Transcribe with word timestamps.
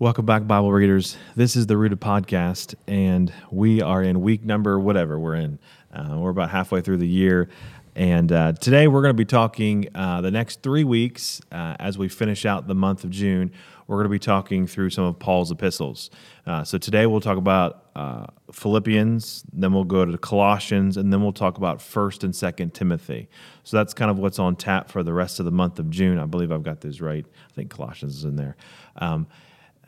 Welcome 0.00 0.26
back, 0.26 0.44
Bible 0.48 0.72
readers. 0.72 1.16
This 1.36 1.54
is 1.54 1.68
the 1.68 1.76
Rooted 1.76 2.00
Podcast, 2.00 2.74
and 2.88 3.32
we 3.52 3.80
are 3.80 4.02
in 4.02 4.22
week 4.22 4.42
number 4.42 4.80
whatever 4.80 5.20
we're 5.20 5.36
in. 5.36 5.60
Uh, 5.92 6.16
we're 6.18 6.30
about 6.30 6.50
halfway 6.50 6.80
through 6.80 6.96
the 6.96 7.06
year. 7.06 7.48
And 7.94 8.32
uh, 8.32 8.54
today 8.54 8.88
we're 8.88 9.02
going 9.02 9.14
to 9.14 9.16
be 9.16 9.24
talking 9.24 9.86
uh, 9.94 10.20
the 10.20 10.32
next 10.32 10.64
three 10.64 10.82
weeks 10.82 11.40
uh, 11.52 11.76
as 11.78 11.96
we 11.96 12.08
finish 12.08 12.44
out 12.44 12.66
the 12.66 12.74
month 12.74 13.04
of 13.04 13.10
June. 13.10 13.52
We're 13.86 13.98
going 13.98 14.06
to 14.06 14.10
be 14.10 14.18
talking 14.18 14.66
through 14.66 14.90
some 14.90 15.04
of 15.04 15.20
Paul's 15.20 15.52
epistles. 15.52 16.10
Uh, 16.44 16.64
so 16.64 16.76
today 16.76 17.06
we'll 17.06 17.20
talk 17.20 17.38
about 17.38 17.84
uh, 17.94 18.26
Philippians, 18.50 19.44
then 19.52 19.72
we'll 19.72 19.84
go 19.84 20.04
to 20.04 20.18
Colossians, 20.18 20.96
and 20.96 21.12
then 21.12 21.22
we'll 21.22 21.32
talk 21.32 21.56
about 21.56 21.80
First 21.80 22.24
and 22.24 22.34
Second 22.34 22.74
Timothy. 22.74 23.28
So 23.62 23.76
that's 23.76 23.94
kind 23.94 24.10
of 24.10 24.18
what's 24.18 24.40
on 24.40 24.56
tap 24.56 24.90
for 24.90 25.04
the 25.04 25.12
rest 25.12 25.38
of 25.38 25.44
the 25.44 25.52
month 25.52 25.78
of 25.78 25.88
June. 25.88 26.18
I 26.18 26.26
believe 26.26 26.50
I've 26.50 26.64
got 26.64 26.80
those 26.80 27.00
right. 27.00 27.24
I 27.24 27.52
think 27.54 27.70
Colossians 27.70 28.16
is 28.16 28.24
in 28.24 28.34
there. 28.34 28.56
Um, 28.96 29.28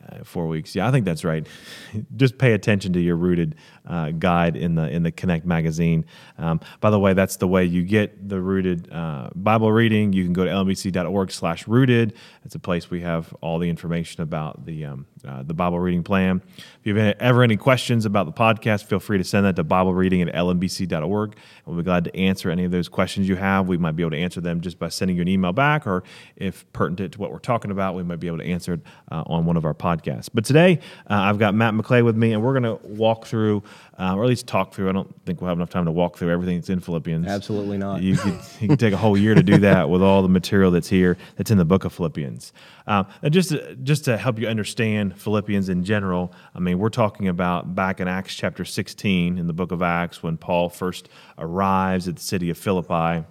uh, 0.09 0.23
four 0.23 0.47
weeks. 0.47 0.75
Yeah, 0.75 0.87
I 0.87 0.91
think 0.91 1.05
that's 1.05 1.23
right. 1.23 1.47
Just 2.15 2.37
pay 2.37 2.53
attention 2.53 2.93
to 2.93 2.99
your 2.99 3.15
rooted 3.15 3.55
uh, 3.85 4.11
guide 4.11 4.55
in 4.55 4.75
the 4.75 4.89
in 4.89 5.03
the 5.03 5.11
Connect 5.11 5.45
magazine. 5.45 6.05
Um, 6.37 6.59
by 6.81 6.89
the 6.89 6.99
way, 6.99 7.13
that's 7.13 7.37
the 7.37 7.47
way 7.47 7.65
you 7.65 7.83
get 7.83 8.29
the 8.29 8.41
rooted 8.41 8.91
uh, 8.91 9.29
Bible 9.35 9.71
reading. 9.71 10.13
You 10.13 10.23
can 10.23 10.33
go 10.33 10.45
to 10.45 10.51
lmbc.org/rooted. 10.51 12.13
It's 12.45 12.55
a 12.55 12.59
place 12.59 12.89
we 12.89 13.01
have 13.01 13.33
all 13.41 13.59
the 13.59 13.69
information 13.69 14.21
about 14.23 14.65
the 14.65 14.85
um, 14.85 15.07
uh, 15.27 15.43
the 15.43 15.53
Bible 15.53 15.79
reading 15.79 16.03
plan. 16.03 16.41
If 16.79 16.85
you 16.85 16.95
have 16.95 17.15
ever 17.19 17.43
any 17.43 17.57
questions 17.57 18.05
about 18.05 18.25
the 18.25 18.31
podcast, 18.31 18.85
feel 18.85 18.99
free 18.99 19.17
to 19.17 19.23
send 19.23 19.45
that 19.45 19.55
to 19.57 19.63
Bible 19.63 19.93
reading 19.93 20.21
at 20.21 20.33
lmbc.org. 20.33 21.35
We'll 21.65 21.75
be 21.75 21.83
glad 21.83 22.05
to 22.05 22.15
answer 22.15 22.49
any 22.49 22.63
of 22.63 22.71
those 22.71 22.87
questions 22.87 23.27
you 23.27 23.35
have. 23.35 23.67
We 23.67 23.77
might 23.77 23.95
be 23.95 24.03
able 24.03 24.11
to 24.11 24.17
answer 24.17 24.39
them 24.39 24.61
just 24.61 24.79
by 24.79 24.89
sending 24.89 25.17
you 25.17 25.21
an 25.21 25.27
email 25.27 25.51
back, 25.51 25.85
or 25.85 26.03
if 26.37 26.71
pertinent 26.71 27.13
to 27.13 27.19
what 27.19 27.31
we're 27.31 27.39
talking 27.39 27.71
about, 27.71 27.95
we 27.95 28.03
might 28.03 28.19
be 28.19 28.27
able 28.27 28.37
to 28.37 28.45
answer 28.45 28.75
it 28.75 28.81
uh, 29.11 29.23
on 29.27 29.45
one 29.45 29.57
of 29.57 29.65
our 29.65 29.73
podcasts. 29.73 30.29
But 30.33 30.45
today, 30.45 30.79
uh, 31.09 31.15
I've 31.15 31.39
got 31.39 31.53
Matt 31.53 31.73
McClay 31.73 32.03
with 32.05 32.15
me, 32.15 32.33
and 32.33 32.41
we're 32.41 32.57
going 32.57 32.79
to 32.79 32.87
walk 32.87 33.25
through 33.25 33.63
uh, 33.99 34.15
or 34.15 34.23
at 34.23 34.29
least 34.29 34.47
talk 34.47 34.73
through. 34.73 34.89
I 34.89 34.91
don't 34.91 35.13
think 35.25 35.41
we'll 35.41 35.49
have 35.49 35.57
enough 35.57 35.69
time 35.69 35.85
to 35.85 35.91
walk 35.91 36.17
through 36.17 36.29
everything 36.29 36.57
that's 36.57 36.69
in 36.69 36.79
Philippians. 36.79 37.27
Absolutely 37.27 37.77
not. 37.77 38.01
You 38.01 38.15
could, 38.15 38.39
you 38.59 38.67
could 38.69 38.79
take 38.79 38.93
a 38.93 38.97
whole 38.97 39.17
year 39.17 39.33
to 39.33 39.43
do 39.43 39.57
that 39.59 39.89
with 39.89 40.01
all 40.01 40.21
the 40.21 40.29
material 40.29 40.71
that's 40.71 40.89
here, 40.89 41.17
that's 41.35 41.51
in 41.51 41.57
the 41.57 41.65
book 41.65 41.83
of 41.83 41.93
Philippians. 41.93 42.53
Um, 42.85 43.07
and 43.21 43.33
just 43.33 43.49
to, 43.49 43.75
just 43.75 44.05
to 44.05 44.17
help 44.17 44.39
you 44.39 44.47
understand 44.47 45.16
Philippians 45.17 45.69
in 45.69 45.83
general, 45.83 46.31
I 46.55 46.59
mean, 46.59 46.79
we're 46.79 46.89
talking 46.89 47.27
about 47.27 47.75
back 47.75 47.99
in 47.99 48.07
Acts 48.07 48.35
chapter 48.35 48.65
16 48.65 49.37
in 49.37 49.47
the 49.47 49.53
book 49.53 49.71
of 49.71 49.81
Acts 49.81 50.23
when 50.23 50.37
Paul 50.37 50.69
first 50.69 51.09
arrives 51.37 52.07
at 52.07 52.15
the 52.15 52.21
city 52.21 52.49
of 52.49 52.57
Philippi. 52.57 53.25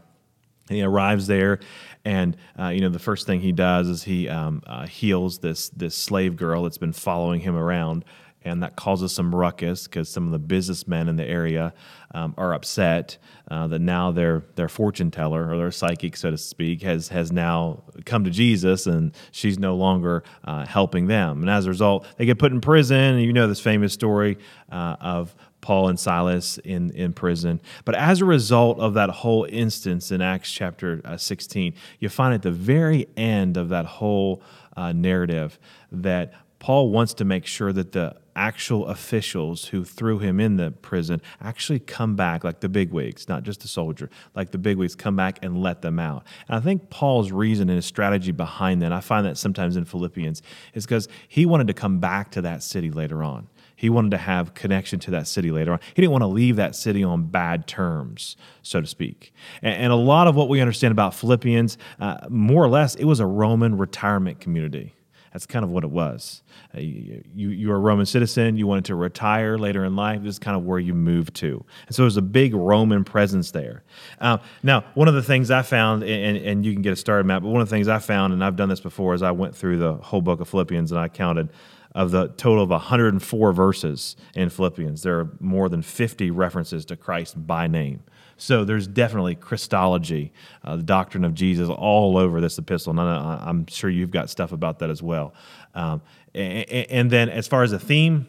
He 0.68 0.82
arrives 0.82 1.28
there, 1.28 1.60
and 2.04 2.36
uh, 2.58 2.68
you 2.68 2.80
know 2.80 2.88
the 2.88 2.98
first 2.98 3.24
thing 3.24 3.40
he 3.40 3.52
does 3.52 3.88
is 3.88 4.02
he 4.02 4.28
um, 4.28 4.62
uh, 4.66 4.86
heals 4.86 5.38
this 5.38 5.68
this 5.68 5.94
slave 5.94 6.36
girl 6.36 6.64
that's 6.64 6.78
been 6.78 6.92
following 6.92 7.40
him 7.40 7.54
around 7.54 8.04
and 8.46 8.62
that 8.62 8.76
causes 8.76 9.12
some 9.12 9.34
ruckus 9.34 9.84
because 9.84 10.08
some 10.08 10.24
of 10.24 10.32
the 10.32 10.38
businessmen 10.38 11.08
in 11.08 11.16
the 11.16 11.24
area 11.24 11.74
um, 12.14 12.32
are 12.38 12.54
upset 12.54 13.18
uh, 13.50 13.66
that 13.66 13.80
now 13.80 14.12
their 14.12 14.44
their 14.54 14.68
fortune 14.68 15.10
teller 15.10 15.50
or 15.50 15.56
their 15.56 15.70
psychic, 15.70 16.16
so 16.16 16.30
to 16.30 16.38
speak, 16.38 16.82
has 16.82 17.08
has 17.08 17.32
now 17.32 17.82
come 18.04 18.24
to 18.24 18.30
Jesus, 18.30 18.86
and 18.86 19.12
she's 19.32 19.58
no 19.58 19.74
longer 19.74 20.22
uh, 20.44 20.64
helping 20.64 21.06
them. 21.08 21.40
And 21.40 21.50
as 21.50 21.66
a 21.66 21.70
result, 21.70 22.06
they 22.16 22.24
get 22.24 22.38
put 22.38 22.52
in 22.52 22.60
prison. 22.60 22.96
And 22.96 23.22
you 23.22 23.32
know 23.32 23.48
this 23.48 23.60
famous 23.60 23.92
story 23.92 24.38
uh, 24.70 24.96
of 25.00 25.34
Paul 25.60 25.88
and 25.88 25.98
Silas 25.98 26.58
in, 26.58 26.92
in 26.92 27.12
prison. 27.12 27.60
But 27.84 27.96
as 27.96 28.20
a 28.20 28.24
result 28.24 28.78
of 28.78 28.94
that 28.94 29.10
whole 29.10 29.48
instance 29.50 30.12
in 30.12 30.20
Acts 30.20 30.52
chapter 30.52 31.00
uh, 31.04 31.16
16, 31.16 31.74
you 31.98 32.08
find 32.08 32.34
at 32.34 32.42
the 32.42 32.52
very 32.52 33.08
end 33.16 33.56
of 33.56 33.70
that 33.70 33.84
whole 33.84 34.42
uh, 34.76 34.92
narrative 34.92 35.58
that 35.90 36.32
Paul 36.58 36.90
wants 36.90 37.14
to 37.14 37.24
make 37.24 37.46
sure 37.46 37.72
that 37.72 37.92
the 37.92 38.16
actual 38.34 38.86
officials 38.86 39.66
who 39.66 39.84
threw 39.84 40.18
him 40.18 40.38
in 40.38 40.56
the 40.56 40.70
prison 40.70 41.22
actually 41.40 41.78
come 41.78 42.16
back, 42.16 42.44
like 42.44 42.60
the 42.60 42.68
bigwigs, 42.68 43.28
not 43.28 43.42
just 43.42 43.60
the 43.60 43.68
soldier, 43.68 44.10
like 44.34 44.50
the 44.50 44.58
bigwigs 44.58 44.94
come 44.94 45.16
back 45.16 45.38
and 45.42 45.62
let 45.62 45.82
them 45.82 45.98
out. 45.98 46.24
And 46.48 46.56
I 46.56 46.60
think 46.60 46.90
Paul's 46.90 47.32
reason 47.32 47.68
and 47.68 47.76
his 47.76 47.86
strategy 47.86 48.32
behind 48.32 48.82
that, 48.82 48.92
I 48.92 49.00
find 49.00 49.26
that 49.26 49.38
sometimes 49.38 49.76
in 49.76 49.84
Philippians, 49.84 50.42
is 50.74 50.84
because 50.84 51.08
he 51.28 51.46
wanted 51.46 51.66
to 51.68 51.74
come 51.74 51.98
back 51.98 52.30
to 52.32 52.42
that 52.42 52.62
city 52.62 52.90
later 52.90 53.22
on. 53.22 53.48
He 53.74 53.90
wanted 53.90 54.12
to 54.12 54.18
have 54.18 54.54
connection 54.54 54.98
to 55.00 55.10
that 55.12 55.26
city 55.28 55.50
later 55.50 55.72
on. 55.72 55.80
He 55.94 56.00
didn't 56.00 56.12
want 56.12 56.22
to 56.22 56.28
leave 56.28 56.56
that 56.56 56.74
city 56.74 57.04
on 57.04 57.24
bad 57.24 57.66
terms, 57.66 58.36
so 58.62 58.80
to 58.80 58.86
speak. 58.86 59.34
And, 59.62 59.74
and 59.74 59.92
a 59.92 59.96
lot 59.96 60.28
of 60.28 60.34
what 60.34 60.48
we 60.48 60.60
understand 60.60 60.92
about 60.92 61.14
Philippians, 61.14 61.76
uh, 62.00 62.26
more 62.30 62.64
or 62.64 62.68
less, 62.68 62.94
it 62.94 63.04
was 63.04 63.20
a 63.20 63.26
Roman 63.26 63.76
retirement 63.76 64.40
community. 64.40 64.94
That's 65.36 65.44
kind 65.44 65.66
of 65.66 65.70
what 65.70 65.84
it 65.84 65.90
was. 65.90 66.42
Uh, 66.74 66.80
you, 66.80 67.22
you, 67.34 67.70
are 67.70 67.76
a 67.76 67.78
Roman 67.78 68.06
citizen, 68.06 68.56
you 68.56 68.66
wanted 68.66 68.86
to 68.86 68.94
retire 68.94 69.58
later 69.58 69.84
in 69.84 69.94
life. 69.94 70.22
This 70.22 70.36
is 70.36 70.38
kind 70.38 70.56
of 70.56 70.64
where 70.64 70.78
you 70.78 70.94
moved 70.94 71.34
to. 71.34 71.62
And 71.86 71.94
so 71.94 72.04
there's 72.04 72.16
a 72.16 72.22
big 72.22 72.54
Roman 72.54 73.04
presence 73.04 73.50
there. 73.50 73.84
Uh, 74.18 74.38
now, 74.62 74.86
one 74.94 75.08
of 75.08 75.14
the 75.14 75.22
things 75.22 75.50
I 75.50 75.60
found, 75.60 76.04
and, 76.04 76.38
and 76.38 76.64
you 76.64 76.72
can 76.72 76.80
get 76.80 76.94
it 76.94 76.96
started, 76.96 77.26
Matt, 77.26 77.42
but 77.42 77.50
one 77.50 77.60
of 77.60 77.68
the 77.68 77.76
things 77.76 77.86
I 77.86 77.98
found, 77.98 78.32
and 78.32 78.42
I've 78.42 78.56
done 78.56 78.70
this 78.70 78.80
before, 78.80 79.12
is 79.12 79.20
I 79.20 79.32
went 79.32 79.54
through 79.54 79.76
the 79.76 79.96
whole 79.96 80.22
book 80.22 80.40
of 80.40 80.48
Philippians 80.48 80.90
and 80.90 80.98
I 80.98 81.08
counted 81.08 81.50
of 81.94 82.12
the 82.12 82.28
total 82.28 82.64
of 82.64 82.70
104 82.70 83.52
verses 83.52 84.16
in 84.34 84.48
Philippians, 84.48 85.02
there 85.02 85.20
are 85.20 85.30
more 85.40 85.68
than 85.68 85.82
50 85.82 86.30
references 86.30 86.86
to 86.86 86.96
Christ 86.96 87.46
by 87.46 87.66
name. 87.66 88.02
So 88.36 88.64
there's 88.64 88.86
definitely 88.86 89.34
Christology, 89.34 90.32
uh, 90.62 90.76
the 90.76 90.82
doctrine 90.82 91.24
of 91.24 91.34
Jesus, 91.34 91.68
all 91.68 92.18
over 92.18 92.40
this 92.40 92.58
epistle. 92.58 92.90
And 92.90 93.00
I, 93.00 93.48
am 93.48 93.66
sure 93.66 93.88
you've 93.88 94.10
got 94.10 94.28
stuff 94.28 94.52
about 94.52 94.80
that 94.80 94.90
as 94.90 95.02
well. 95.02 95.34
Um, 95.74 96.02
and, 96.34 96.68
and, 96.70 97.10
then 97.10 97.28
as 97.30 97.48
far 97.48 97.62
as 97.62 97.72
a 97.72 97.78
theme, 97.78 98.26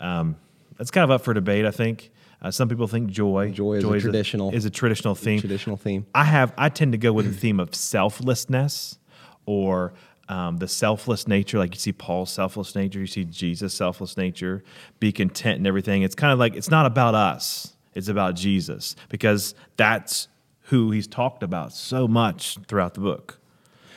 um, 0.00 0.36
that's 0.76 0.90
kind 0.90 1.04
of 1.04 1.10
up 1.10 1.22
for 1.22 1.34
debate, 1.34 1.64
I 1.64 1.70
think. 1.70 2.10
Uh, 2.40 2.50
some 2.50 2.68
people 2.68 2.86
think 2.86 3.10
joy. 3.10 3.50
Joy 3.50 3.74
is 3.74 3.82
joy 3.82 3.94
a 3.94 4.00
traditional 4.00 4.50
a, 4.50 4.52
is 4.52 4.64
a 4.64 4.70
traditional 4.70 5.14
theme. 5.14 5.40
Traditional 5.40 5.76
theme. 5.76 6.06
I 6.14 6.24
have. 6.24 6.52
I 6.56 6.68
tend 6.68 6.92
to 6.92 6.98
go 6.98 7.12
with 7.12 7.26
the 7.26 7.32
theme 7.32 7.58
of 7.58 7.74
selflessness, 7.74 8.98
or 9.44 9.92
um, 10.28 10.58
the 10.58 10.68
selfless 10.68 11.26
nature. 11.26 11.58
Like 11.58 11.74
you 11.74 11.80
see 11.80 11.92
Paul's 11.92 12.30
selfless 12.30 12.76
nature, 12.76 13.00
you 13.00 13.08
see 13.08 13.24
Jesus' 13.24 13.74
selfless 13.74 14.16
nature. 14.16 14.62
Be 15.00 15.10
content 15.10 15.58
in 15.58 15.66
everything. 15.66 16.02
It's 16.02 16.14
kind 16.14 16.32
of 16.32 16.38
like 16.38 16.54
it's 16.54 16.70
not 16.70 16.86
about 16.86 17.16
us 17.16 17.74
it's 17.98 18.08
about 18.08 18.36
Jesus 18.36 18.94
because 19.08 19.54
that's 19.76 20.28
who 20.62 20.92
he's 20.92 21.08
talked 21.08 21.42
about 21.42 21.72
so 21.72 22.06
much 22.06 22.56
throughout 22.68 22.94
the 22.94 23.00
book. 23.00 23.40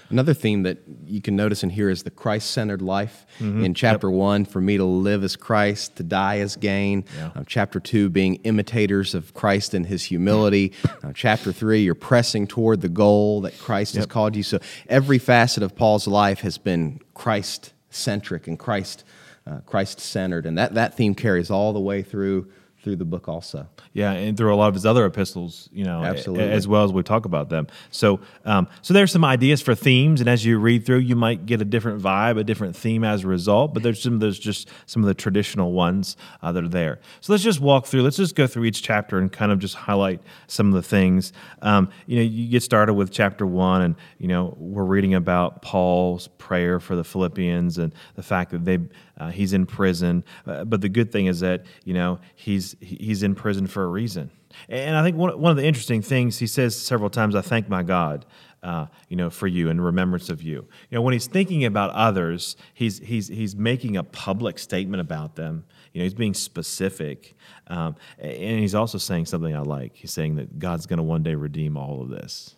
Another 0.09 0.33
theme 0.33 0.63
that 0.63 0.79
you 1.05 1.21
can 1.21 1.35
notice 1.37 1.63
in 1.63 1.69
here 1.69 1.89
is 1.89 2.03
the 2.03 2.09
Christ 2.09 2.51
centered 2.51 2.81
life. 2.81 3.25
Mm-hmm. 3.39 3.63
In 3.63 3.73
chapter 3.73 4.09
yep. 4.09 4.17
one, 4.17 4.43
for 4.43 4.59
me 4.59 4.75
to 4.75 4.83
live 4.83 5.23
as 5.23 5.37
Christ, 5.37 5.95
to 5.97 6.03
die 6.03 6.39
as 6.39 6.57
gain. 6.57 7.05
Yeah. 7.15 7.31
Uh, 7.35 7.43
chapter 7.45 7.79
two, 7.79 8.09
being 8.09 8.35
imitators 8.43 9.13
of 9.13 9.33
Christ 9.33 9.73
and 9.73 9.85
his 9.85 10.03
humility. 10.03 10.73
Uh, 11.01 11.13
chapter 11.13 11.53
three, 11.53 11.83
you're 11.83 11.95
pressing 11.95 12.45
toward 12.47 12.81
the 12.81 12.89
goal 12.89 13.41
that 13.41 13.57
Christ 13.59 13.93
yep. 13.93 13.99
has 13.99 14.05
called 14.07 14.35
you. 14.35 14.43
So 14.43 14.59
every 14.89 15.19
facet 15.19 15.63
of 15.63 15.75
Paul's 15.75 16.07
life 16.07 16.41
has 16.41 16.57
been 16.57 16.99
Christ 17.13 17.73
centric 17.89 18.47
and 18.47 18.59
Christ 18.59 19.05
uh, 19.47 19.59
Christ 19.65 19.99
centered. 19.99 20.45
And 20.45 20.57
that, 20.57 20.73
that 20.73 20.95
theme 20.95 21.15
carries 21.15 21.49
all 21.49 21.73
the 21.73 21.79
way 21.79 22.01
through 22.01 22.51
through 22.81 22.95
the 22.95 23.05
book 23.05 23.27
also. 23.27 23.67
Yeah, 23.93 24.11
and 24.11 24.35
through 24.35 24.53
a 24.53 24.55
lot 24.55 24.67
of 24.67 24.73
his 24.73 24.85
other 24.85 25.05
epistles, 25.05 25.69
you 25.71 25.83
know, 25.83 26.03
Absolutely. 26.03 26.49
as 26.49 26.67
well 26.67 26.83
as 26.83 26.91
we 26.91 27.03
talk 27.03 27.25
about 27.25 27.49
them. 27.49 27.67
So, 27.91 28.19
um, 28.45 28.67
so 28.81 28.93
there's 28.93 29.11
some 29.11 29.23
ideas 29.23 29.61
for 29.61 29.75
themes, 29.75 30.19
and 30.19 30.29
as 30.29 30.43
you 30.43 30.57
read 30.57 30.85
through, 30.85 30.99
you 30.99 31.15
might 31.15 31.45
get 31.45 31.61
a 31.61 31.65
different 31.65 32.01
vibe, 32.01 32.39
a 32.39 32.43
different 32.43 32.75
theme 32.75 33.03
as 33.03 33.23
a 33.23 33.27
result. 33.27 33.73
But 33.73 33.83
there's 33.83 34.01
some, 34.01 34.19
there's 34.19 34.39
just 34.39 34.69
some 34.85 35.03
of 35.03 35.07
the 35.07 35.13
traditional 35.13 35.73
ones 35.73 36.17
uh, 36.41 36.51
that 36.51 36.63
are 36.63 36.69
there. 36.69 36.99
So 37.19 37.33
let's 37.33 37.43
just 37.43 37.59
walk 37.59 37.85
through. 37.85 38.01
Let's 38.01 38.17
just 38.17 38.35
go 38.35 38.47
through 38.47 38.65
each 38.65 38.81
chapter 38.81 39.19
and 39.19 39.31
kind 39.31 39.51
of 39.51 39.59
just 39.59 39.75
highlight 39.75 40.21
some 40.47 40.67
of 40.67 40.73
the 40.73 40.83
things. 40.83 41.33
Um, 41.61 41.89
you 42.07 42.17
know, 42.17 42.23
you 42.23 42.47
get 42.49 42.63
started 42.63 42.93
with 42.95 43.11
chapter 43.11 43.45
one, 43.45 43.81
and 43.81 43.95
you 44.17 44.27
know, 44.27 44.55
we're 44.57 44.83
reading 44.83 45.13
about 45.13 45.61
Paul's 45.61 46.29
prayer 46.39 46.79
for 46.79 46.95
the 46.95 47.03
Philippians 47.03 47.77
and 47.77 47.93
the 48.15 48.23
fact 48.23 48.51
that 48.51 48.65
they 48.65 48.79
uh, 49.21 49.29
he's 49.29 49.53
in 49.53 49.67
prison. 49.67 50.23
Uh, 50.47 50.65
but 50.65 50.81
the 50.81 50.89
good 50.89 51.11
thing 51.11 51.27
is 51.27 51.41
that 51.41 51.65
you 51.83 51.93
know 51.93 52.19
he's 52.35 52.75
he's 52.81 53.21
in 53.21 53.35
prison 53.35 53.67
for 53.67 53.83
a 53.83 53.87
reason. 53.87 54.31
And 54.67 54.97
I 54.97 55.03
think 55.03 55.15
one 55.15 55.39
one 55.39 55.51
of 55.51 55.57
the 55.57 55.65
interesting 55.65 56.01
things 56.01 56.39
he 56.39 56.47
says 56.47 56.75
several 56.75 57.09
times, 57.09 57.35
"I 57.35 57.41
thank 57.41 57.69
my 57.69 57.83
God." 57.83 58.25
Uh, 58.63 58.85
you 59.09 59.15
know, 59.15 59.31
for 59.31 59.47
you 59.47 59.69
in 59.69 59.81
remembrance 59.81 60.29
of 60.29 60.43
you. 60.43 60.67
You 60.89 60.95
know, 60.95 61.01
when 61.01 61.13
he's 61.13 61.25
thinking 61.25 61.65
about 61.65 61.91
others, 61.91 62.55
he's 62.73 62.99
he's 62.99 63.27
he's 63.27 63.55
making 63.55 63.95
a 63.95 64.03
public 64.03 64.57
statement 64.57 65.01
about 65.01 65.35
them. 65.35 65.65
You 65.93 65.99
know, 65.99 66.03
he's 66.03 66.13
being 66.13 66.33
specific, 66.33 67.35
um, 67.67 67.95
and 68.17 68.59
he's 68.59 68.75
also 68.75 68.97
saying 68.97 69.25
something 69.27 69.55
I 69.55 69.61
like. 69.61 69.95
He's 69.95 70.13
saying 70.13 70.35
that 70.35 70.57
God's 70.57 70.85
going 70.87 70.97
to 70.97 71.03
one 71.03 71.21
day 71.21 71.35
redeem 71.35 71.77
all 71.77 72.01
of 72.01 72.09
this. 72.09 72.55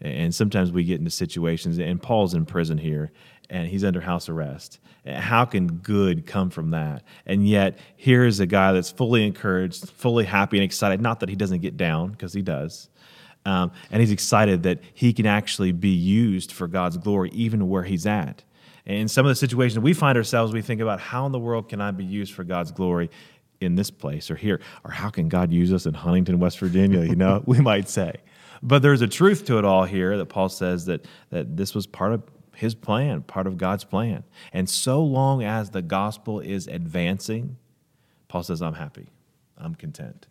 And 0.00 0.32
sometimes 0.32 0.70
we 0.70 0.84
get 0.84 1.00
into 1.00 1.10
situations, 1.10 1.78
and 1.78 2.00
Paul's 2.00 2.32
in 2.32 2.46
prison 2.46 2.78
here, 2.78 3.10
and 3.50 3.68
he's 3.68 3.84
under 3.84 4.00
house 4.00 4.28
arrest. 4.28 4.78
How 5.06 5.44
can 5.44 5.66
good 5.78 6.26
come 6.26 6.50
from 6.50 6.70
that? 6.70 7.02
And 7.24 7.48
yet, 7.48 7.78
here 7.96 8.24
is 8.24 8.40
a 8.40 8.46
guy 8.46 8.72
that's 8.72 8.90
fully 8.90 9.26
encouraged, 9.26 9.88
fully 9.90 10.24
happy 10.24 10.58
and 10.58 10.64
excited. 10.64 11.00
Not 11.00 11.20
that 11.20 11.28
he 11.28 11.36
doesn't 11.36 11.60
get 11.60 11.76
down, 11.76 12.10
because 12.10 12.32
he 12.32 12.42
does. 12.42 12.88
Um, 13.46 13.72
and 13.90 14.00
he's 14.00 14.10
excited 14.10 14.64
that 14.64 14.80
he 14.92 15.12
can 15.12 15.24
actually 15.24 15.72
be 15.72 15.88
used 15.88 16.52
for 16.52 16.66
God's 16.66 16.98
glory, 16.98 17.30
even 17.32 17.68
where 17.68 17.84
he's 17.84 18.06
at. 18.06 18.44
And 18.84 18.98
in 18.98 19.08
some 19.08 19.24
of 19.24 19.30
the 19.30 19.36
situations 19.36 19.82
we 19.82 19.94
find 19.94 20.18
ourselves, 20.18 20.52
we 20.52 20.60
think 20.60 20.80
about 20.80 21.00
how 21.00 21.24
in 21.24 21.32
the 21.32 21.38
world 21.38 21.68
can 21.68 21.80
I 21.80 21.90
be 21.90 22.04
used 22.04 22.34
for 22.34 22.44
God's 22.44 22.72
glory 22.72 23.10
in 23.60 23.74
this 23.74 23.90
place 23.90 24.30
or 24.30 24.36
here? 24.36 24.60
Or 24.84 24.90
how 24.90 25.10
can 25.10 25.28
God 25.28 25.52
use 25.52 25.72
us 25.72 25.86
in 25.86 25.94
Huntington, 25.94 26.38
West 26.38 26.58
Virginia? 26.58 27.02
You 27.04 27.16
know, 27.16 27.42
we 27.46 27.60
might 27.60 27.88
say. 27.88 28.14
But 28.62 28.82
there's 28.82 29.02
a 29.02 29.08
truth 29.08 29.44
to 29.46 29.58
it 29.58 29.64
all 29.64 29.84
here 29.84 30.16
that 30.18 30.26
Paul 30.26 30.48
says 30.48 30.86
that, 30.86 31.06
that 31.30 31.56
this 31.56 31.74
was 31.74 31.86
part 31.86 32.12
of 32.12 32.22
his 32.58 32.74
plan, 32.74 33.22
part 33.22 33.46
of 33.46 33.56
God's 33.56 33.84
plan. 33.84 34.24
And 34.52 34.68
so 34.68 35.00
long 35.00 35.44
as 35.44 35.70
the 35.70 35.80
gospel 35.80 36.40
is 36.40 36.66
advancing, 36.66 37.56
Paul 38.26 38.42
says, 38.42 38.60
I'm 38.60 38.74
happy, 38.74 39.06
I'm 39.56 39.76
content. 39.76 40.26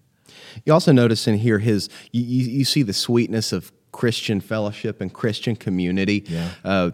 You 0.65 0.73
also 0.73 0.91
notice 0.91 1.25
in 1.25 1.37
here 1.37 1.59
his, 1.59 1.87
you, 2.11 2.21
you 2.21 2.65
see 2.65 2.83
the 2.83 2.91
sweetness 2.91 3.53
of 3.53 3.71
Christian 3.93 4.41
fellowship 4.41 4.99
and 4.99 5.11
Christian 5.13 5.55
community. 5.55 6.25
Yeah. 6.27 6.49
Uh, 6.65 6.91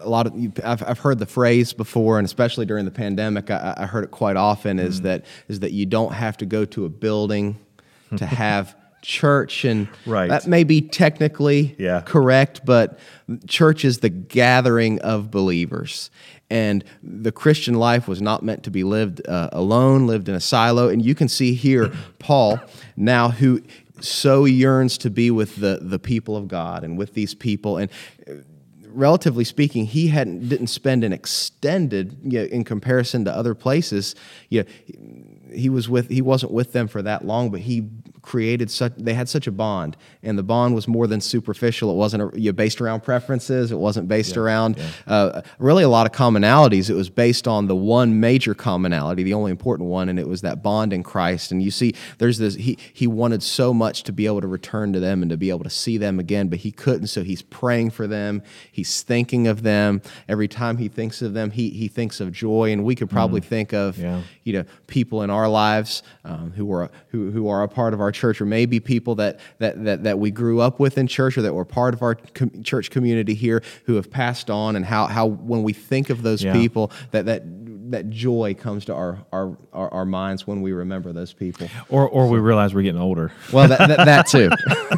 a 0.00 0.08
lot 0.08 0.28
of 0.28 0.34
I've, 0.64 0.84
I've 0.84 1.00
heard 1.00 1.18
the 1.18 1.26
phrase 1.26 1.72
before, 1.72 2.20
and 2.20 2.24
especially 2.24 2.64
during 2.64 2.84
the 2.84 2.92
pandemic, 2.92 3.50
I, 3.50 3.74
I 3.76 3.86
heard 3.86 4.04
it 4.04 4.12
quite 4.12 4.36
often. 4.36 4.78
Is 4.78 5.00
mm. 5.00 5.04
that 5.04 5.24
is 5.48 5.60
that 5.60 5.72
you 5.72 5.84
don't 5.84 6.12
have 6.12 6.36
to 6.36 6.46
go 6.46 6.64
to 6.66 6.84
a 6.84 6.88
building 6.88 7.58
to 8.16 8.24
have 8.44 8.76
church, 9.04 9.64
and 9.64 9.88
right. 10.06 10.28
that 10.28 10.46
may 10.46 10.64
be 10.64 10.80
technically 10.80 11.76
yeah. 11.78 12.00
correct, 12.00 12.64
but 12.64 12.98
church 13.46 13.84
is 13.84 13.98
the 13.98 14.08
gathering 14.08 15.00
of 15.02 15.30
believers. 15.30 16.10
And 16.50 16.84
the 17.02 17.32
Christian 17.32 17.74
life 17.74 18.08
was 18.08 18.20
not 18.20 18.42
meant 18.42 18.64
to 18.64 18.70
be 18.70 18.84
lived 18.84 19.26
uh, 19.28 19.50
alone, 19.52 20.06
lived 20.06 20.28
in 20.28 20.34
a 20.34 20.40
silo. 20.40 20.88
And 20.88 21.04
you 21.04 21.14
can 21.14 21.28
see 21.28 21.54
here 21.54 21.92
Paul 22.18 22.60
now, 22.96 23.30
who 23.30 23.62
so 24.00 24.44
yearns 24.44 24.98
to 24.98 25.10
be 25.10 25.30
with 25.30 25.56
the, 25.56 25.78
the 25.80 25.98
people 25.98 26.36
of 26.36 26.48
God 26.48 26.84
and 26.84 26.98
with 26.98 27.14
these 27.14 27.34
people. 27.34 27.76
And 27.78 27.90
uh, 28.28 28.34
relatively 28.88 29.44
speaking, 29.44 29.86
he 29.86 30.08
hadn't 30.08 30.48
didn't 30.48 30.68
spend 30.68 31.04
an 31.04 31.12
extended 31.12 32.16
you 32.22 32.40
know, 32.40 32.44
in 32.46 32.64
comparison 32.64 33.24
to 33.24 33.34
other 33.34 33.54
places. 33.54 34.14
You 34.50 34.64
know, 34.64 34.68
he 35.52 35.68
was 35.68 35.88
with 35.88 36.08
he 36.08 36.22
wasn't 36.22 36.52
with 36.52 36.72
them 36.72 36.88
for 36.88 37.02
that 37.02 37.24
long, 37.24 37.50
but 37.50 37.60
he 37.60 37.88
created 38.24 38.70
such 38.70 38.94
they 38.96 39.12
had 39.12 39.28
such 39.28 39.46
a 39.46 39.52
bond 39.52 39.96
and 40.22 40.38
the 40.38 40.42
bond 40.42 40.74
was 40.74 40.88
more 40.88 41.06
than 41.06 41.20
superficial. 41.20 41.90
It 41.90 41.96
wasn't 41.96 42.22
a, 42.22 42.40
you 42.40 42.50
know, 42.50 42.54
based 42.54 42.80
around 42.80 43.02
preferences. 43.02 43.70
It 43.70 43.78
wasn't 43.78 44.08
based 44.08 44.36
yeah, 44.36 44.42
around 44.42 44.78
yeah. 44.78 44.90
Uh, 45.06 45.42
really 45.58 45.84
a 45.84 45.88
lot 45.88 46.06
of 46.06 46.12
commonalities. 46.12 46.88
It 46.88 46.94
was 46.94 47.10
based 47.10 47.46
on 47.46 47.66
the 47.66 47.76
one 47.76 48.20
major 48.20 48.54
commonality 48.54 49.22
the 49.22 49.34
only 49.34 49.50
important 49.50 49.90
one 49.90 50.08
and 50.08 50.18
it 50.18 50.26
was 50.26 50.40
that 50.40 50.62
bond 50.62 50.92
in 50.92 51.02
christ. 51.02 51.52
And 51.52 51.62
you 51.62 51.70
see 51.70 51.94
there's 52.18 52.38
this 52.38 52.54
he 52.54 52.78
he 52.92 53.06
wanted 53.06 53.42
so 53.42 53.74
much 53.74 54.02
to 54.04 54.12
be 54.12 54.26
able 54.26 54.40
to 54.40 54.48
return 54.48 54.92
to 54.94 55.00
them 55.00 55.22
and 55.22 55.30
to 55.30 55.36
be 55.36 55.50
able 55.50 55.64
to 55.64 55.70
see 55.70 55.98
them 55.98 56.18
again 56.18 56.48
but 56.48 56.60
he 56.60 56.70
couldn't 56.70 57.08
so 57.08 57.22
he's 57.22 57.42
praying 57.42 57.90
for 57.90 58.06
them. 58.06 58.42
He's 58.72 59.02
thinking 59.02 59.46
of 59.48 59.62
them. 59.62 60.00
Every 60.28 60.48
time 60.48 60.78
he 60.78 60.88
thinks 60.88 61.20
of 61.20 61.34
them 61.34 61.50
he 61.50 61.68
he 61.70 61.88
thinks 61.88 62.20
of 62.20 62.32
joy. 62.32 62.72
And 62.72 62.84
we 62.84 62.94
could 62.94 63.10
probably 63.10 63.42
mm. 63.42 63.44
think 63.44 63.74
of 63.74 63.98
yeah. 63.98 64.22
you 64.44 64.54
know 64.54 64.64
people 64.86 65.22
in 65.22 65.28
our 65.28 65.48
lives 65.48 66.02
um, 66.24 66.52
who 66.56 66.72
are 66.72 66.90
who, 67.08 67.30
who 67.30 67.48
are 67.48 67.62
a 67.62 67.68
part 67.68 67.92
of 67.92 68.00
our 68.00 68.13
church, 68.14 68.40
or 68.40 68.46
maybe 68.46 68.80
people 68.80 69.14
that, 69.16 69.40
that, 69.58 69.84
that, 69.84 70.04
that 70.04 70.18
we 70.18 70.30
grew 70.30 70.60
up 70.60 70.80
with 70.80 70.96
in 70.96 71.06
church 71.06 71.36
or 71.36 71.42
that 71.42 71.52
were 71.52 71.64
part 71.64 71.94
of 71.94 72.02
our 72.02 72.14
com- 72.14 72.62
church 72.62 72.90
community 72.90 73.34
here 73.34 73.62
who 73.84 73.96
have 73.96 74.10
passed 74.10 74.50
on, 74.50 74.76
and 74.76 74.84
how, 74.84 75.06
how 75.06 75.26
when 75.26 75.62
we 75.62 75.72
think 75.72 76.10
of 76.10 76.22
those 76.22 76.42
yeah. 76.42 76.52
people, 76.52 76.90
that, 77.10 77.26
that, 77.26 77.42
that 77.90 78.10
joy 78.10 78.54
comes 78.58 78.84
to 78.86 78.94
our, 78.94 79.18
our, 79.32 79.56
our, 79.72 79.92
our, 79.92 80.04
minds 80.04 80.46
when 80.46 80.62
we 80.62 80.72
remember 80.72 81.12
those 81.12 81.32
people. 81.32 81.68
Or, 81.88 82.08
or 82.08 82.28
we 82.28 82.38
realize 82.38 82.74
we're 82.74 82.82
getting 82.82 83.00
older. 83.00 83.32
Well, 83.52 83.68
that, 83.68 83.88
that, 83.88 84.04
that 84.04 84.26
too. 84.26 84.50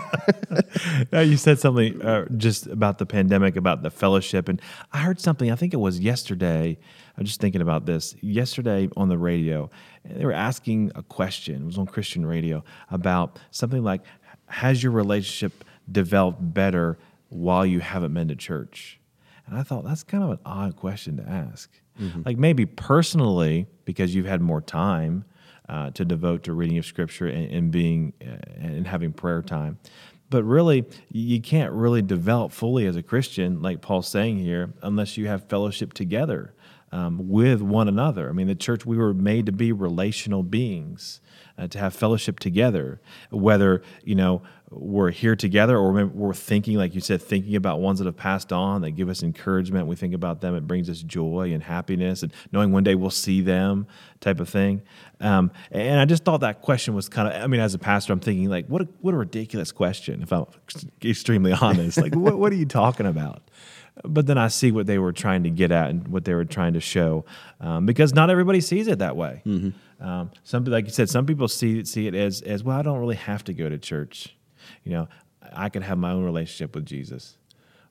now, 1.13 1.21
you 1.21 1.37
said 1.37 1.59
something 1.59 2.01
uh, 2.03 2.27
just 2.37 2.67
about 2.67 2.99
the 2.99 3.07
pandemic, 3.07 3.57
about 3.57 3.83
the 3.83 3.91
fellowship, 3.91 4.49
and 4.49 4.61
I 4.93 4.99
heard 4.99 5.21
something, 5.21 5.51
I 5.51 5.57
think 5.57 5.75
it 5.75 5.79
was 5.79 6.01
yesterday. 6.01 6.79
I 7.17 7.23
was 7.23 7.31
just 7.31 7.41
thinking 7.41 7.63
about 7.63 7.87
this 7.87 8.15
yesterday 8.21 8.89
on 8.97 9.09
the 9.09 9.17
radio. 9.17 9.71
They 10.05 10.25
were 10.25 10.33
asking 10.33 10.93
a 10.95 11.03
question, 11.03 11.63
it 11.63 11.67
was 11.67 11.79
on 11.79 11.87
Christian 11.87 12.27
radio, 12.27 12.63
about 12.91 13.39
something 13.51 13.83
like 13.83 14.03
Has 14.47 14.83
your 14.83 14.93
relationship 14.93 15.65
developed 15.91 16.53
better 16.53 16.99
while 17.31 17.65
you 17.65 17.81
haven't 17.81 18.13
been 18.13 18.29
to 18.29 18.37
church? 18.37 19.01
And 19.47 19.57
I 19.57 19.63
thought 19.63 19.85
that's 19.85 20.03
kind 20.03 20.25
of 20.25 20.31
an 20.31 20.39
odd 20.45 20.77
question 20.77 21.17
to 21.17 21.29
ask. 21.29 21.71
Mm-hmm. 22.01 22.23
Like 22.27 22.37
maybe 22.37 22.67
personally, 22.67 23.67
because 23.85 24.15
you've 24.15 24.27
had 24.27 24.43
more 24.43 24.61
time 24.61 25.25
uh, 25.69 25.91
to 25.93 26.05
devote 26.05 26.45
to 26.45 26.53
reading 26.53 26.77
of 26.79 26.85
Scripture 26.85 27.27
and, 27.27 27.51
and 27.51 27.71
being 27.71 28.13
uh, 28.21 28.37
and 28.57 28.87
having 28.87 29.13
prayer 29.13 29.41
time. 29.43 29.79
But 30.29 30.43
really, 30.43 30.85
you 31.11 31.41
can't 31.41 31.73
really 31.73 32.03
develop 32.03 32.53
fully 32.53 32.87
as 32.87 32.97
a 32.97 33.03
Christian, 33.03 33.63
like 33.63 33.81
Paul's 33.81 34.09
saying 34.09 34.39
here, 34.39 34.75
unless 34.83 35.17
you 35.17 35.29
have 35.29 35.49
fellowship 35.49 35.93
together 35.95 36.53
um, 36.97 37.29
with 37.29 37.61
one 37.61 37.89
another. 37.89 38.31
I 38.31 38.33
mean, 38.33 38.47
the 38.47 38.55
church, 38.55 38.87
we 38.87 38.97
were 38.97 39.13
made 39.13 39.45
to 39.47 39.53
be 39.53 39.71
relational 39.71 40.43
beings, 40.43 41.21
uh, 41.59 41.67
to 41.69 41.79
have 41.79 41.95
fellowship 41.95 42.39
together, 42.39 43.03
whether, 43.31 43.83
you 44.03 44.15
know, 44.15 44.41
we're 44.71 45.11
here 45.11 45.37
together 45.37 45.77
or 45.77 46.07
we're 46.07 46.33
thinking, 46.33 46.79
like 46.79 46.95
you 46.95 47.03
said, 47.03 47.21
thinking 47.21 47.55
about 47.55 47.81
ones 47.81 47.99
that 47.99 48.07
have 48.07 48.17
passed 48.17 48.51
on 48.51 48.81
that 48.81 48.93
give 48.93 49.11
us 49.11 49.23
encouragement. 49.23 49.87
We 49.87 49.95
think 49.95 50.15
about 50.15 50.41
them, 50.41 50.55
it 50.55 50.67
brings 50.67 50.89
us 50.89 51.03
joy 51.03 51.53
and 51.53 51.63
happiness 51.63 52.23
and 52.23 52.33
knowing 52.51 52.73
one 52.73 52.83
day 52.83 52.95
we'll 52.95 53.11
see 53.11 53.43
them 53.43 53.87
type 54.21 54.41
of 54.41 54.49
thing. 54.49 54.81
Um, 55.21 55.51
and 55.71 56.01
I 56.01 56.07
just 56.07 56.25
thought 56.25 56.41
that 56.41 56.63
question 56.63 56.95
was 56.95 57.11
kind 57.11 57.29
of, 57.29 57.43
I 57.43 57.47
mean, 57.47 57.61
as 57.61 57.75
a 57.75 57.79
pastor, 57.79 58.15
I'm 58.15 58.21
thinking, 58.21 58.49
like, 58.49 58.67
what 58.69 58.83
a, 58.83 58.89
what 59.03 59.13
a 59.13 59.19
ridiculous 59.19 59.71
question, 59.71 60.23
if 60.23 60.33
I'm 60.33 60.47
extremely 61.05 61.53
honest. 61.53 61.99
like, 61.99 62.15
what, 62.15 62.39
what 62.39 62.53
are 62.53 62.57
you 62.57 62.67
talking 62.67 63.07
about? 63.07 63.43
But 64.05 64.27
then 64.27 64.39
I 64.39 64.49
see 64.49 64.73
what 64.73 64.87
they 64.87 64.99
were 64.99 65.13
trying 65.13 65.45
to 65.45 65.51
get 65.51 65.73
at 65.73 65.91
and 65.91 66.09
what 66.09 66.25
they 66.25 66.35
were 66.35 66.45
trying 66.45 66.75
to 66.75 66.81
show, 66.81 67.25
um, 67.61 67.87
because 67.87 68.15
not 68.15 68.31
everybody 68.31 68.61
sees 68.61 68.89
it 68.89 68.99
that 68.99 69.17
way. 69.17 69.43
Mm-hmm. 69.47 70.07
Um, 70.07 70.31
some, 70.45 70.65
like 70.65 70.85
you 70.85 70.91
said, 70.91 71.09
some 71.09 71.25
people 71.25 71.49
see 71.49 71.85
see 71.85 72.07
it 72.07 72.15
as 72.15 72.43
as 72.43 72.63
well. 72.63 72.79
I 72.79 72.83
don't 72.83 72.99
really 72.99 73.17
have 73.17 73.45
to 73.45 73.55
go 73.55 73.69
to 73.69 73.79
church. 73.79 74.37
You 74.85 74.93
know, 74.93 75.09
I 75.53 75.69
can 75.69 75.83
have 75.83 75.99
my 75.99 76.13
own 76.13 76.25
relationship 76.25 76.75
with 76.75 76.85
Jesus. 76.85 77.39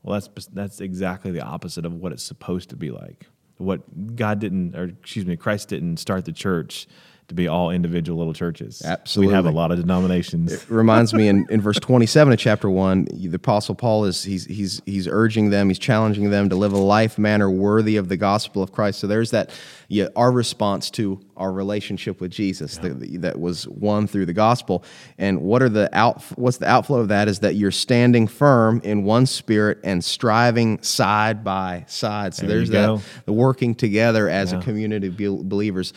Well, 0.04 0.20
that's 0.20 0.48
that's 0.48 0.82
exactly 0.82 1.32
the 1.32 1.42
opposite 1.42 1.86
of 1.86 1.94
what 1.94 2.12
it's 2.12 2.24
supposed 2.24 2.70
to 2.70 2.76
be 2.76 2.92
like. 2.92 3.26
What 3.58 4.16
God 4.16 4.40
didn't, 4.40 4.76
or 4.76 4.84
excuse 4.84 5.26
me, 5.26 5.36
Christ 5.38 5.70
didn't 5.70 5.98
start 5.98 6.26
the 6.26 6.34
church 6.34 6.88
to 7.28 7.34
be 7.34 7.48
all 7.48 7.72
individual 7.72 8.18
little 8.18 8.34
churches. 8.34 8.82
Absolutely. 8.84 9.30
We 9.30 9.36
have 9.36 9.46
a 9.46 9.52
lot 9.52 9.72
of 9.72 9.80
denominations. 9.80 10.54
It 10.54 10.70
reminds 10.70 11.14
me 11.14 11.28
in, 11.28 11.48
in 11.50 11.60
verse 11.60 11.80
27 11.80 12.34
of 12.34 12.40
chapter 12.40 12.70
1, 12.70 13.08
the 13.12 13.36
apostle 13.36 13.76
Paul 13.76 14.06
is 14.06 14.24
he's 14.24 14.46
he's 14.46 14.82
he's 14.86 15.08
urging 15.08 15.50
them, 15.50 15.70
he's 15.70 15.80
challenging 15.80 16.30
them 16.30 16.50
to 16.50 16.56
live 16.56 16.74
a 16.74 16.78
life 16.78 17.18
manner 17.18 17.50
worthy 17.50 17.98
of 17.98 18.10
the 18.10 18.18
gospel 18.18 18.62
of 18.62 18.72
Christ. 18.72 19.00
So 19.00 19.08
there's 19.08 19.32
that 19.32 19.52
yeah, 19.88 20.08
our 20.16 20.32
response 20.32 20.90
to 20.92 21.20
our 21.38 21.52
relationship 21.52 22.22
with 22.22 22.32
Jesus 22.32 22.80
yeah. 22.82 22.90
that, 22.90 23.22
that 23.22 23.40
was 23.40 23.68
won 23.68 24.08
through 24.08 24.26
the 24.26 24.34
gospel. 24.34 24.84
And 25.18 25.42
what 25.42 25.62
are 25.62 25.70
the 25.70 25.90
out 25.94 26.22
what's 26.36 26.58
the 26.58 26.68
outflow 26.68 27.00
of 27.00 27.10
that 27.10 27.28
is 27.28 27.40
that 27.40 27.56
you're 27.56 27.72
standing 27.72 28.28
firm 28.28 28.82
in 28.84 29.04
one 29.04 29.26
spirit 29.26 29.80
and 29.84 30.04
striving 30.04 30.82
side 30.82 31.44
by 31.44 31.86
side. 31.88 32.34
So 32.34 32.46
there 32.46 32.58
there's 32.58 32.70
that 32.70 33.02
the 33.26 33.34
working 33.34 33.76
together 33.76 34.30
as 34.30 34.52
yeah. 34.52 34.60
a 34.60 34.62
community 34.62 35.08
of 35.08 35.18
believers. 35.50 35.94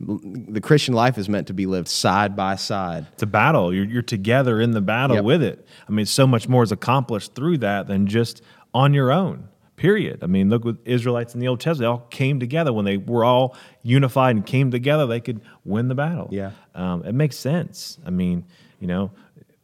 The 0.00 0.60
Christian 0.60 0.94
life 0.94 1.18
is 1.18 1.28
meant 1.28 1.46
to 1.48 1.54
be 1.54 1.66
lived 1.66 1.88
side 1.88 2.36
by 2.36 2.56
side. 2.56 3.06
It's 3.12 3.22
a 3.22 3.26
battle. 3.26 3.72
You're, 3.72 3.84
you're 3.84 4.02
together 4.02 4.60
in 4.60 4.72
the 4.72 4.80
battle 4.80 5.16
yep. 5.16 5.24
with 5.24 5.42
it. 5.42 5.66
I 5.88 5.92
mean, 5.92 6.06
so 6.06 6.26
much 6.26 6.48
more 6.48 6.62
is 6.62 6.72
accomplished 6.72 7.34
through 7.34 7.58
that 7.58 7.86
than 7.86 8.06
just 8.06 8.42
on 8.74 8.94
your 8.94 9.10
own. 9.12 9.48
Period. 9.76 10.22
I 10.22 10.26
mean, 10.26 10.48
look 10.48 10.64
with 10.64 10.78
Israelites 10.86 11.34
in 11.34 11.40
the 11.40 11.48
Old 11.48 11.60
Testament, 11.60 11.80
they 11.80 11.86
all 11.86 12.06
came 12.08 12.40
together. 12.40 12.72
When 12.72 12.86
they 12.86 12.96
were 12.96 13.24
all 13.24 13.54
unified 13.86 14.36
and 14.36 14.44
came 14.44 14.70
together, 14.70 15.06
they 15.06 15.20
could 15.20 15.40
win 15.64 15.88
the 15.88 15.94
battle. 15.94 16.28
Yeah. 16.30 16.50
Um, 16.74 17.04
it 17.04 17.14
makes 17.14 17.36
sense. 17.36 17.98
I 18.04 18.10
mean, 18.10 18.44
you 18.80 18.86
know, 18.88 19.12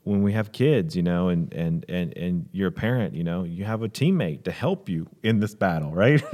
when 0.04 0.22
we 0.22 0.32
have 0.32 0.52
kids, 0.52 0.96
you 0.96 1.02
know, 1.02 1.28
and, 1.28 1.52
and, 1.52 1.84
and, 1.88 2.16
and 2.16 2.48
you're 2.52 2.68
a 2.68 2.72
parent, 2.72 3.14
you 3.14 3.24
know, 3.24 3.44
you 3.44 3.64
have 3.64 3.82
a 3.82 3.88
teammate 3.88 4.44
to 4.44 4.50
help 4.52 4.88
you 4.88 5.08
in 5.22 5.40
this 5.40 5.54
battle, 5.54 5.92
right? 5.92 6.22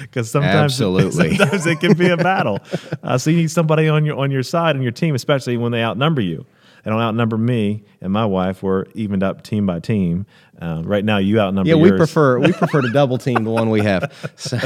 Because 0.00 0.30
sometimes, 0.30 0.54
Absolutely. 0.80 1.36
sometimes 1.36 1.66
it 1.66 1.80
can 1.80 1.96
be 1.96 2.08
a 2.10 2.16
battle. 2.16 2.60
Uh, 3.02 3.18
so 3.18 3.30
you 3.30 3.38
need 3.38 3.50
somebody 3.50 3.88
on 3.88 4.04
your, 4.04 4.16
on 4.18 4.30
your 4.30 4.42
side 4.42 4.76
and 4.76 4.82
your 4.84 4.92
team, 4.92 5.14
especially 5.14 5.56
when 5.56 5.72
they 5.72 5.82
outnumber 5.82 6.20
you. 6.20 6.46
They 6.82 6.90
don't 6.90 7.00
outnumber 7.00 7.36
me 7.36 7.84
and 8.00 8.12
my 8.12 8.24
wife. 8.24 8.62
We're 8.62 8.84
evened 8.94 9.22
up 9.22 9.42
team 9.42 9.66
by 9.66 9.80
team. 9.80 10.26
Uh, 10.60 10.82
right 10.84 11.04
now, 11.04 11.18
you 11.18 11.40
outnumber. 11.40 11.68
Yeah, 11.68 11.76
yours. 11.76 11.92
we 11.92 11.96
prefer 11.96 12.38
we 12.38 12.52
prefer 12.52 12.80
to 12.82 12.90
double 12.90 13.18
team 13.18 13.44
the 13.44 13.50
one 13.50 13.70
we 13.70 13.82
have. 13.82 14.12
So. 14.36 14.58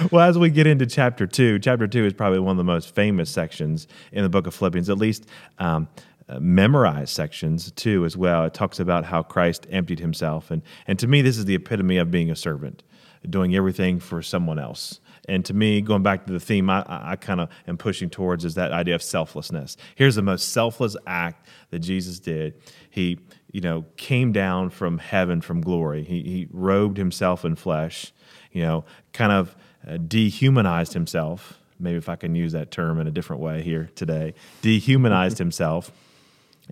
well, 0.10 0.28
as 0.28 0.38
we 0.38 0.50
get 0.50 0.66
into 0.66 0.86
chapter 0.86 1.26
two, 1.26 1.58
chapter 1.58 1.86
two 1.86 2.04
is 2.04 2.12
probably 2.12 2.38
one 2.40 2.52
of 2.52 2.58
the 2.58 2.64
most 2.64 2.94
famous 2.94 3.30
sections 3.30 3.86
in 4.12 4.22
the 4.22 4.28
book 4.28 4.46
of 4.46 4.54
Philippians. 4.54 4.88
At 4.88 4.98
least. 4.98 5.26
Um, 5.58 5.88
uh, 6.28 6.38
memorized 6.38 7.10
sections 7.12 7.72
too 7.72 8.04
as 8.04 8.16
well 8.16 8.44
it 8.44 8.54
talks 8.54 8.78
about 8.78 9.04
how 9.04 9.24
christ 9.24 9.66
emptied 9.70 9.98
himself 9.98 10.52
and 10.52 10.62
and 10.86 10.96
to 10.96 11.08
me 11.08 11.20
this 11.20 11.36
is 11.36 11.46
the 11.46 11.54
epitome 11.56 11.96
of 11.96 12.12
being 12.12 12.30
a 12.30 12.36
servant 12.36 12.84
doing 13.28 13.56
everything 13.56 13.98
for 13.98 14.22
someone 14.22 14.56
else 14.56 15.00
And 15.28 15.44
to 15.44 15.54
me, 15.54 15.80
going 15.80 16.02
back 16.02 16.26
to 16.26 16.32
the 16.32 16.40
theme, 16.40 16.68
I, 16.68 16.84
I 16.88 17.16
kind 17.16 17.40
of 17.40 17.48
am 17.68 17.76
pushing 17.76 18.10
towards 18.10 18.44
is 18.44 18.54
that 18.54 18.72
idea 18.72 18.94
of 18.94 19.02
selflessness. 19.02 19.76
Here's 19.94 20.16
the 20.16 20.22
most 20.22 20.48
selfless 20.48 20.96
act 21.06 21.46
that 21.70 21.78
Jesus 21.78 22.18
did. 22.18 22.54
He, 22.90 23.20
you 23.52 23.60
know, 23.60 23.84
came 23.96 24.32
down 24.32 24.70
from 24.70 24.98
heaven, 24.98 25.40
from 25.40 25.60
glory. 25.60 26.02
He, 26.02 26.22
he 26.22 26.48
robed 26.50 26.96
himself 26.96 27.44
in 27.44 27.54
flesh, 27.54 28.12
you 28.50 28.62
know, 28.62 28.84
kind 29.12 29.30
of 29.30 29.54
uh, 29.86 29.98
dehumanized 29.98 30.92
himself. 30.92 31.58
Maybe 31.78 31.98
if 31.98 32.08
I 32.08 32.16
can 32.16 32.34
use 32.34 32.52
that 32.52 32.70
term 32.72 33.00
in 33.00 33.06
a 33.06 33.12
different 33.12 33.42
way 33.42 33.62
here 33.62 33.90
today, 33.94 34.34
dehumanized 34.60 35.38
himself 35.38 35.92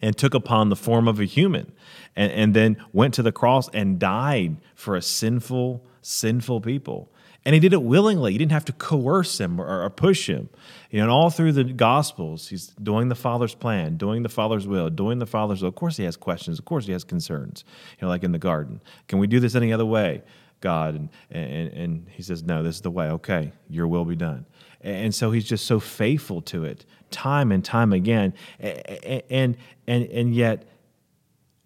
and 0.03 0.17
took 0.17 0.35
upon 0.35 0.71
the 0.71 0.77
form 0.77 1.07
of 1.07 1.21
a 1.21 1.25
human 1.25 1.73
and, 2.17 2.33
and 2.33 2.55
then 2.55 2.77
went 2.93 3.15
to 3.15 3.23
the 3.23 3.33
cross 3.33 3.69
and 3.71 3.99
died 3.99 4.57
for 4.75 4.97
a 4.97 5.03
sinful, 5.03 5.85
sinful 6.03 6.61
people. 6.61 7.11
And 7.45 7.55
he 7.55 7.61
did 7.61 7.73
it 7.73 7.83
willingly. 7.83 8.33
He 8.33 8.39
didn't 8.39 8.53
have 8.53 8.67
to 8.67 8.73
coerce 8.73 9.41
him 9.41 9.61
or, 9.61 9.83
or, 9.83 9.89
push 9.89 10.29
him. 10.29 10.51
You 10.91 10.99
know, 10.99 11.05
and 11.05 11.11
all 11.11 11.31
through 11.31 11.53
the 11.53 11.65
Gospels, 11.65 12.49
he's 12.49 12.67
doing 12.83 13.09
the 13.09 13.15
Father's 13.15 13.55
plan, 13.55 13.97
doing 13.97 14.23
the 14.23 14.29
Father's 14.29 14.67
will, 14.67 14.91
doing 14.91 15.21
the 15.21 15.27
Father's 15.27 15.63
will. 15.63 15.71
Of 15.71 15.75
course, 15.75 15.97
he 15.97 16.05
has 16.05 16.17
questions. 16.17 16.59
Of 16.59 16.67
course, 16.67 16.85
he 16.87 16.93
has 16.93 17.03
concerns. 17.03 17.65
You 17.99 18.07
know, 18.07 18.09
like 18.09 18.25
in 18.25 18.33
the 18.33 18.39
garden, 18.39 18.83
can 19.09 19.19
we 19.19 19.27
do 19.27 19.41
this 19.41 19.55
any 19.55 19.73
other 19.73 19.87
way, 19.87 20.23
God? 20.61 20.95
And 20.95 21.09
and, 21.31 21.69
and 21.73 22.09
he 22.11 22.23
says, 22.23 22.43
no, 22.43 22.63
this 22.63 22.77
is 22.77 22.83
the 22.83 22.91
way. 22.91 23.07
Okay, 23.07 23.53
your 23.69 23.87
will 23.87 24.05
be 24.05 24.17
done. 24.17 24.45
And 24.83 25.15
so 25.15 25.31
he's 25.31 25.45
just 25.45 25.67
so 25.67 25.81
faithful 25.81 26.43
to 26.43 26.65
it, 26.65 26.85
time 27.11 27.53
and 27.53 27.65
time 27.65 27.93
again. 27.95 28.35
And 28.59 29.23
And 29.31 29.57
and 29.87 30.05
and 30.05 30.35
yet, 30.35 30.67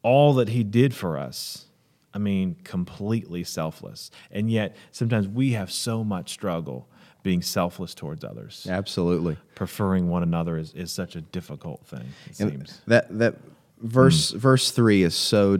all 0.03 0.35
that 0.35 0.51
he 0.51 0.63
did 0.63 0.95
for 0.95 1.19
us 1.19 1.67
I 2.15 2.19
mean, 2.19 2.57
completely 2.65 3.43
selfless. 3.45 4.11
And 4.31 4.51
yet, 4.51 4.77
sometimes 4.93 5.27
we 5.29 5.53
have 5.53 5.71
so 5.71 6.05
much 6.05 6.31
struggle 6.31 6.89
being 7.25 7.43
selfless 7.43 7.95
towards 7.95 8.23
others. 8.23 8.67
Absolutely. 8.71 9.37
Preferring 9.55 10.09
one 10.09 10.23
another 10.23 10.57
is, 10.57 10.73
is 10.75 10.93
such 10.93 11.17
a 11.17 11.21
difficult 11.21 11.85
thing, 11.87 12.07
it 12.27 12.41
and 12.41 12.51
seems. 12.51 12.83
That, 12.87 13.19
that 13.19 13.37
verse, 13.81 14.31
mm. 14.31 14.37
verse 14.37 14.71
3 14.71 15.03
is 15.03 15.15
so 15.15 15.59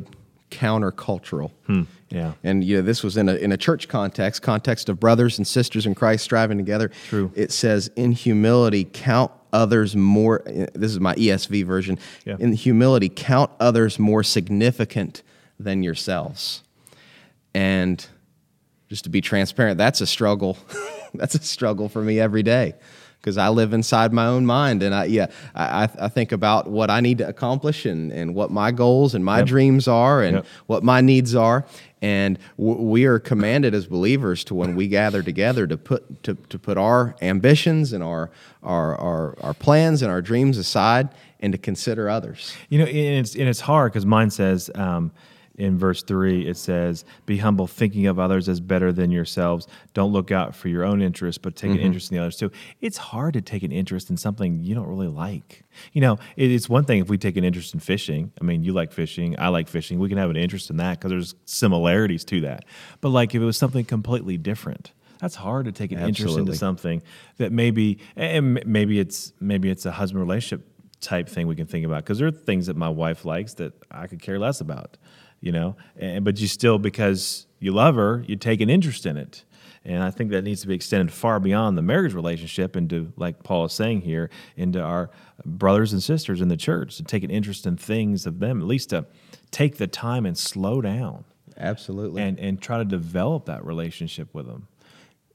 countercultural. 0.51 1.51
Hmm. 1.67 1.83
Yeah. 2.11 2.35
And 2.45 2.63
you 2.63 2.77
know, 2.77 2.83
this 2.83 3.03
was 3.03 3.17
in 3.17 3.29
a 3.29 3.35
in 3.35 3.51
a 3.51 3.57
church 3.57 3.89
context, 3.89 4.43
context 4.43 4.89
of 4.89 5.01
brothers 5.01 5.39
and 5.39 5.47
sisters 5.47 5.85
in 5.85 5.97
Christ 5.97 6.23
striving 6.23 6.59
together. 6.59 6.93
True. 7.09 7.33
It 7.35 7.51
says, 7.51 7.91
in 7.97 8.13
humility, 8.13 8.85
count 8.85 9.33
others 9.53 9.97
more. 9.97 10.43
This 10.47 10.93
is 10.93 11.01
my 11.01 11.17
ESV 11.17 11.65
version. 11.65 11.99
Yeah. 12.25 12.37
In 12.39 12.53
humility, 12.53 13.09
count 13.09 13.51
others 13.59 13.99
more 13.99 14.23
significant 14.23 15.23
than 15.59 15.83
yourselves. 15.83 16.63
And 17.55 18.05
just 18.89 19.05
to 19.05 19.11
be 19.11 19.21
transparent, 19.21 19.79
that's 19.79 20.01
a 20.01 20.07
struggle. 20.07 20.59
that's 21.15 21.35
a 21.35 21.43
struggle 21.43 21.89
for 21.89 22.03
me 22.03 22.21
every 22.21 22.43
day 22.43 22.75
because 23.25 23.39
I 23.39 23.49
live 23.49 23.73
inside 23.73 24.13
my 24.13 24.27
own 24.27 24.45
mind. 24.45 24.83
And 24.83 24.95
I, 24.95 25.07
yeah, 25.07 25.29
I, 25.55 25.89
I 25.99 26.09
think 26.09 26.31
about 26.31 26.69
what 26.69 26.91
I 26.91 27.01
need 27.01 27.19
to 27.19 27.29
accomplish 27.29 27.87
and, 27.87 28.13
and 28.13 28.35
what 28.35 28.51
my 28.51 28.71
goals 28.71 29.15
and 29.15 29.25
my 29.25 29.39
yep. 29.39 29.47
dreams 29.47 29.89
are 29.89 30.23
and 30.23 30.37
yep. 30.37 30.47
what 30.67 30.85
my 30.85 31.01
needs 31.01 31.35
are. 31.35 31.65
And 32.03 32.39
w- 32.59 32.83
we 32.83 33.07
are 33.07 33.19
commanded 33.19 33.75
as 33.75 33.87
believers 33.87 34.45
to, 34.45 34.55
when 34.55 34.77
we 34.77 34.89
gather 34.89 35.23
together, 35.23 35.67
to 35.67 35.79
put, 35.79 36.23
to, 36.25 36.35
to 36.35 36.59
put 36.59 36.77
our 36.77 37.17
ambitions 37.23 37.95
and 37.95 38.05
our, 38.05 38.31
our, 38.63 38.95
our, 38.97 39.39
our 39.41 39.55
plans 39.55 40.03
and 40.03 40.11
our 40.11 40.21
dreams 40.21 40.59
aside 40.59 41.09
and 41.41 41.53
to 41.53 41.59
consider 41.59 42.11
others. 42.11 42.55
You 42.69 42.81
know, 42.81 42.85
and 42.85 43.25
it's, 43.25 43.35
and 43.35 43.49
it's 43.49 43.61
hard 43.61 43.93
because 43.93 44.05
mine 44.05 44.29
says, 44.29 44.71
um, 44.75 45.13
in 45.57 45.79
verse 45.79 46.03
3 46.03 46.49
it 46.49 46.57
says 46.57 47.05
be 47.27 47.39
humble 47.39 47.67
thinking 47.67 48.07
of 48.07 48.19
others 48.19 48.49
as 48.49 48.61
better 48.61 48.93
than 48.93 49.11
yourselves. 49.11 49.67
Don't 49.93 50.13
look 50.13 50.31
out 50.31 50.55
for 50.55 50.69
your 50.69 50.85
own 50.85 51.01
interest 51.03 51.43
but 51.43 51.57
take 51.57 51.71
mm-hmm. 51.71 51.81
an 51.81 51.87
interest 51.87 52.11
in 52.11 52.17
the 52.17 52.23
others. 52.23 52.37
Too 52.37 52.51
it's 52.81 52.97
hard 52.97 53.35
to 53.35 53.41
take 53.41 53.63
an 53.63 53.73
interest 53.73 54.11
in 54.11 54.17
something 54.17 54.63
you 54.63 54.75
don't 54.75 54.87
really 54.87 55.09
like. 55.09 55.65
You 55.93 56.01
know 56.01 56.19
it's 56.37 56.69
one 56.69 56.85
thing 56.85 57.01
if 57.01 57.09
we 57.09 57.19
take 57.19 57.37
an 57.37 57.45
interest 57.45 57.75
in 57.75 57.81
fishing. 57.81 58.33
I 58.41 58.45
mean 58.45 58.63
you 58.63 58.73
like 58.73 58.93
fishing 58.93 59.39
i 59.39 59.49
like 59.49 59.69
fishing. 59.69 59.99
We 59.99 60.09
can 60.09 60.19
have 60.19 60.31
an 60.31 60.37
interest 60.37 60.71
in 60.71 60.77
that 60.79 60.99
because 60.99 61.11
there's 61.11 61.35
similarities 61.45 62.25
to 62.27 62.41
that. 62.43 62.65
But 63.01 63.11
like 63.11 63.35
if 63.35 63.43
it 63.43 63.45
was 63.45 63.57
something 63.57 63.85
completely 63.85 64.39
different 64.39 64.93
that's 65.21 65.37
hard 65.37 65.65
to 65.65 65.73
take 65.73 65.91
an 65.93 65.99
Absolutely. 65.99 66.11
interest 66.23 66.39
into 66.39 66.55
something 66.55 67.03
that 67.39 67.51
maybe 67.51 67.99
and 68.17 68.61
maybe 68.67 68.99
it's 68.99 69.33
maybe 69.41 69.71
it's 69.71 69.87
a 69.87 69.93
husband 69.93 70.21
relationship 70.21 70.69
type 71.01 71.29
thing 71.29 71.47
we 71.47 71.55
can 71.55 71.67
think 71.67 71.87
about 71.87 72.03
because 72.05 72.19
there 72.19 72.29
are 72.29 72.33
things 72.33 72.67
that 72.67 72.77
my 72.77 72.89
wife 72.89 73.25
likes 73.25 73.55
that 73.55 73.73
I 73.91 74.07
could 74.07 74.21
care 74.21 74.39
less 74.39 74.61
about 74.61 74.97
you 75.45 75.53
know, 75.53 75.77
and, 75.99 76.25
but 76.25 76.41
you 76.41 76.47
still, 76.47 76.79
because 76.79 77.47
you 77.61 77.71
love 77.71 77.97
her, 77.97 78.25
you 78.27 78.35
take 78.35 78.63
an 78.63 78.71
interest 78.71 79.05
in 79.05 79.19
it. 79.19 79.45
And 79.85 80.03
I 80.03 80.11
think 80.11 80.31
that 80.31 80.43
needs 80.43 80.63
to 80.63 80.67
be 80.67 80.75
extended 80.75 81.13
far 81.13 81.39
beyond 81.39 81.77
the 81.77 81.83
marriage 81.83 82.15
relationship 82.15 82.75
into, 82.77 83.13
like 83.17 83.43
Paul 83.43 83.67
is 83.67 83.75
saying 83.75 84.01
here, 84.01 84.31
into 84.57 84.81
our 84.81 85.11
brothers 85.45 85.93
and 85.93 86.03
sisters 86.03 86.41
in 86.41 86.49
the 86.49 86.57
church 86.57 86.97
to 86.97 87.03
take 87.03 87.23
an 87.23 87.31
interest 87.31 87.67
in 87.67 87.77
things 87.77 88.25
of 88.25 88.39
them, 88.39 88.63
at 88.63 88.67
least 88.67 88.89
to 88.91 89.05
take 89.51 89.77
the 89.77 89.87
time 89.87 90.25
and 90.25 90.39
slow 90.39 90.81
down. 90.81 91.27
Absolutely. 91.59 92.23
And, 92.23 92.41
and 92.41 92.63
try 92.63 92.79
to 92.79 92.85
develop 92.85 93.45
that 93.45 93.67
relationship 93.67 94.29
with 94.33 94.47
them. 94.47 94.67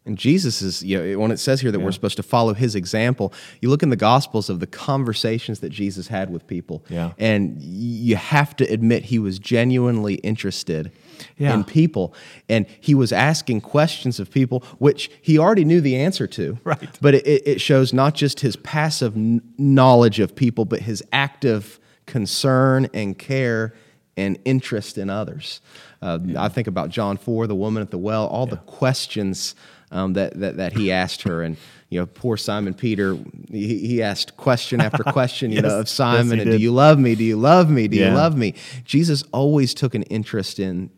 And 0.10 0.18
Jesus 0.18 0.64
is, 0.64 0.82
you 0.82 0.98
know, 0.98 1.20
when 1.20 1.30
it 1.30 1.38
says 1.38 1.62
here 1.62 1.72
that 1.72 1.78
yeah. 1.78 1.86
we're 1.86 1.92
supposed 1.92 2.18
to 2.18 2.24
follow 2.24 2.56
his 2.56 2.74
example, 2.74 3.32
you 3.62 3.70
look 3.70 3.84
in 3.84 3.92
the 3.92 3.96
Gospels 3.96 4.50
of 4.50 4.60
the 4.60 4.66
conversations 4.66 5.60
that 5.60 5.70
Jesus 5.70 6.08
had 6.08 6.32
with 6.32 6.48
people. 6.48 6.84
Yeah. 6.90 7.12
And 7.20 7.62
you 7.62 8.16
have 8.16 8.56
to 8.56 8.66
admit 8.66 9.06
he 9.06 9.20
was 9.20 9.38
genuinely 9.38 10.16
interested 10.16 10.92
yeah. 11.38 11.54
in 11.54 11.64
people. 11.64 12.16
And 12.50 12.66
he 12.80 12.96
was 12.96 13.14
asking 13.14 13.62
questions 13.62 14.20
of 14.20 14.32
people, 14.32 14.62
which 14.80 15.12
he 15.22 15.38
already 15.38 15.64
knew 15.64 15.80
the 15.80 15.96
answer 15.96 16.26
to. 16.26 16.58
Right. 16.70 16.90
But 17.02 17.16
it, 17.16 17.48
it 17.48 17.62
shows 17.62 17.94
not 17.94 18.16
just 18.16 18.40
his 18.40 18.56
passive 18.56 19.14
knowledge 19.16 20.20
of 20.20 20.36
people, 20.36 20.66
but 20.66 20.82
his 20.82 21.04
active 21.12 21.80
concern 22.06 22.90
and 22.94 23.18
care 23.18 23.76
and 24.18 24.40
interest 24.46 24.98
in 24.98 25.10
others. 25.10 25.62
Uh, 26.02 26.20
yeah. 26.24 26.44
I 26.44 26.50
think 26.50 26.68
about 26.68 26.90
John 26.90 27.18
4, 27.18 27.48
the 27.48 27.56
woman 27.56 27.82
at 27.82 27.92
the 27.92 27.98
well, 27.98 28.28
all 28.28 28.46
the 28.46 28.58
questions 28.58 29.56
um, 29.92 30.14
that, 30.14 30.40
that, 30.40 30.58
that 30.58 30.74
he 30.74 30.92
asked 30.92 31.24
her. 31.24 31.42
And, 31.42 31.58
you 31.90 32.00
know, 32.00 32.06
poor 32.06 32.38
Simon 32.38 32.74
Peter, 32.74 33.18
he, 33.50 33.88
he 33.88 34.04
asked 34.04 34.38
question 34.38 34.82
after 34.82 35.04
question, 35.12 35.52
you 35.52 35.58
yes. 35.58 35.66
know, 35.66 35.80
of 35.80 35.90
Simon, 35.90 36.38
yes, 36.38 36.48
and 36.48 36.52
do 36.52 36.58
you 36.58 36.72
love 36.72 37.00
me? 37.00 37.16
Do 37.16 37.24
you 37.24 37.38
love 37.38 37.70
me? 37.70 37.88
Do 37.88 37.98
yeah. 37.98 38.10
you 38.10 38.16
love 38.16 38.38
me? 38.38 38.56
Jesus 38.84 39.24
always 39.32 39.74
took 39.74 39.96
an 39.96 40.04
interest 40.04 40.60
in, 40.60 40.90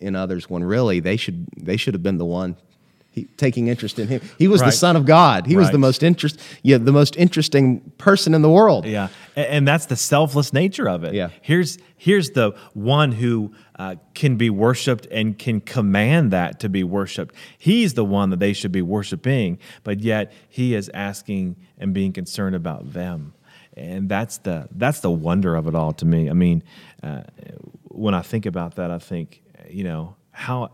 in 0.00 0.16
others 0.16 0.48
when 0.48 0.64
really 0.64 1.00
they 1.00 1.16
should, 1.16 1.46
they 1.56 1.76
should 1.76 1.94
have 1.94 2.02
been 2.02 2.18
the 2.18 2.24
one 2.24 2.56
he, 3.18 3.24
taking 3.36 3.68
interest 3.68 3.98
in 3.98 4.08
him. 4.08 4.20
He 4.38 4.48
was 4.48 4.60
right. 4.60 4.68
the 4.68 4.72
Son 4.72 4.96
of 4.96 5.04
God. 5.06 5.46
He 5.46 5.56
right. 5.56 5.62
was 5.62 5.70
the 5.70 5.78
most 5.78 6.02
interest, 6.02 6.40
yeah, 6.62 6.78
the 6.78 6.92
most 6.92 7.16
interesting 7.16 7.80
person 7.98 8.34
in 8.34 8.42
the 8.42 8.50
world. 8.50 8.86
Yeah, 8.86 9.08
and, 9.36 9.46
and, 9.46 9.68
that's 9.68 9.86
the 9.86 9.96
selfless 9.96 10.52
nature 10.52 10.88
of 10.88 11.04
it. 11.04 11.14
Yeah. 11.14 11.30
Here's 11.42 11.78
here's 11.96 12.30
the 12.30 12.56
one 12.74 13.12
who 13.12 13.52
uh, 13.78 13.96
can 14.14 14.36
be 14.36 14.50
worshipped 14.50 15.06
and 15.10 15.38
can 15.38 15.60
command 15.60 16.30
that 16.32 16.60
to 16.60 16.68
be 16.68 16.82
worshipped. 16.84 17.34
He's 17.58 17.94
the 17.94 18.04
one 18.04 18.30
that 18.30 18.40
they 18.40 18.52
should 18.52 18.72
be 18.72 18.82
worshiping, 18.82 19.58
but 19.84 20.00
yet 20.00 20.32
he 20.48 20.74
is 20.74 20.90
asking 20.94 21.56
and 21.78 21.94
being 21.94 22.12
concerned 22.12 22.56
about 22.56 22.92
them. 22.92 23.34
And 23.76 24.08
that's 24.08 24.38
the 24.38 24.68
that's 24.72 25.00
the 25.00 25.10
wonder 25.10 25.54
of 25.54 25.68
it 25.68 25.74
all 25.74 25.92
to 25.94 26.04
me. 26.04 26.28
I 26.28 26.32
mean, 26.32 26.62
uh, 27.02 27.22
when 27.82 28.14
I 28.14 28.22
think 28.22 28.46
about 28.46 28.76
that, 28.76 28.90
I 28.90 28.98
think, 28.98 29.42
you 29.68 29.84
know, 29.84 30.16
how 30.32 30.70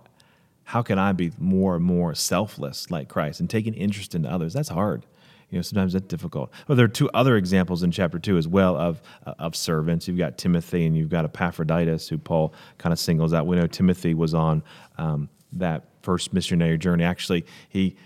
how 0.65 0.83
can 0.83 0.99
I 0.99 1.13
be 1.13 1.33
more 1.39 1.77
and 1.77 1.85
more 1.85 2.15
selfless 2.15 2.91
like 2.91 3.09
Christ 3.09 3.41
and 3.41 3.49
take 3.49 3.67
an 3.67 3.75
interest 3.75 4.15
in 4.15 4.27
others? 4.27 4.53
That's 4.53 4.69
hard. 4.69 5.07
You 5.51 5.59
know, 5.59 5.63
sometimes 5.63 5.93
that's 5.93 6.07
difficult. 6.07 6.51
Well, 6.67 6.75
there 6.75 6.87
are 6.87 6.89
two 6.89 7.09
other 7.11 7.37
examples 7.37 7.83
in 7.83 7.91
chapter 7.93 8.19
two 8.19 8.37
as 8.37 8.49
well 8.49 8.77
of 8.77 9.01
of 9.39 9.55
servants. 9.55 10.09
You've 10.09 10.19
got 10.19 10.37
Timothy 10.37 10.87
and 10.87 10.97
you've 10.97 11.11
got 11.11 11.25
Epaphroditus, 11.25 12.09
who 12.09 12.19
Paul 12.19 12.55
kind 12.79 12.93
of 12.93 12.99
singles 12.99 13.33
out. 13.33 13.47
We 13.47 13.57
know 13.57 13.67
Timothy 13.67 14.15
was 14.15 14.35
on 14.35 14.65
um, 14.99 15.29
that 15.53 15.85
first 16.03 16.33
missionary 16.33 16.79
journey. 16.79 17.05
Actually, 17.05 17.45
he 17.69 17.97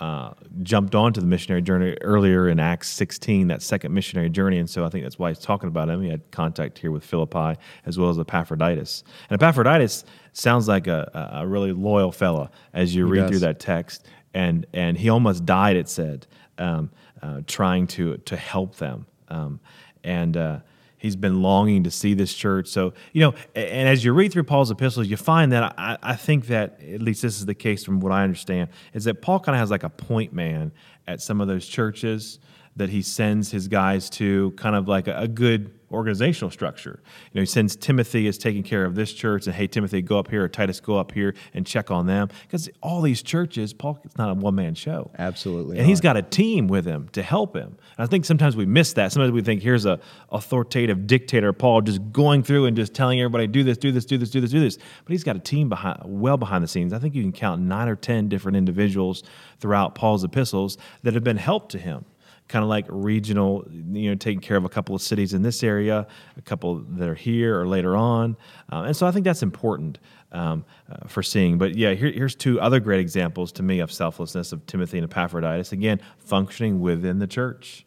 uh, 0.00 0.32
jumped 0.62 0.94
onto 0.94 1.20
the 1.20 1.26
missionary 1.26 1.62
journey 1.62 1.96
earlier 2.02 2.48
in 2.48 2.60
Acts 2.60 2.88
16, 2.90 3.48
that 3.48 3.62
second 3.62 3.92
missionary 3.92 4.30
journey. 4.30 4.58
And 4.58 4.70
so 4.70 4.84
I 4.84 4.88
think 4.88 5.04
that's 5.04 5.18
why 5.18 5.30
he's 5.30 5.40
talking 5.40 5.68
about 5.68 5.88
him. 5.88 6.02
He 6.02 6.08
had 6.08 6.30
contact 6.30 6.78
here 6.78 6.92
with 6.92 7.04
Philippi 7.04 7.60
as 7.84 7.98
well 7.98 8.10
as 8.10 8.18
Epaphroditus. 8.18 9.02
And 9.28 9.42
Epaphroditus 9.42 10.04
sounds 10.32 10.68
like 10.68 10.86
a, 10.86 11.30
a 11.32 11.46
really 11.46 11.72
loyal 11.72 12.12
fella 12.12 12.50
as 12.72 12.94
you 12.94 13.06
he 13.06 13.12
read 13.12 13.20
does. 13.22 13.30
through 13.30 13.38
that 13.40 13.58
text. 13.58 14.06
And, 14.34 14.66
and 14.72 14.96
he 14.96 15.08
almost 15.08 15.44
died, 15.44 15.76
it 15.76 15.88
said, 15.88 16.26
um, 16.58 16.90
uh, 17.20 17.40
trying 17.46 17.88
to, 17.88 18.18
to 18.18 18.36
help 18.36 18.76
them. 18.76 19.06
Um, 19.28 19.58
and 20.04 20.36
uh, 20.36 20.60
He's 20.98 21.16
been 21.16 21.42
longing 21.42 21.84
to 21.84 21.90
see 21.90 22.14
this 22.14 22.34
church. 22.34 22.68
So, 22.68 22.92
you 23.12 23.20
know, 23.20 23.34
and 23.54 23.88
as 23.88 24.04
you 24.04 24.12
read 24.12 24.32
through 24.32 24.44
Paul's 24.44 24.70
epistles, 24.70 25.06
you 25.06 25.16
find 25.16 25.52
that 25.52 25.74
I, 25.78 25.96
I 26.02 26.16
think 26.16 26.46
that, 26.48 26.80
at 26.82 27.00
least 27.00 27.22
this 27.22 27.38
is 27.38 27.46
the 27.46 27.54
case 27.54 27.84
from 27.84 28.00
what 28.00 28.12
I 28.12 28.24
understand, 28.24 28.70
is 28.92 29.04
that 29.04 29.22
Paul 29.22 29.40
kind 29.40 29.54
of 29.54 29.60
has 29.60 29.70
like 29.70 29.84
a 29.84 29.90
point 29.90 30.32
man 30.32 30.72
at 31.06 31.20
some 31.22 31.40
of 31.40 31.48
those 31.48 31.66
churches 31.66 32.40
that 32.78 32.88
he 32.90 33.02
sends 33.02 33.50
his 33.50 33.68
guys 33.68 34.08
to 34.08 34.52
kind 34.52 34.74
of 34.74 34.88
like 34.88 35.06
a, 35.06 35.18
a 35.18 35.28
good 35.28 35.72
organizational 35.90 36.50
structure. 36.50 37.00
You 37.32 37.38
know, 37.38 37.42
he 37.42 37.46
sends 37.46 37.74
Timothy 37.74 38.26
is 38.26 38.36
taking 38.38 38.62
care 38.62 38.84
of 38.84 38.94
this 38.94 39.12
church, 39.12 39.46
and 39.46 39.54
hey, 39.54 39.66
Timothy, 39.66 40.02
go 40.02 40.18
up 40.18 40.28
here, 40.28 40.44
or 40.44 40.48
Titus, 40.48 40.80
go 40.80 40.98
up 40.98 41.12
here 41.12 41.34
and 41.54 41.66
check 41.66 41.90
on 41.90 42.06
them. 42.06 42.28
Because 42.42 42.68
all 42.82 43.00
these 43.00 43.22
churches, 43.22 43.72
Paul, 43.72 43.98
it's 44.04 44.16
not 44.16 44.30
a 44.30 44.34
one 44.34 44.54
man 44.54 44.74
show. 44.74 45.10
Absolutely. 45.18 45.78
And 45.78 45.86
not. 45.86 45.88
he's 45.88 46.00
got 46.00 46.16
a 46.16 46.22
team 46.22 46.68
with 46.68 46.84
him 46.84 47.08
to 47.12 47.22
help 47.22 47.56
him. 47.56 47.76
And 47.96 48.04
I 48.04 48.06
think 48.06 48.24
sometimes 48.24 48.56
we 48.56 48.66
miss 48.66 48.92
that. 48.94 49.12
Sometimes 49.12 49.32
we 49.32 49.42
think 49.42 49.62
here's 49.62 49.86
a 49.86 50.00
authoritative 50.30 51.06
dictator, 51.06 51.52
Paul, 51.52 51.80
just 51.82 52.12
going 52.12 52.42
through 52.42 52.66
and 52.66 52.76
just 52.76 52.94
telling 52.94 53.20
everybody, 53.20 53.46
do 53.46 53.64
this, 53.64 53.78
do 53.78 53.90
this, 53.92 54.04
do 54.04 54.18
this, 54.18 54.30
do 54.30 54.40
this, 54.40 54.50
do 54.50 54.60
this. 54.60 54.76
But 54.76 55.12
he's 55.12 55.24
got 55.24 55.36
a 55.36 55.40
team 55.40 55.68
behind, 55.68 56.00
well 56.04 56.36
behind 56.36 56.62
the 56.62 56.68
scenes. 56.68 56.92
I 56.92 56.98
think 56.98 57.14
you 57.14 57.22
can 57.22 57.32
count 57.32 57.62
nine 57.62 57.88
or 57.88 57.96
10 57.96 58.28
different 58.28 58.56
individuals 58.56 59.22
throughout 59.58 59.94
Paul's 59.94 60.22
epistles 60.22 60.78
that 61.02 61.14
have 61.14 61.24
been 61.24 61.38
help 61.38 61.70
to 61.70 61.78
him 61.78 62.04
kind 62.48 62.62
of 62.62 62.68
like 62.68 62.86
regional, 62.88 63.66
you 63.70 64.10
know, 64.10 64.14
taking 64.14 64.40
care 64.40 64.56
of 64.56 64.64
a 64.64 64.68
couple 64.68 64.94
of 64.94 65.02
cities 65.02 65.34
in 65.34 65.42
this 65.42 65.62
area, 65.62 66.06
a 66.36 66.42
couple 66.42 66.76
that 66.76 67.08
are 67.08 67.14
here 67.14 67.60
or 67.60 67.68
later 67.68 67.96
on. 67.96 68.36
Um, 68.70 68.86
and 68.86 68.96
so 68.96 69.06
I 69.06 69.10
think 69.10 69.24
that's 69.24 69.42
important 69.42 69.98
um, 70.32 70.64
uh, 70.90 71.06
for 71.06 71.22
seeing. 71.22 71.58
But 71.58 71.76
yeah, 71.76 71.92
here, 71.94 72.10
here's 72.10 72.34
two 72.34 72.60
other 72.60 72.80
great 72.80 73.00
examples 73.00 73.52
to 73.52 73.62
me 73.62 73.80
of 73.80 73.92
selflessness 73.92 74.52
of 74.52 74.66
Timothy 74.66 74.98
and 74.98 75.04
Epaphroditus. 75.04 75.72
Again, 75.72 76.00
functioning 76.18 76.80
within 76.80 77.18
the 77.18 77.26
church. 77.26 77.84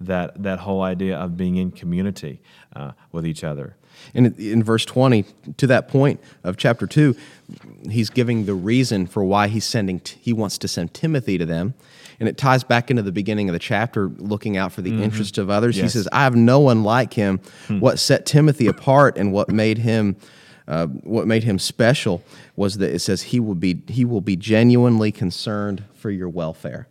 That, 0.00 0.42
that 0.42 0.58
whole 0.58 0.82
idea 0.82 1.16
of 1.16 1.36
being 1.36 1.58
in 1.58 1.70
community 1.70 2.42
uh, 2.74 2.90
with 3.12 3.24
each 3.24 3.44
other. 3.44 3.76
And 4.14 4.36
in 4.36 4.64
verse 4.64 4.84
20, 4.84 5.24
to 5.58 5.66
that 5.68 5.86
point 5.86 6.20
of 6.42 6.56
chapter 6.56 6.88
2, 6.88 7.14
he's 7.88 8.10
giving 8.10 8.46
the 8.46 8.54
reason 8.54 9.06
for 9.06 9.22
why 9.22 9.46
he's 9.46 9.64
sending, 9.64 10.00
he 10.18 10.32
wants 10.32 10.58
to 10.58 10.66
send 10.66 10.92
Timothy 10.92 11.38
to 11.38 11.46
them. 11.46 11.74
And 12.22 12.28
it 12.28 12.36
ties 12.36 12.62
back 12.62 12.88
into 12.88 13.02
the 13.02 13.10
beginning 13.10 13.48
of 13.48 13.52
the 13.52 13.58
chapter, 13.58 14.06
looking 14.06 14.56
out 14.56 14.70
for 14.70 14.80
the 14.80 14.92
mm-hmm. 14.92 15.02
interest 15.02 15.38
of 15.38 15.50
others. 15.50 15.76
Yes. 15.76 15.82
He 15.82 15.88
says, 15.98 16.08
I 16.12 16.22
have 16.22 16.36
no 16.36 16.60
one 16.60 16.84
like 16.84 17.14
him. 17.14 17.40
Hmm. 17.66 17.80
What 17.80 17.98
set 17.98 18.26
Timothy 18.26 18.68
apart 18.68 19.18
and 19.18 19.32
what 19.32 19.48
made 19.48 19.78
him. 19.78 20.14
Uh, 20.68 20.86
what 20.86 21.26
made 21.26 21.42
him 21.42 21.58
special 21.58 22.22
was 22.54 22.78
that 22.78 22.94
it 22.94 23.00
says 23.00 23.20
he 23.20 23.40
will 23.40 23.56
be 23.56 23.82
he 23.88 24.04
will 24.04 24.20
be 24.20 24.36
genuinely 24.36 25.10
concerned 25.10 25.82
for 25.92 26.08
your 26.08 26.28
welfare. 26.28 26.86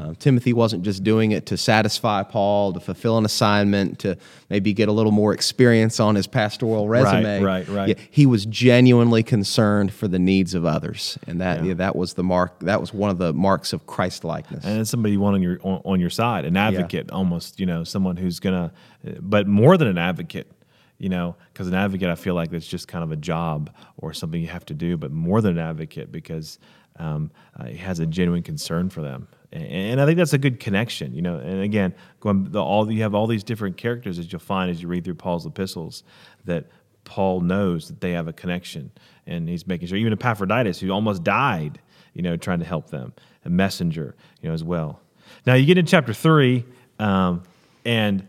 Uh, 0.00 0.14
Timothy 0.18 0.52
wasn't 0.52 0.82
just 0.82 1.04
doing 1.04 1.32
it 1.32 1.46
to 1.46 1.56
satisfy 1.56 2.22
Paul, 2.22 2.72
to 2.72 2.80
fulfill 2.80 3.18
an 3.18 3.24
assignment, 3.24 3.98
to 4.00 4.16
maybe 4.48 4.72
get 4.72 4.88
a 4.88 4.92
little 4.92 5.12
more 5.12 5.32
experience 5.34 6.00
on 6.00 6.14
his 6.14 6.26
pastoral 6.26 6.88
resume. 6.88 7.42
Right, 7.42 7.68
right, 7.68 7.76
right. 7.76 7.88
Yeah, 7.90 8.04
he 8.10 8.24
was 8.24 8.46
genuinely 8.46 9.22
concerned 9.22 9.92
for 9.92 10.08
the 10.08 10.18
needs 10.18 10.54
of 10.54 10.64
others, 10.64 11.18
and 11.26 11.40
that 11.40 11.60
yeah. 11.60 11.68
Yeah, 11.70 11.74
that 11.74 11.96
was 11.96 12.14
the 12.14 12.24
mark. 12.24 12.58
That 12.60 12.80
was 12.80 12.94
one 12.94 13.10
of 13.10 13.18
the 13.18 13.32
marks 13.32 13.72
of 13.72 13.86
Christ 13.86 14.24
likeness. 14.24 14.64
And 14.64 14.88
somebody 14.88 15.12
you 15.12 15.20
want 15.20 15.34
on 15.34 15.42
your 15.42 15.58
on, 15.62 15.82
on 15.84 16.00
your 16.00 16.10
side, 16.10 16.44
an 16.44 16.56
advocate, 16.56 17.10
almost. 17.10 17.60
You 17.60 17.66
know, 17.66 17.84
someone 17.84 18.16
who's 18.16 18.40
gonna, 18.40 18.72
but 19.20 19.46
more 19.46 19.76
than 19.76 19.88
an 19.88 19.98
advocate 19.98 20.50
you 21.00 21.08
know, 21.08 21.34
because 21.52 21.66
an 21.66 21.74
advocate, 21.74 22.08
I 22.08 22.14
feel 22.14 22.34
like 22.34 22.52
it's 22.52 22.66
just 22.66 22.86
kind 22.86 23.02
of 23.02 23.10
a 23.10 23.16
job 23.16 23.74
or 23.96 24.12
something 24.12 24.40
you 24.40 24.46
have 24.48 24.66
to 24.66 24.74
do, 24.74 24.96
but 24.96 25.10
more 25.10 25.40
than 25.40 25.58
an 25.58 25.66
advocate 25.66 26.12
because 26.12 26.60
um, 26.96 27.32
uh, 27.58 27.64
he 27.64 27.76
has 27.78 27.98
a 27.98 28.06
genuine 28.06 28.44
concern 28.44 28.88
for 28.88 29.00
them 29.00 29.26
and 29.52 30.00
I 30.00 30.06
think 30.06 30.16
that's 30.16 30.32
a 30.32 30.38
good 30.38 30.60
connection, 30.60 31.12
you 31.12 31.22
know. 31.22 31.38
And 31.38 31.62
again, 31.62 31.94
going 32.20 32.44
the, 32.50 32.62
all 32.62 32.90
you 32.90 33.02
have 33.02 33.14
all 33.14 33.26
these 33.26 33.42
different 33.42 33.76
characters 33.76 34.16
that 34.16 34.32
you'll 34.32 34.38
find 34.40 34.70
as 34.70 34.80
you 34.80 34.86
read 34.86 35.04
through 35.04 35.16
Paul's 35.16 35.44
epistles 35.44 36.04
that 36.44 36.66
Paul 37.02 37.40
knows 37.40 37.88
that 37.88 38.00
they 38.00 38.12
have 38.12 38.28
a 38.28 38.32
connection, 38.32 38.92
and 39.26 39.48
he's 39.48 39.66
making 39.66 39.88
sure. 39.88 39.98
Even 39.98 40.12
Epaphroditus, 40.12 40.78
who 40.78 40.90
almost 40.90 41.24
died, 41.24 41.80
you 42.14 42.22
know, 42.22 42.36
trying 42.36 42.60
to 42.60 42.64
help 42.64 42.90
them, 42.90 43.12
a 43.44 43.50
messenger, 43.50 44.14
you 44.40 44.48
know, 44.48 44.54
as 44.54 44.62
well. 44.62 45.00
Now 45.46 45.54
you 45.54 45.66
get 45.66 45.78
in 45.78 45.86
chapter 45.86 46.12
three, 46.12 46.64
um, 47.00 47.42
and 47.84 48.28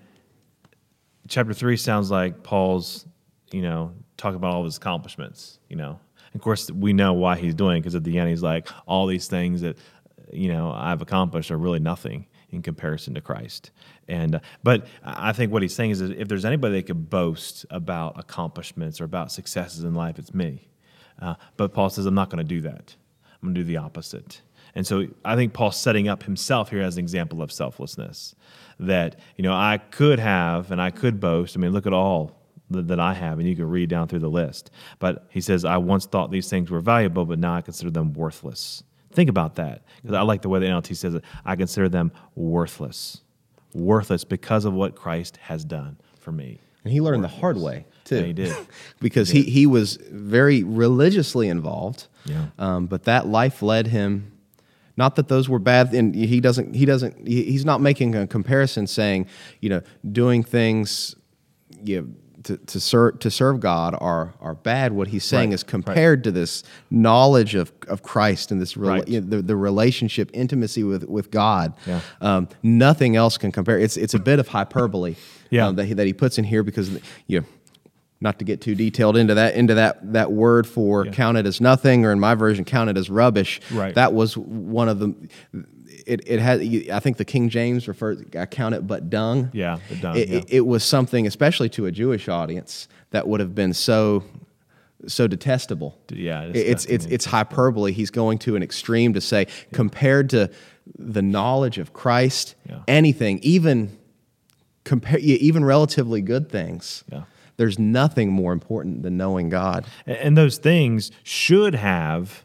chapter 1.32 1.54
three 1.54 1.78
sounds 1.78 2.12
like 2.12 2.44
Paul's, 2.44 3.08
you 3.52 3.62
know, 3.62 3.94
talking 4.18 4.36
about 4.36 4.54
all 4.54 4.66
his 4.66 4.78
accomplishments, 4.78 5.60
you 5.70 5.78
know. 5.78 6.00
Of 6.36 6.42
course, 6.42 6.70
we 6.70 6.94
know 6.94 7.14
why 7.14 7.38
he's 7.38 7.56
doing 7.56 7.82
because 7.82 7.96
at 7.96 8.04
the 8.04 8.20
end 8.20 8.30
he's 8.30 8.44
like 8.44 8.70
all 8.86 9.08
these 9.08 9.28
things 9.28 9.62
that 9.62 9.78
you 10.32 10.50
know 10.50 10.72
I've 10.72 11.02
accomplished 11.02 11.52
are 11.52 11.58
really 11.58 11.80
nothing 11.80 12.28
in 12.52 12.62
comparison 12.62 13.16
to 13.16 13.22
Christ. 13.22 13.72
And 14.08 14.36
uh, 14.36 14.40
but 14.62 14.88
I 15.04 15.32
think 15.32 15.52
what 15.52 15.62
he's 15.62 15.74
saying 15.74 15.92
is 15.92 16.02
if 16.02 16.28
there's 16.28 16.46
anybody 16.46 16.76
that 16.76 16.88
could 16.88 17.10
boast 17.10 17.66
about 17.70 18.20
accomplishments 18.20 19.02
or 19.02 19.06
about 19.06 19.32
successes 19.32 19.84
in 19.84 19.96
life, 19.96 20.20
it's 20.20 20.34
me. 20.34 20.70
Uh, 21.22 21.36
but 21.58 21.74
Paul 21.74 21.90
says 21.90 22.06
I'm 22.06 22.16
not 22.16 22.30
going 22.30 22.38
to 22.38 22.44
do 22.44 22.62
that. 22.62 22.96
I'm 23.26 23.48
going 23.48 23.56
to 23.56 23.62
do 23.62 23.66
the 23.66 23.78
opposite. 23.78 24.42
And 24.76 24.88
so 24.88 25.08
I 25.26 25.36
think 25.36 25.54
Paul's 25.54 25.78
setting 25.78 26.08
up 26.08 26.24
himself 26.24 26.70
here 26.70 26.82
as 26.82 26.98
an 26.98 27.04
example 27.04 27.42
of 27.42 27.52
selflessness. 27.52 28.36
That 28.80 29.20
you 29.38 29.44
know 29.44 29.54
I 29.54 29.78
could 29.78 30.20
have 30.20 30.72
and 30.72 30.82
I 30.82 30.90
could 30.90 31.20
boast. 31.20 31.56
I 31.56 31.60
mean, 31.60 31.72
look 31.72 31.86
at 31.86 31.94
all 31.94 32.42
that 32.72 33.00
I 33.00 33.14
have, 33.14 33.40
and 33.40 33.48
you 33.48 33.56
can 33.56 33.70
read 33.70 33.90
down 33.90 34.08
through 34.08 34.20
the 34.20 34.30
list. 34.30 34.72
But 35.00 35.28
he 35.30 35.42
says, 35.42 35.66
I 35.66 35.78
once 35.78 36.06
thought 36.06 36.32
these 36.32 36.50
things 36.50 36.72
were 36.72 36.80
valuable, 36.80 37.26
but 37.26 37.38
now 37.38 37.54
I 37.54 37.62
consider 37.62 37.92
them 37.92 38.14
worthless. 38.14 38.84
Think 39.12 39.30
about 39.30 39.56
that 39.56 39.82
because 40.02 40.16
I 40.16 40.22
like 40.22 40.42
the 40.42 40.50
way 40.50 40.60
the 40.60 40.68
NLT 40.68 40.96
says 40.96 41.16
it. 41.16 41.24
I 41.46 41.56
consider 41.56 41.90
them 41.90 42.12
worthless, 42.36 43.22
worthless 43.74 44.24
because 44.24 44.66
of 44.66 44.74
what 44.74 44.96
Christ 44.96 45.38
has 45.38 45.66
done 45.66 45.98
for 46.20 46.32
me. 46.32 46.60
And 46.84 46.94
he 46.94 47.02
learned 47.02 47.22
worthless. 47.22 47.36
the 47.36 47.42
hard 47.42 47.58
way 47.58 47.86
too. 48.06 48.18
Yeah, 48.18 48.24
he 48.24 48.34
did 48.34 48.56
because 49.00 49.30
he, 49.30 49.44
he 49.44 49.68
was 49.68 49.98
very 50.10 50.64
religiously 50.64 51.50
involved. 51.50 52.08
Yeah. 52.26 52.48
Um, 52.58 52.88
but 52.88 53.04
that 53.04 53.28
life 53.28 53.62
led 53.62 53.88
him. 53.88 54.31
Not 54.98 55.16
that 55.16 55.28
those 55.28 55.50
were 55.50 55.60
bad, 55.60 55.94
and 55.94 56.14
he 56.14 56.40
doesn't. 56.42 56.76
He 56.76 56.86
doesn't. 56.86 57.28
he's 57.28 57.66
not 57.66 57.82
making 57.82 58.16
a 58.16 58.28
comparison, 58.28 58.88
saying, 58.88 59.28
you 59.60 59.70
know, 59.70 59.82
doing 60.12 60.44
things, 60.44 61.16
you 61.84 62.02
know, 62.02 62.08
to, 62.44 62.58
to 62.58 62.80
serve 62.80 63.20
to 63.20 63.32
serve 63.32 63.60
God 63.60 63.96
are 64.00 64.34
are 64.40 64.56
bad. 64.56 64.94
What 64.94 65.10
he's 65.10 65.24
saying 65.24 65.50
right, 65.50 65.56
is 65.56 65.64
compared 65.64 66.20
right. 66.20 66.24
to 66.24 66.32
this 66.32 66.64
knowledge 66.90 67.56
of, 67.56 67.72
of 67.88 68.04
Christ 68.04 68.52
and 68.52 68.62
this 68.62 68.76
right. 68.76 69.08
you 69.08 69.22
know, 69.22 69.28
the, 69.28 69.42
the 69.42 69.56
relationship 69.56 70.30
intimacy 70.34 70.84
with 70.84 71.04
with 71.06 71.32
God. 71.32 71.74
Yeah. 71.86 72.02
Um, 72.20 72.50
nothing 72.64 73.16
else 73.16 73.38
can 73.38 73.52
compare. 73.52 73.80
It's 73.80 73.98
it's 73.98 74.14
a 74.14 74.20
bit 74.20 74.40
of 74.40 74.48
hyperbole 74.48 75.16
yeah. 75.50 75.68
um, 75.68 75.76
that 75.76 75.86
he, 75.86 75.94
that 75.94 76.08
he 76.08 76.14
puts 76.14 76.38
in 76.38 76.44
here 76.44 76.64
because 76.64 76.90
you 77.28 77.42
know, 77.42 77.46
not 78.22 78.38
to 78.40 78.46
get 78.46 78.62
too 78.62 78.76
detailed 78.76 79.18
into 79.18 79.34
that 79.34 79.56
into 79.56 79.74
that 79.74 80.14
that 80.14 80.32
word 80.32 80.68
for 80.68 81.06
yeah. 81.06 81.12
counted 81.12 81.46
as 81.48 81.60
nothing 81.60 82.06
or 82.06 82.12
in 82.12 82.20
my 82.20 82.36
version 82.36 82.64
counted 82.64 82.98
as 82.98 83.10
rubbish. 83.10 83.60
Right. 83.72 83.96
That 83.96 84.14
was 84.14 84.38
one 84.38 84.88
of 84.88 85.00
the 85.00 85.16
it, 86.06 86.22
it 86.26 86.40
had 86.40 86.62
I 86.92 87.00
think 87.00 87.18
the 87.18 87.26
King 87.26 87.50
James 87.50 87.88
refers 87.88 88.24
I 88.38 88.46
count 88.46 88.76
it 88.76 88.88
but 88.88 89.10
dung. 89.10 89.50
Yeah, 89.54 89.80
the 89.90 89.96
dung. 89.96 90.16
It, 90.16 90.30
yeah. 90.30 90.38
it, 90.38 90.46
it 90.50 90.62
was 90.62 90.84
something, 90.84 91.28
especially 91.28 91.70
to 91.70 91.86
a 91.86 91.92
Jewish 91.92 92.30
audience, 92.30 92.88
that 93.12 93.28
would 93.28 93.40
have 93.40 93.56
been 93.56 93.74
so 93.74 94.24
so 95.08 95.28
detestable. 95.28 95.98
Yeah, 96.10 96.44
it's 96.54 96.86
it's 96.86 97.06
it's 97.06 97.26
hyperbole. 97.26 97.92
He's 97.92 98.12
going 98.12 98.38
to 98.40 98.56
an 98.56 98.64
extreme 98.64 99.14
to 99.14 99.22
say 99.22 99.48
yeah. 99.48 99.64
compared 99.74 100.30
to 100.32 100.50
the 100.98 101.22
knowledge 101.22 101.78
of 101.78 101.94
Christ, 101.94 102.56
yeah. 102.68 102.80
anything, 102.88 103.40
even 103.40 103.98
compare 104.84 105.20
even 105.20 105.64
relatively 105.64 106.22
good 106.22 106.50
things. 106.50 107.04
Yeah. 107.12 107.24
There's 107.62 107.78
nothing 107.78 108.32
more 108.32 108.54
important 108.54 109.04
than 109.04 109.18
knowing 109.18 109.50
God. 109.50 109.86
And 110.08 110.36
those 110.36 110.58
things 110.58 111.12
should 111.22 111.76
have 111.76 112.44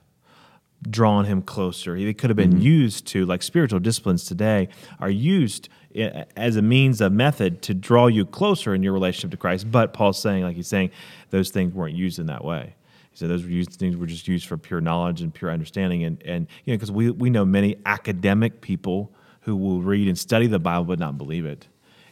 drawn 0.91 1.25
him 1.25 1.41
closer. 1.41 1.99
They 1.99 2.13
could 2.13 2.29
have 2.29 2.37
been 2.37 2.51
mm-hmm. 2.51 2.61
used 2.61 3.07
to, 3.07 3.25
like 3.25 3.43
spiritual 3.43 3.81
disciplines 3.81 4.27
today, 4.27 4.69
are 5.01 5.09
used 5.09 5.71
as 5.95 6.57
a 6.57 6.61
means, 6.61 7.01
a 7.01 7.09
method 7.09 7.63
to 7.63 7.73
draw 7.73 8.09
you 8.09 8.27
closer 8.27 8.75
in 8.75 8.83
your 8.83 8.93
relationship 8.93 9.31
to 9.31 9.39
Christ. 9.39 9.71
But 9.71 9.95
Paul's 9.95 10.21
saying, 10.21 10.43
like 10.45 10.55
he's 10.55 10.69
saying, 10.69 10.91
those 11.31 11.49
things 11.49 11.73
weren't 11.73 11.97
used 11.97 12.19
in 12.19 12.27
that 12.27 12.45
way. 12.45 12.75
He 13.11 13.17
said 13.17 13.31
those 13.31 13.43
were 13.43 13.49
used, 13.49 13.71
things 13.73 13.97
were 13.97 14.05
just 14.05 14.29
used 14.29 14.47
for 14.47 14.59
pure 14.59 14.83
knowledge 14.83 15.23
and 15.23 15.33
pure 15.33 15.51
understanding. 15.51 16.05
And, 16.05 16.23
and 16.25 16.47
you 16.67 16.75
know, 16.75 16.77
because 16.77 16.93
we, 16.93 17.11
we 17.11 17.31
know 17.31 17.47
many 17.47 17.77
academic 17.87 18.61
people 18.61 19.15
who 19.41 19.57
will 19.57 19.81
read 19.81 20.09
and 20.09 20.19
study 20.19 20.47
the 20.47 20.59
Bible 20.59 20.85
but 20.85 20.99
not 20.99 21.17
believe 21.17 21.47
it. 21.47 21.69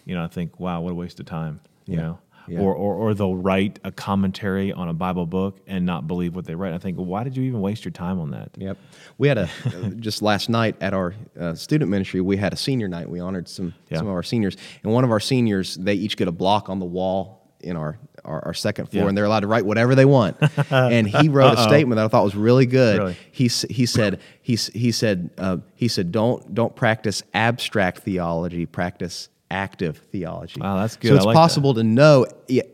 You 0.07 0.15
know, 0.15 0.25
I 0.25 0.29
think, 0.29 0.59
wow, 0.59 0.81
what 0.81 0.93
a 0.93 0.95
waste 0.95 1.21
of 1.21 1.27
time. 1.27 1.61
You 1.85 1.97
yeah. 1.97 2.01
know, 2.01 2.19
yeah. 2.49 2.61
Or, 2.61 2.75
or, 2.75 2.95
or 2.95 3.15
they'll 3.15 3.37
write 3.37 3.79
a 3.85 3.93
commentary 3.93 4.73
on 4.73 4.89
a 4.89 4.93
Bible 4.93 5.27
book 5.27 5.61
and 5.67 5.87
not 5.87 6.07
believe 6.07 6.35
what 6.35 6.45
they 6.45 6.55
write. 6.55 6.73
I 6.73 6.79
think, 6.79 6.97
well, 6.97 7.07
why 7.07 7.25
did 7.25 7.37
you 7.37 7.43
even 7.45 7.61
waste 7.61 7.85
your 7.85 7.93
time 7.93 8.21
on 8.21 8.31
that? 8.33 8.51
Yep. 8.57 8.77
We 9.19 9.29
had 9.29 9.39
a, 9.39 9.49
just 9.97 10.23
last 10.23 10.49
night 10.49 10.77
at 10.81 10.95
our 10.95 11.15
uh, 11.39 11.55
student 11.55 11.91
ministry, 11.91 12.21
we 12.21 12.37
had 12.37 12.53
a 12.53 12.57
senior 12.57 12.89
night. 12.89 13.09
We 13.09 13.21
honored 13.21 13.49
some, 13.49 13.75
yeah. 13.89 13.99
some 13.99 14.07
of 14.07 14.13
our 14.13 14.23
seniors. 14.23 14.57
And 14.83 14.93
one 14.93 15.05
of 15.05 15.11
our 15.11 15.21
seniors, 15.21 15.75
they 15.77 15.95
each 15.95 16.17
get 16.17 16.29
a 16.29 16.33
block 16.33 16.69
on 16.69 16.79
the 16.79 16.87
wall 16.87 17.41
in 17.61 17.77
our, 17.77 17.99
our, 18.25 18.45
our 18.47 18.55
second 18.55 18.91
floor, 18.91 19.05
yeah. 19.05 19.09
and 19.09 19.17
they're 19.17 19.25
allowed 19.25 19.41
to 19.41 19.47
write 19.47 19.65
whatever 19.65 19.95
they 19.95 20.05
want. 20.05 20.37
and 20.71 21.09
he 21.09 21.29
wrote 21.29 21.59
a 21.59 21.63
statement 21.63 21.97
that 21.97 22.05
I 22.05 22.09
thought 22.09 22.25
was 22.25 22.37
really 22.37 22.67
good. 22.67 22.99
Really? 22.99 23.17
He, 23.33 23.49
he 23.71 23.87
said, 23.87 24.21
he, 24.43 24.57
he 24.57 24.93
said, 24.93 25.31
uh, 25.39 25.59
he 25.75 25.89
said, 25.89 26.13
don't, 26.13 26.55
don't 26.55 26.77
practice 26.77 27.23
abstract 27.33 28.01
theology, 28.01 28.67
practice 28.67 29.31
active 29.51 29.99
theology. 30.11 30.61
Wow, 30.61 30.79
that's 30.79 30.97
good. 30.97 31.09
So 31.09 31.17
it's 31.17 31.25
like 31.25 31.35
possible 31.35 31.75
that. 31.75 31.83
to 31.83 31.89
know 31.89 32.27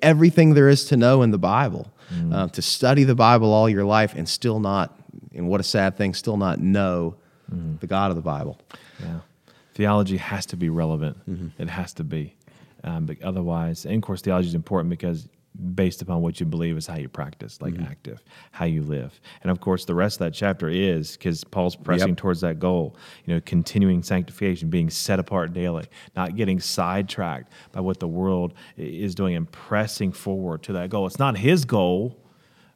everything 0.03 0.55
there 0.55 0.69
is 0.69 0.87
to 0.87 0.97
know 0.97 1.23
in 1.23 1.31
the 1.31 1.39
Bible, 1.39 1.93
mm. 2.13 2.35
uh, 2.35 2.49
to 2.49 2.63
study 2.63 3.05
the 3.05 3.15
Bible 3.15 3.53
all 3.53 3.69
your 3.69 3.85
life 3.85 4.15
and 4.15 4.29
still 4.29 4.61
not, 4.61 4.99
and 5.35 5.49
what 5.49 5.61
a 5.61 5.65
sad 5.65 5.97
thing, 5.97 6.15
still 6.15 6.37
not 6.37 6.59
know 6.61 7.17
mm. 7.53 7.79
the 7.81 7.87
God 7.87 8.11
of 8.11 8.17
the 8.17 8.23
Bible. 8.23 8.59
Yeah. 9.01 9.21
theology 9.75 10.17
has 10.17 10.47
to 10.47 10.57
be 10.57 10.69
relevant. 10.69 11.17
It 11.59 11.69
has 11.69 11.95
to 11.95 12.05
be. 12.05 12.35
Um, 12.85 13.07
but 13.07 13.21
otherwise, 13.23 13.85
and 13.85 13.95
of 13.97 14.03
course, 14.03 14.23
theology 14.23 14.49
is 14.49 14.55
important 14.55 14.91
because 14.91 15.29
based 15.75 16.01
upon 16.01 16.23
what 16.23 16.41
you 16.41 16.47
believe 16.47 16.77
is 16.77 16.87
how 16.87 16.97
you 16.97 17.09
practice, 17.09 17.61
like 17.61 17.75
mm-hmm. 17.75 17.91
active, 17.91 18.23
how 18.53 18.65
you 18.65 18.83
live. 18.83 19.21
And 19.43 19.51
of 19.51 19.61
course, 19.61 19.85
the 19.85 19.95
rest 19.95 20.17
of 20.17 20.27
that 20.27 20.35
chapter 20.35 20.69
is 20.69 21.17
because 21.17 21.45
Paul's 21.45 21.77
pressing 21.77 22.11
Yep. 22.11 22.17
towards 22.19 22.41
that 22.41 22.59
goal, 22.59 22.97
you 23.25 23.35
know, 23.35 23.41
continuing 23.45 24.03
sanctification, 24.03 24.71
being 24.71 24.91
set 24.91 25.19
apart 25.19 25.53
daily, 25.53 25.87
not 26.17 26.37
getting 26.37 26.61
sidetracked 26.61 27.53
by 27.73 27.81
what 27.81 28.01
the 28.01 28.09
world 28.09 28.55
is 28.77 29.15
doing 29.15 29.35
and 29.37 29.51
pressing 29.51 30.13
forward 30.13 30.63
to 30.63 30.73
that 30.75 30.89
goal. 30.91 31.07
It's 31.07 31.19
not 31.19 31.37
his 31.37 31.65
goal, 31.65 32.17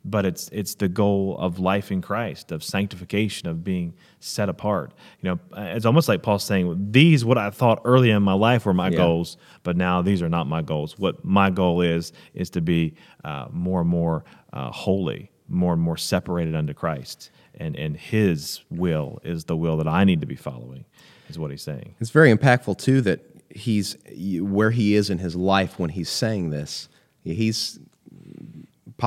but 0.05 0.27
it's 0.27 0.49
it's 0.51 0.75
the 0.75 0.89
goal 0.89 1.37
of 1.39 1.59
life 1.59 1.91
in 1.91 2.03
Christ, 2.03 2.53
of 2.53 2.63
sanctification, 2.63 3.49
of 3.49 3.65
being 3.65 3.95
set 4.21 4.49
apart. 4.49 4.93
You 5.21 5.31
know, 5.31 5.39
it's 5.57 5.87
almost 5.87 6.09
like 6.09 6.23
Paul 6.23 6.39
saying, 6.39 6.89
"These 6.91 7.25
what 7.25 7.39
I 7.39 7.51
thought 7.51 7.81
early 7.85 8.11
in 8.11 8.23
my 8.23 8.35
life 8.35 8.67
were 8.67 8.75
my 8.75 8.89
Yeah. 8.91 8.97
goals, 8.99 9.37
but 9.63 9.77
now 9.77 10.03
these 10.03 10.21
are 10.23 10.29
not 10.29 10.47
my 10.47 10.63
goals. 10.63 10.99
What 10.99 11.25
my 11.25 11.51
goal 11.51 11.81
is 11.81 12.13
is 12.35 12.51
to 12.51 12.61
be 12.61 12.95
uh, 13.25 13.47
more 13.51 13.81
and 13.81 13.89
more 13.91 14.25
uh, 14.53 14.71
holy, 14.71 15.31
more 15.49 15.73
and 15.73 15.83
more 15.83 15.97
separated 15.97 16.55
unto 16.55 16.75
Christ, 16.75 17.31
and 17.55 17.75
and 17.77 17.97
His 17.97 18.61
will 18.71 19.21
is 19.25 19.45
the 19.45 19.57
will 19.57 19.77
that 19.79 19.89
I 19.89 20.05
need 20.05 20.21
to 20.21 20.27
be 20.27 20.37
following." 20.37 20.85
Is 21.31 21.39
what 21.39 21.51
he's 21.51 21.63
saying. 21.63 21.95
It's 22.01 22.11
very 22.11 22.31
impactful 22.31 22.77
too 22.77 23.01
that 23.01 23.21
he's 23.49 23.97
where 24.43 24.71
he 24.71 24.95
is 24.95 25.09
in 25.09 25.19
his 25.19 25.35
life 25.35 25.79
when 25.79 25.89
he's 25.89 26.11
saying 26.11 26.51
this. 26.51 26.89
He's 27.23 27.79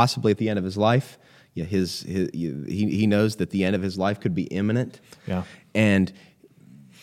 possibly 0.01 0.31
at 0.31 0.37
the 0.37 0.47
end 0.49 0.59
of 0.59 0.65
his 0.65 0.77
life. 0.77 1.17
Yeah, 1.55 1.65
his, 1.65 2.01
his 2.01 2.29
he 2.33 2.47
he 2.99 3.07
knows 3.07 3.37
that 3.37 3.49
the 3.49 3.63
end 3.67 3.75
of 3.75 3.81
his 3.81 3.97
life 3.97 4.19
could 4.19 4.35
be 4.35 4.43
imminent. 4.43 4.99
Yeah. 5.25 5.43
and 5.73 6.11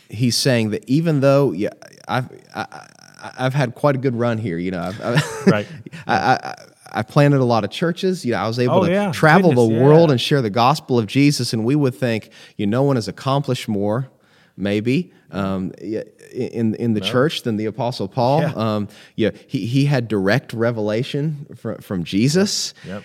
he's 0.08 0.36
saying 0.36 0.70
that 0.70 0.82
even 0.88 1.20
though 1.20 1.50
yeah, 1.52 1.70
I've 2.06 2.28
I, 2.54 2.66
I, 2.76 3.30
I've 3.44 3.54
had 3.54 3.74
quite 3.74 3.96
a 3.96 3.98
good 3.98 4.14
run 4.14 4.38
here. 4.38 4.58
You 4.58 4.70
know, 4.70 4.82
I've, 4.88 5.00
I've 5.00 5.46
Right. 5.56 5.66
I, 6.06 6.14
I, 6.16 6.54
I 7.00 7.02
planted 7.02 7.40
a 7.40 7.44
lot 7.54 7.64
of 7.64 7.70
churches. 7.70 8.24
You 8.24 8.32
know, 8.32 8.38
I 8.38 8.46
was 8.46 8.58
able 8.60 8.74
Oh, 8.76 8.86
to 8.86 8.92
yeah. 8.92 9.10
travel 9.12 9.50
Goodness, 9.50 9.68
the 9.68 9.74
yeah. 9.74 9.82
world 9.84 10.10
and 10.12 10.20
share 10.20 10.40
the 10.42 10.50
gospel 10.50 10.98
of 11.00 11.06
Jesus. 11.08 11.52
And 11.52 11.64
we 11.64 11.74
would 11.74 11.94
think, 11.96 12.30
you 12.56 12.66
know, 12.66 12.78
no 12.78 12.82
one 12.84 12.96
has 12.96 13.08
accomplished 13.08 13.66
more, 13.66 14.08
maybe, 14.56 15.12
um, 15.30 15.72
in 15.80 16.74
in 16.74 16.94
the 16.94 17.00
church 17.00 17.42
than 17.42 17.56
the 17.56 17.66
Apostle 17.66 18.08
Paul. 18.08 18.42
Yeah. 18.42 18.52
Um, 18.54 18.88
yeah, 19.16 19.30
he 19.46 19.66
he 19.66 19.86
had 19.86 20.08
direct 20.08 20.52
revelation 20.52 21.46
from 21.56 21.78
from 21.78 22.04
Jesus. 22.04 22.74
Yep. 22.86 23.02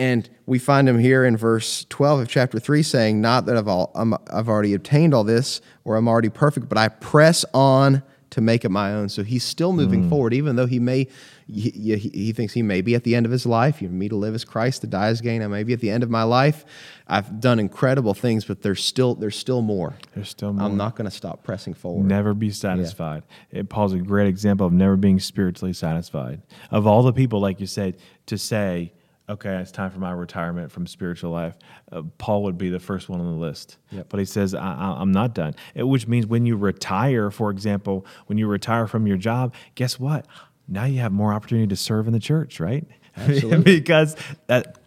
And 0.00 0.30
we 0.46 0.58
find 0.58 0.88
him 0.88 0.98
here 0.98 1.26
in 1.26 1.36
verse 1.36 1.84
12 1.90 2.20
of 2.20 2.28
chapter 2.28 2.58
3 2.58 2.82
saying, 2.82 3.20
Not 3.20 3.44
that 3.44 3.58
I've, 3.58 3.68
all, 3.68 3.90
I'm, 3.94 4.14
I've 4.32 4.48
already 4.48 4.72
obtained 4.72 5.12
all 5.12 5.24
this 5.24 5.60
or 5.84 5.96
I'm 5.96 6.08
already 6.08 6.30
perfect, 6.30 6.70
but 6.70 6.78
I 6.78 6.88
press 6.88 7.44
on 7.52 8.02
to 8.30 8.40
make 8.40 8.64
it 8.64 8.68
my 8.68 8.92
own. 8.92 9.08
So 9.08 9.22
he's 9.22 9.44
still 9.44 9.72
moving 9.72 10.04
mm. 10.04 10.08
forward, 10.08 10.32
even 10.32 10.56
though 10.56 10.66
he 10.66 10.78
may, 10.78 11.08
he, 11.46 11.70
he, 11.70 11.96
he 11.96 12.32
thinks 12.32 12.52
he 12.52 12.62
may 12.62 12.80
be 12.80 12.94
at 12.94 13.04
the 13.04 13.14
end 13.14 13.26
of 13.26 13.32
his 13.32 13.44
life. 13.44 13.82
You 13.82 13.88
know, 13.88 13.94
me 13.94 14.08
to 14.08 14.16
live 14.16 14.34
as 14.34 14.44
Christ, 14.44 14.82
to 14.82 14.86
die 14.86 15.08
as 15.08 15.20
gain. 15.20 15.42
I 15.42 15.48
may 15.48 15.64
be 15.64 15.72
at 15.72 15.80
the 15.80 15.90
end 15.90 16.02
of 16.02 16.10
my 16.10 16.22
life. 16.22 16.64
I've 17.08 17.40
done 17.40 17.58
incredible 17.58 18.14
things, 18.14 18.44
but 18.44 18.62
there's 18.62 18.84
still, 18.84 19.14
there's 19.16 19.36
still 19.36 19.62
more. 19.62 19.96
There's 20.14 20.28
still 20.28 20.52
more. 20.52 20.64
I'm 20.64 20.76
not 20.76 20.94
going 20.94 21.10
to 21.10 21.16
stop 21.16 21.42
pressing 21.42 21.74
forward. 21.74 22.06
Never 22.06 22.34
be 22.34 22.50
satisfied. 22.50 23.24
It, 23.50 23.68
Paul's 23.68 23.92
a 23.92 23.98
great 23.98 24.28
example 24.28 24.66
of 24.66 24.72
never 24.72 24.96
being 24.96 25.18
spiritually 25.18 25.72
satisfied. 25.72 26.42
Of 26.70 26.86
all 26.86 27.02
the 27.02 27.12
people, 27.12 27.40
like 27.40 27.60
you 27.60 27.66
said, 27.66 27.96
to 28.26 28.38
say, 28.38 28.92
okay, 29.30 29.56
it's 29.56 29.70
time 29.72 29.90
for 29.90 29.98
my 29.98 30.12
retirement 30.12 30.70
from 30.72 30.86
spiritual 30.86 31.30
life, 31.30 31.56
uh, 31.92 32.02
Paul 32.18 32.42
would 32.44 32.58
be 32.58 32.68
the 32.68 32.80
first 32.80 33.08
one 33.08 33.20
on 33.20 33.26
the 33.34 33.40
list. 33.40 33.78
Yep. 33.90 34.06
But 34.08 34.18
he 34.20 34.26
says, 34.26 34.54
I, 34.54 34.58
I, 34.74 34.96
I'm 35.00 35.12
not 35.12 35.34
done. 35.34 35.54
It- 35.74 35.84
which 35.84 36.06
means 36.06 36.26
when 36.26 36.46
you 36.46 36.56
retire, 36.56 37.30
for 37.30 37.50
example, 37.50 38.04
when 38.26 38.38
you 38.38 38.46
retire 38.46 38.86
from 38.86 39.06
your 39.06 39.16
job, 39.16 39.54
guess 39.74 39.98
what? 39.98 40.26
Now 40.68 40.84
you 40.84 41.00
have 41.00 41.12
more 41.12 41.32
opportunity 41.32 41.66
to 41.68 41.76
serve 41.76 42.06
in 42.06 42.12
the 42.12 42.20
church, 42.20 42.60
right? 42.60 42.86
Absolutely. 43.16 43.80
because 43.80 44.16
that 44.46 44.78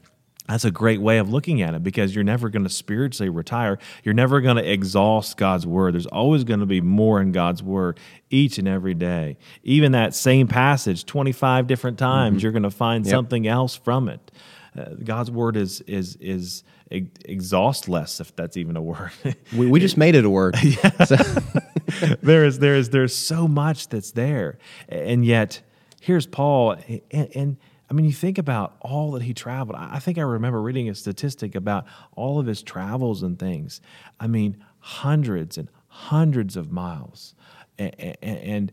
that's 0.48 0.66
a 0.66 0.72
great 0.72 1.00
way 1.02 1.20
of 1.20 1.30
looking 1.30 1.62
at 1.62 1.74
it 1.74 1.84
because 1.84 2.14
you're 2.14 2.24
never 2.24 2.50
going 2.50 2.64
to 2.64 2.70
spiritually 2.70 3.30
retire. 3.30 3.80
You're 4.04 4.14
never 4.14 4.42
going 4.42 4.58
to 4.58 4.72
exhaust 4.72 5.38
God's 5.38 5.66
word. 5.66 5.94
There's 5.94 6.06
always 6.06 6.44
going 6.44 6.60
to 6.60 6.66
be 6.66 6.82
more 6.82 7.22
in 7.22 7.32
God's 7.32 7.64
word 7.64 7.98
each 8.30 8.58
and 8.58 8.68
every 8.68 8.94
day. 8.94 9.38
Even 9.64 9.94
that 9.94 10.14
same 10.14 10.48
passage, 10.48 11.06
25 11.06 11.66
different 11.68 11.98
times, 11.98 12.44
you're 12.44 12.52
going 12.52 12.64
to 12.64 12.70
find 12.72 13.06
Yep. 13.06 13.12
something 13.12 13.48
else 13.48 13.76
from 13.76 14.10
it. 14.10 14.32
Uh, 14.78 14.86
God's 15.04 15.30
word 15.32 15.56
is 15.56 15.82
is 15.82 16.18
is 16.20 16.64
ex- 16.92 17.08
exhaustless, 17.26 18.20
if 18.20 18.36
that's 18.36 18.58
even 18.58 18.76
a 18.76 18.82
word. 18.82 19.12
We, 19.56 19.68
we 19.68 19.80
just 19.80 19.98
made 19.98 20.16
it 20.16 20.26
a 20.26 20.30
word. 20.30 20.56
There 22.22 22.44
is 22.46 22.60
there 22.60 22.76
is 22.76 22.90
there's 22.90 23.16
so 23.16 23.48
much 23.48 23.88
that's 23.90 24.12
there 24.12 24.58
and 24.90 25.24
yet 25.26 25.62
here's 26.02 26.26
paul 26.26 26.76
and, 27.12 27.30
and 27.36 27.58
i 27.94 27.96
mean 27.96 28.06
you 28.06 28.12
think 28.12 28.38
about 28.38 28.76
all 28.82 29.12
that 29.12 29.22
he 29.22 29.34
traveled 29.34 29.78
i 29.78 30.00
think 30.00 30.18
i 30.18 30.22
remember 30.22 30.62
reading 30.62 30.90
a 30.90 30.96
statistic 30.96 31.54
about 31.54 31.86
all 32.16 32.40
of 32.40 32.48
his 32.48 32.64
travels 32.64 33.22
and 33.22 33.38
things 33.38 33.82
i 34.20 34.26
mean 34.26 34.58
hundreds 34.80 35.58
and 35.58 35.70
hundreds 35.88 36.58
of 36.58 36.72
miles 36.72 37.36
and, 37.78 38.18
and 38.22 38.72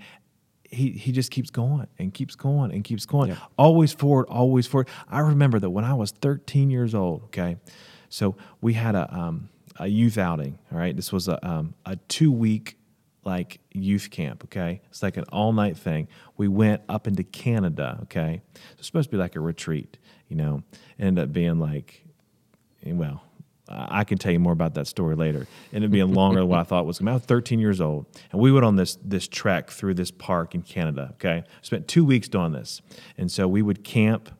he, 0.70 0.90
he 0.90 1.12
just 1.12 1.30
keeps 1.30 1.50
going 1.50 1.86
and 1.98 2.14
keeps 2.14 2.36
going 2.36 2.72
and 2.72 2.84
keeps 2.84 3.04
going. 3.04 3.36
Always 3.58 3.92
forward, 3.92 4.26
always 4.28 4.66
forward. 4.66 4.88
I 5.08 5.20
remember 5.20 5.58
that 5.58 5.70
when 5.70 5.84
I 5.84 5.94
was 5.94 6.12
13 6.12 6.70
years 6.70 6.94
old, 6.94 7.24
okay, 7.24 7.56
so 8.08 8.36
we 8.60 8.74
had 8.74 8.94
a, 8.94 9.12
um, 9.12 9.48
a 9.78 9.88
youth 9.88 10.16
outing, 10.16 10.58
all 10.70 10.78
right? 10.78 10.94
This 10.94 11.12
was 11.12 11.26
a, 11.28 11.44
um, 11.46 11.74
a 11.84 11.96
two 12.08 12.30
week 12.30 12.76
like 13.24 13.60
youth 13.72 14.10
camp, 14.10 14.44
okay? 14.44 14.80
It's 14.88 15.02
like 15.02 15.16
an 15.16 15.24
all 15.30 15.52
night 15.52 15.76
thing. 15.76 16.08
We 16.36 16.48
went 16.48 16.82
up 16.88 17.06
into 17.06 17.22
Canada, 17.22 17.98
okay? 18.04 18.42
It's 18.78 18.86
supposed 18.86 19.10
to 19.10 19.16
be 19.16 19.20
like 19.20 19.36
a 19.36 19.40
retreat, 19.40 19.98
you 20.28 20.36
know? 20.36 20.62
It 20.98 21.04
ended 21.04 21.24
up 21.24 21.32
being 21.32 21.58
like, 21.58 22.04
well, 22.84 23.22
I 23.68 24.04
can 24.04 24.18
tell 24.18 24.32
you 24.32 24.40
more 24.40 24.52
about 24.52 24.74
that 24.74 24.86
story 24.86 25.14
later. 25.14 25.46
And 25.72 25.84
it 25.84 25.90
being 25.90 26.12
longer 26.12 26.40
than 26.40 26.48
what 26.48 26.58
I 26.58 26.64
thought 26.64 26.86
was. 26.86 27.00
I 27.00 27.12
was 27.12 27.22
13 27.22 27.60
years 27.60 27.80
old, 27.80 28.06
and 28.32 28.40
we 28.40 28.50
went 28.50 28.64
on 28.64 28.76
this 28.76 28.98
this 29.04 29.28
trek 29.28 29.70
through 29.70 29.94
this 29.94 30.10
park 30.10 30.54
in 30.54 30.62
Canada. 30.62 31.10
Okay, 31.14 31.44
spent 31.62 31.86
two 31.86 32.04
weeks 32.04 32.28
doing 32.28 32.52
this, 32.52 32.82
and 33.16 33.30
so 33.30 33.46
we 33.46 33.62
would 33.62 33.84
camp, 33.84 34.30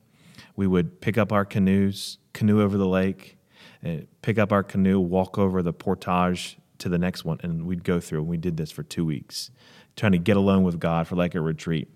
we 0.56 0.66
would 0.66 1.00
pick 1.00 1.16
up 1.16 1.32
our 1.32 1.44
canoes, 1.44 2.18
canoe 2.32 2.60
over 2.60 2.76
the 2.76 2.88
lake, 2.88 3.38
and 3.82 4.08
pick 4.22 4.38
up 4.38 4.52
our 4.52 4.64
canoe, 4.64 4.98
walk 4.98 5.38
over 5.38 5.62
the 5.62 5.72
portage 5.72 6.58
to 6.80 6.88
the 6.88 6.98
next 6.98 7.24
one, 7.24 7.38
and 7.42 7.66
we'd 7.66 7.84
go 7.84 8.00
through. 8.00 8.20
And 8.20 8.28
we 8.28 8.36
did 8.36 8.56
this 8.56 8.70
for 8.70 8.82
two 8.82 9.04
weeks, 9.04 9.50
trying 9.96 10.12
to 10.12 10.18
get 10.18 10.36
alone 10.36 10.62
with 10.62 10.78
God 10.78 11.06
for 11.06 11.16
like 11.16 11.34
a 11.34 11.40
retreat. 11.40 11.88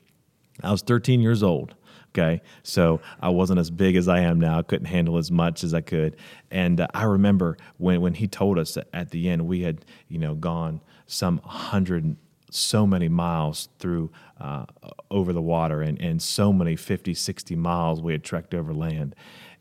I 0.63 0.71
was 0.71 0.83
13 0.83 1.21
years 1.21 1.43
old. 1.43 1.75
Okay. 2.17 2.43
So 2.63 3.01
I 3.21 3.31
wasn't 3.31 3.59
as 3.59 3.71
big 3.71 3.97
as 3.97 4.07
I 4.07 4.21
am 4.21 4.39
now. 4.39 4.61
I 4.61 4.63
couldn't 4.63 4.87
handle 4.87 5.19
as 5.19 5.33
much 5.33 5.65
as 5.65 5.75
I 5.75 5.81
could. 5.81 6.17
And 6.49 6.81
uh, 6.81 6.87
I 6.95 7.05
remember 7.05 7.57
when, 7.79 8.01
when 8.01 8.15
he 8.15 8.29
told 8.29 8.57
us 8.57 8.79
at 8.93 9.11
the 9.11 9.29
end, 9.29 9.49
we 9.49 9.63
had, 9.63 9.85
you 10.09 10.19
know, 10.19 10.37
gone 10.37 10.81
some 11.07 11.39
hundred, 11.39 12.17
so 12.53 12.87
many 12.87 13.09
miles 13.09 13.69
through 13.81 14.13
uh, 14.41 14.65
over 15.11 15.33
the 15.33 15.43
water 15.43 15.83
and, 15.83 16.01
and 16.01 16.23
so 16.23 16.53
many 16.53 16.77
50, 16.77 17.15
60 17.15 17.57
miles 17.57 18.01
we 18.01 18.13
had 18.13 18.23
trekked 18.23 18.55
over 18.55 18.73
land. 18.73 19.17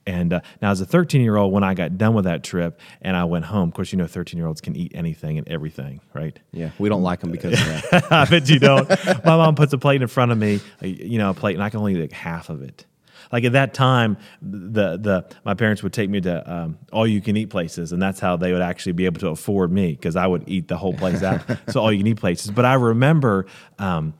And 0.05 0.33
uh, 0.33 0.41
now, 0.61 0.71
as 0.71 0.81
a 0.81 0.85
13 0.85 1.21
year 1.21 1.37
old, 1.37 1.53
when 1.53 1.63
I 1.63 1.73
got 1.73 1.97
done 1.97 2.13
with 2.13 2.25
that 2.25 2.43
trip 2.43 2.79
and 3.01 3.15
I 3.15 3.23
went 3.25 3.45
home, 3.45 3.69
of 3.69 3.75
course, 3.75 3.91
you 3.91 3.97
know, 3.97 4.07
13 4.07 4.37
year 4.37 4.47
olds 4.47 4.61
can 4.61 4.75
eat 4.75 4.91
anything 4.95 5.37
and 5.37 5.47
everything, 5.47 6.01
right? 6.13 6.37
yeah, 6.51 6.71
we 6.79 6.89
don't 6.89 7.03
like 7.03 7.21
them 7.21 7.31
because 7.31 7.53
of 7.53 7.91
that. 7.91 8.07
I 8.11 8.25
bet 8.25 8.49
you 8.49 8.59
don't. 8.59 8.89
My 9.23 9.37
mom 9.37 9.55
puts 9.55 9.73
a 9.73 9.77
plate 9.77 10.01
in 10.01 10.07
front 10.07 10.31
of 10.31 10.37
me, 10.37 10.59
uh, 10.81 10.87
you 10.87 11.17
know, 11.17 11.29
a 11.29 11.33
plate, 11.33 11.53
and 11.55 11.63
I 11.63 11.69
can 11.69 11.79
only 11.79 11.95
eat 11.95 12.01
like 12.01 12.11
half 12.11 12.49
of 12.49 12.61
it. 12.61 12.85
Like 13.31 13.45
at 13.45 13.53
that 13.53 13.73
time, 13.73 14.17
the 14.41 14.97
the 14.97 15.25
my 15.43 15.53
parents 15.53 15.81
would 15.81 15.93
take 15.93 16.09
me 16.09 16.21
to 16.21 16.53
um, 16.53 16.77
all 16.91 17.07
you 17.07 17.21
can 17.21 17.35
eat 17.35 17.49
places, 17.49 17.91
and 17.91 18.01
that's 18.01 18.19
how 18.19 18.37
they 18.37 18.51
would 18.51 18.61
actually 18.61 18.91
be 18.91 19.05
able 19.05 19.19
to 19.21 19.29
afford 19.29 19.71
me 19.71 19.91
because 19.91 20.15
I 20.15 20.27
would 20.27 20.43
eat 20.47 20.67
the 20.67 20.77
whole 20.77 20.93
place 20.93 21.23
out. 21.23 21.41
so 21.69 21.81
all 21.81 21.91
you 21.91 21.97
can 21.97 22.07
eat 22.07 22.17
places. 22.17 22.51
But 22.51 22.65
I 22.65 22.75
remember, 22.75 23.47
um, 23.79 24.13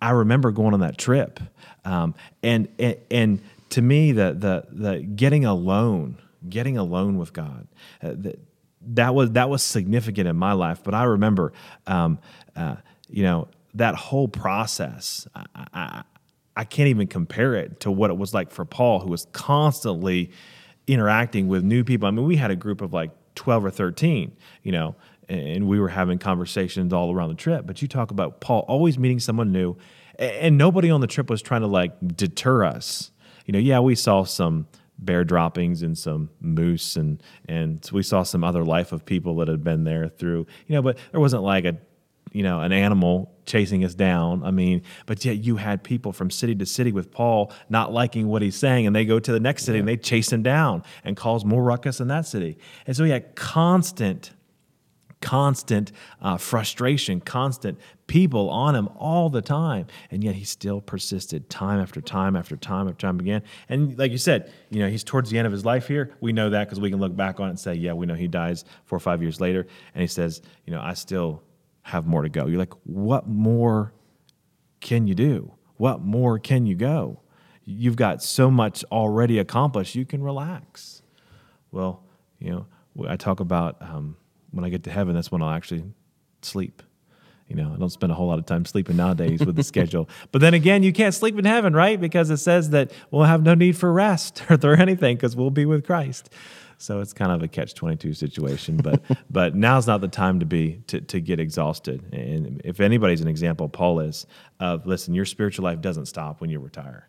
I 0.00 0.10
remember 0.12 0.50
going 0.50 0.72
on 0.72 0.80
that 0.80 0.96
trip, 0.96 1.40
um, 1.84 2.14
and, 2.42 2.68
and 2.78 2.96
and 3.10 3.42
to 3.74 3.82
me, 3.82 4.12
the 4.12 4.66
the 4.70 5.02
getting 5.02 5.44
alone, 5.44 6.18
getting 6.48 6.78
alone 6.78 7.18
with 7.18 7.32
God. 7.32 7.66
Uh, 8.00 8.12
the, 8.14 8.38
that 8.86 9.16
was 9.16 9.32
that 9.32 9.50
was 9.50 9.64
significant 9.64 10.28
in 10.28 10.36
my 10.36 10.52
life. 10.52 10.84
But 10.84 10.94
I 10.94 11.02
remember, 11.04 11.52
um, 11.88 12.20
uh, 12.54 12.76
you 13.08 13.24
know, 13.24 13.48
that 13.74 13.96
whole 13.96 14.28
process. 14.28 15.26
I, 15.34 15.44
I, 15.74 16.02
I 16.56 16.64
can't 16.64 16.86
even 16.86 17.08
compare 17.08 17.54
it 17.54 17.80
to 17.80 17.90
what 17.90 18.10
it 18.10 18.16
was 18.16 18.32
like 18.32 18.52
for 18.52 18.64
Paul, 18.64 19.00
who 19.00 19.10
was 19.10 19.26
constantly 19.32 20.30
interacting 20.86 21.48
with 21.48 21.64
new 21.64 21.82
people. 21.82 22.06
I 22.06 22.12
mean, 22.12 22.26
we 22.26 22.36
had 22.36 22.52
a 22.52 22.56
group 22.56 22.80
of 22.80 22.92
like 22.92 23.10
twelve 23.34 23.64
or 23.64 23.72
thirteen, 23.72 24.36
you 24.62 24.70
know, 24.70 24.94
and 25.28 25.66
we 25.66 25.80
were 25.80 25.88
having 25.88 26.18
conversations 26.18 26.92
all 26.92 27.12
around 27.12 27.30
the 27.30 27.34
trip. 27.34 27.66
But 27.66 27.82
you 27.82 27.88
talk 27.88 28.12
about 28.12 28.40
Paul 28.40 28.64
always 28.68 29.00
meeting 29.00 29.18
someone 29.18 29.50
new, 29.50 29.76
and 30.16 30.56
nobody 30.56 30.92
on 30.92 31.00
the 31.00 31.08
trip 31.08 31.28
was 31.28 31.42
trying 31.42 31.62
to 31.62 31.66
like 31.66 31.92
deter 32.16 32.64
us. 32.64 33.10
You 33.44 33.52
know, 33.52 33.58
yeah, 33.58 33.80
we 33.80 33.94
saw 33.94 34.24
some 34.24 34.66
bear 34.98 35.24
droppings 35.24 35.82
and 35.82 35.98
some 35.98 36.30
moose 36.40 36.96
and 36.96 37.22
and 37.48 37.88
we 37.92 38.02
saw 38.02 38.22
some 38.22 38.44
other 38.44 38.64
life 38.64 38.92
of 38.92 39.04
people 39.04 39.36
that 39.36 39.48
had 39.48 39.64
been 39.64 39.82
there 39.82 40.08
through 40.08 40.46
you 40.68 40.74
know 40.76 40.80
but 40.80 40.96
there 41.10 41.18
wasn't 41.18 41.42
like 41.42 41.64
a 41.64 41.76
you 42.30 42.44
know 42.44 42.60
an 42.60 42.72
animal 42.72 43.34
chasing 43.46 43.84
us 43.84 43.94
down. 43.94 44.42
I 44.44 44.50
mean, 44.50 44.82
but 45.06 45.24
yet 45.24 45.38
you 45.38 45.56
had 45.56 45.82
people 45.82 46.12
from 46.12 46.30
city 46.30 46.54
to 46.56 46.66
city 46.66 46.92
with 46.92 47.10
Paul 47.10 47.52
not 47.68 47.92
liking 47.92 48.28
what 48.28 48.42
he's 48.42 48.56
saying, 48.56 48.86
and 48.86 48.94
they 48.94 49.04
go 49.04 49.18
to 49.18 49.32
the 49.32 49.40
next 49.40 49.64
city 49.64 49.78
yeah. 49.78 49.80
and 49.80 49.88
they 49.88 49.96
chase 49.96 50.32
him 50.32 50.42
down 50.42 50.82
and 51.04 51.16
cause 51.16 51.44
more 51.44 51.62
ruckus 51.62 52.00
in 52.00 52.08
that 52.08 52.26
city. 52.26 52.58
And 52.86 52.96
so 52.96 53.04
he 53.04 53.10
had 53.10 53.34
constant 53.34 54.32
constant 55.24 55.90
uh, 56.20 56.36
frustration, 56.36 57.18
constant 57.18 57.78
people 58.06 58.50
on 58.50 58.74
him 58.74 58.90
all 58.98 59.30
the 59.30 59.40
time. 59.40 59.86
And 60.10 60.22
yet 60.22 60.34
he 60.34 60.44
still 60.44 60.82
persisted 60.82 61.48
time 61.48 61.80
after 61.80 62.02
time 62.02 62.36
after 62.36 62.58
time 62.58 62.88
after 62.88 63.06
time 63.06 63.18
again. 63.18 63.42
And 63.70 63.98
like 63.98 64.12
you 64.12 64.18
said, 64.18 64.52
you 64.68 64.80
know, 64.80 64.88
he's 64.88 65.02
towards 65.02 65.30
the 65.30 65.38
end 65.38 65.46
of 65.46 65.52
his 65.52 65.64
life 65.64 65.88
here. 65.88 66.14
We 66.20 66.34
know 66.34 66.50
that 66.50 66.68
because 66.68 66.78
we 66.78 66.90
can 66.90 67.00
look 67.00 67.16
back 67.16 67.40
on 67.40 67.46
it 67.46 67.50
and 67.50 67.58
say, 67.58 67.72
yeah, 67.72 67.94
we 67.94 68.04
know 68.04 68.12
he 68.14 68.28
dies 68.28 68.66
four 68.84 68.98
or 68.98 69.00
five 69.00 69.22
years 69.22 69.40
later. 69.40 69.66
And 69.94 70.02
he 70.02 70.06
says, 70.06 70.42
you 70.66 70.74
know, 70.74 70.82
I 70.82 70.92
still 70.92 71.42
have 71.80 72.06
more 72.06 72.20
to 72.20 72.28
go. 72.28 72.46
You're 72.46 72.58
like, 72.58 72.74
what 72.84 73.26
more 73.26 73.94
can 74.80 75.06
you 75.06 75.14
do? 75.14 75.54
What 75.78 76.02
more 76.02 76.38
can 76.38 76.66
you 76.66 76.74
go? 76.74 77.22
You've 77.64 77.96
got 77.96 78.22
so 78.22 78.50
much 78.50 78.84
already 78.92 79.38
accomplished, 79.38 79.94
you 79.94 80.04
can 80.04 80.22
relax. 80.22 81.00
Well, 81.72 82.04
you 82.38 82.50
know, 82.50 82.66
I 83.08 83.16
talk 83.16 83.40
about 83.40 83.78
um, 83.80 84.18
when 84.54 84.64
I 84.64 84.68
get 84.68 84.84
to 84.84 84.90
heaven, 84.90 85.14
that's 85.14 85.30
when 85.30 85.42
I'll 85.42 85.50
actually 85.54 85.84
sleep. 86.42 86.82
You 87.48 87.56
know, 87.56 87.72
I 87.74 87.78
don't 87.78 87.90
spend 87.90 88.10
a 88.10 88.14
whole 88.14 88.28
lot 88.28 88.38
of 88.38 88.46
time 88.46 88.64
sleeping 88.64 88.96
nowadays 88.96 89.44
with 89.44 89.56
the 89.56 89.62
schedule. 89.72 90.08
But 90.32 90.40
then 90.40 90.54
again, 90.54 90.82
you 90.82 90.92
can't 90.92 91.14
sleep 91.14 91.38
in 91.38 91.44
heaven, 91.44 91.74
right? 91.74 92.00
Because 92.00 92.30
it 92.30 92.38
says 92.38 92.70
that 92.70 92.90
we'll 93.10 93.24
have 93.24 93.42
no 93.42 93.54
need 93.54 93.76
for 93.76 93.92
rest 93.92 94.42
or 94.64 94.74
anything 94.74 95.16
because 95.16 95.36
we'll 95.36 95.50
be 95.50 95.66
with 95.66 95.84
Christ. 95.84 96.30
So 96.78 97.00
it's 97.00 97.12
kind 97.12 97.32
of 97.32 97.42
a 97.42 97.48
catch 97.48 97.74
twenty 97.74 97.96
two 97.96 98.14
situation. 98.14 98.78
But 98.78 99.02
but 99.30 99.54
now's 99.54 99.86
not 99.86 100.00
the 100.00 100.08
time 100.08 100.40
to 100.40 100.46
be 100.46 100.82
to, 100.88 101.00
to 101.02 101.20
get 101.20 101.38
exhausted. 101.38 102.12
And 102.12 102.60
if 102.64 102.80
anybody's 102.80 103.20
an 103.20 103.28
example, 103.28 103.68
Paul 103.68 104.00
is 104.00 104.26
of 104.58 104.86
listen, 104.86 105.14
your 105.14 105.24
spiritual 105.26 105.64
life 105.64 105.80
doesn't 105.80 106.06
stop 106.06 106.40
when 106.40 106.50
you 106.50 106.60
retire. 106.60 107.08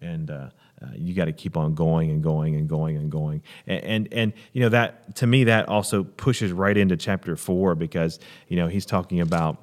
And 0.00 0.30
uh, 0.30 0.50
you 0.94 1.14
got 1.14 1.26
to 1.26 1.32
keep 1.32 1.56
on 1.56 1.74
going 1.74 2.10
and 2.10 2.22
going 2.22 2.54
and 2.56 2.68
going 2.68 2.96
and 2.96 3.10
going. 3.10 3.42
And, 3.66 3.84
and, 3.84 4.08
and 4.12 4.32
you 4.52 4.60
know 4.62 4.68
that 4.70 5.16
to 5.16 5.26
me 5.26 5.44
that 5.44 5.68
also 5.68 6.04
pushes 6.04 6.52
right 6.52 6.76
into 6.76 6.96
chapter 6.96 7.36
four 7.36 7.74
because 7.74 8.18
you 8.48 8.56
know 8.56 8.68
he's 8.68 8.86
talking 8.86 9.20
about 9.20 9.62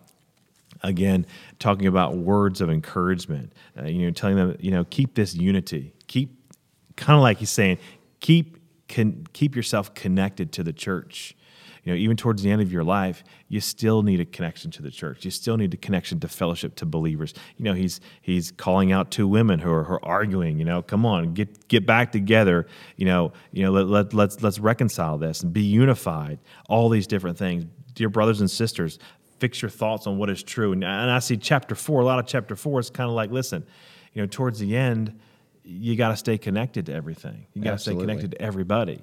again 0.83 1.25
talking 1.59 1.87
about 1.87 2.17
words 2.17 2.61
of 2.61 2.69
encouragement. 2.69 3.53
Uh, 3.79 3.85
you 3.85 4.05
know 4.05 4.11
telling 4.11 4.37
them 4.37 4.55
you 4.59 4.71
know 4.71 4.85
keep 4.85 5.15
this 5.15 5.35
unity. 5.35 5.93
Keep 6.07 6.53
kind 6.95 7.15
of 7.17 7.21
like 7.21 7.37
he's 7.37 7.49
saying 7.49 7.77
keep 8.19 8.57
can 8.87 9.25
keep 9.33 9.55
yourself 9.55 9.93
connected 9.93 10.51
to 10.51 10.63
the 10.63 10.73
church 10.73 11.35
you 11.83 11.91
know, 11.91 11.97
even 11.97 12.15
towards 12.15 12.43
the 12.43 12.51
end 12.51 12.61
of 12.61 12.71
your 12.71 12.83
life, 12.83 13.23
you 13.47 13.59
still 13.59 14.03
need 14.03 14.19
a 14.19 14.25
connection 14.25 14.69
to 14.71 14.83
the 14.83 14.91
church. 14.91 15.25
You 15.25 15.31
still 15.31 15.57
need 15.57 15.73
a 15.73 15.77
connection 15.77 16.19
to 16.19 16.27
fellowship 16.27 16.75
to 16.75 16.85
believers. 16.85 17.33
You 17.57 17.65
know, 17.65 17.73
he's 17.73 17.99
he's 18.21 18.51
calling 18.51 18.91
out 18.91 19.09
two 19.09 19.27
women 19.27 19.59
who 19.59 19.71
are, 19.71 19.83
who 19.83 19.93
are 19.93 20.05
arguing. 20.05 20.59
You 20.59 20.65
know, 20.65 20.81
come 20.81 21.05
on, 21.05 21.33
get 21.33 21.67
get 21.67 21.85
back 21.85 22.11
together. 22.11 22.67
You 22.97 23.05
know, 23.05 23.33
you 23.51 23.63
know, 23.63 23.71
let, 23.71 23.87
let 23.87 24.13
let's 24.13 24.43
let's 24.43 24.59
reconcile 24.59 25.17
this 25.17 25.41
and 25.41 25.51
be 25.51 25.63
unified. 25.63 26.39
All 26.69 26.89
these 26.89 27.07
different 27.07 27.37
things, 27.37 27.65
dear 27.95 28.09
brothers 28.09 28.41
and 28.41 28.49
sisters. 28.49 28.99
Fix 29.39 29.59
your 29.59 29.69
thoughts 29.69 30.05
on 30.05 30.19
what 30.19 30.29
is 30.29 30.43
true. 30.43 30.71
And, 30.71 30.83
and 30.83 31.09
I 31.09 31.17
see 31.17 31.35
chapter 31.35 31.73
four. 31.73 32.01
A 32.01 32.05
lot 32.05 32.19
of 32.19 32.27
chapter 32.27 32.55
four 32.55 32.79
is 32.79 32.91
kind 32.91 33.09
of 33.09 33.15
like, 33.15 33.31
listen, 33.31 33.65
you 34.13 34.21
know, 34.21 34.27
towards 34.27 34.59
the 34.59 34.77
end, 34.77 35.19
you 35.63 35.95
got 35.95 36.09
to 36.09 36.15
stay 36.15 36.37
connected 36.37 36.85
to 36.85 36.93
everything. 36.93 37.47
You 37.55 37.63
got 37.63 37.71
to 37.71 37.79
stay 37.79 37.95
connected 37.95 38.31
to 38.31 38.41
everybody. 38.41 39.01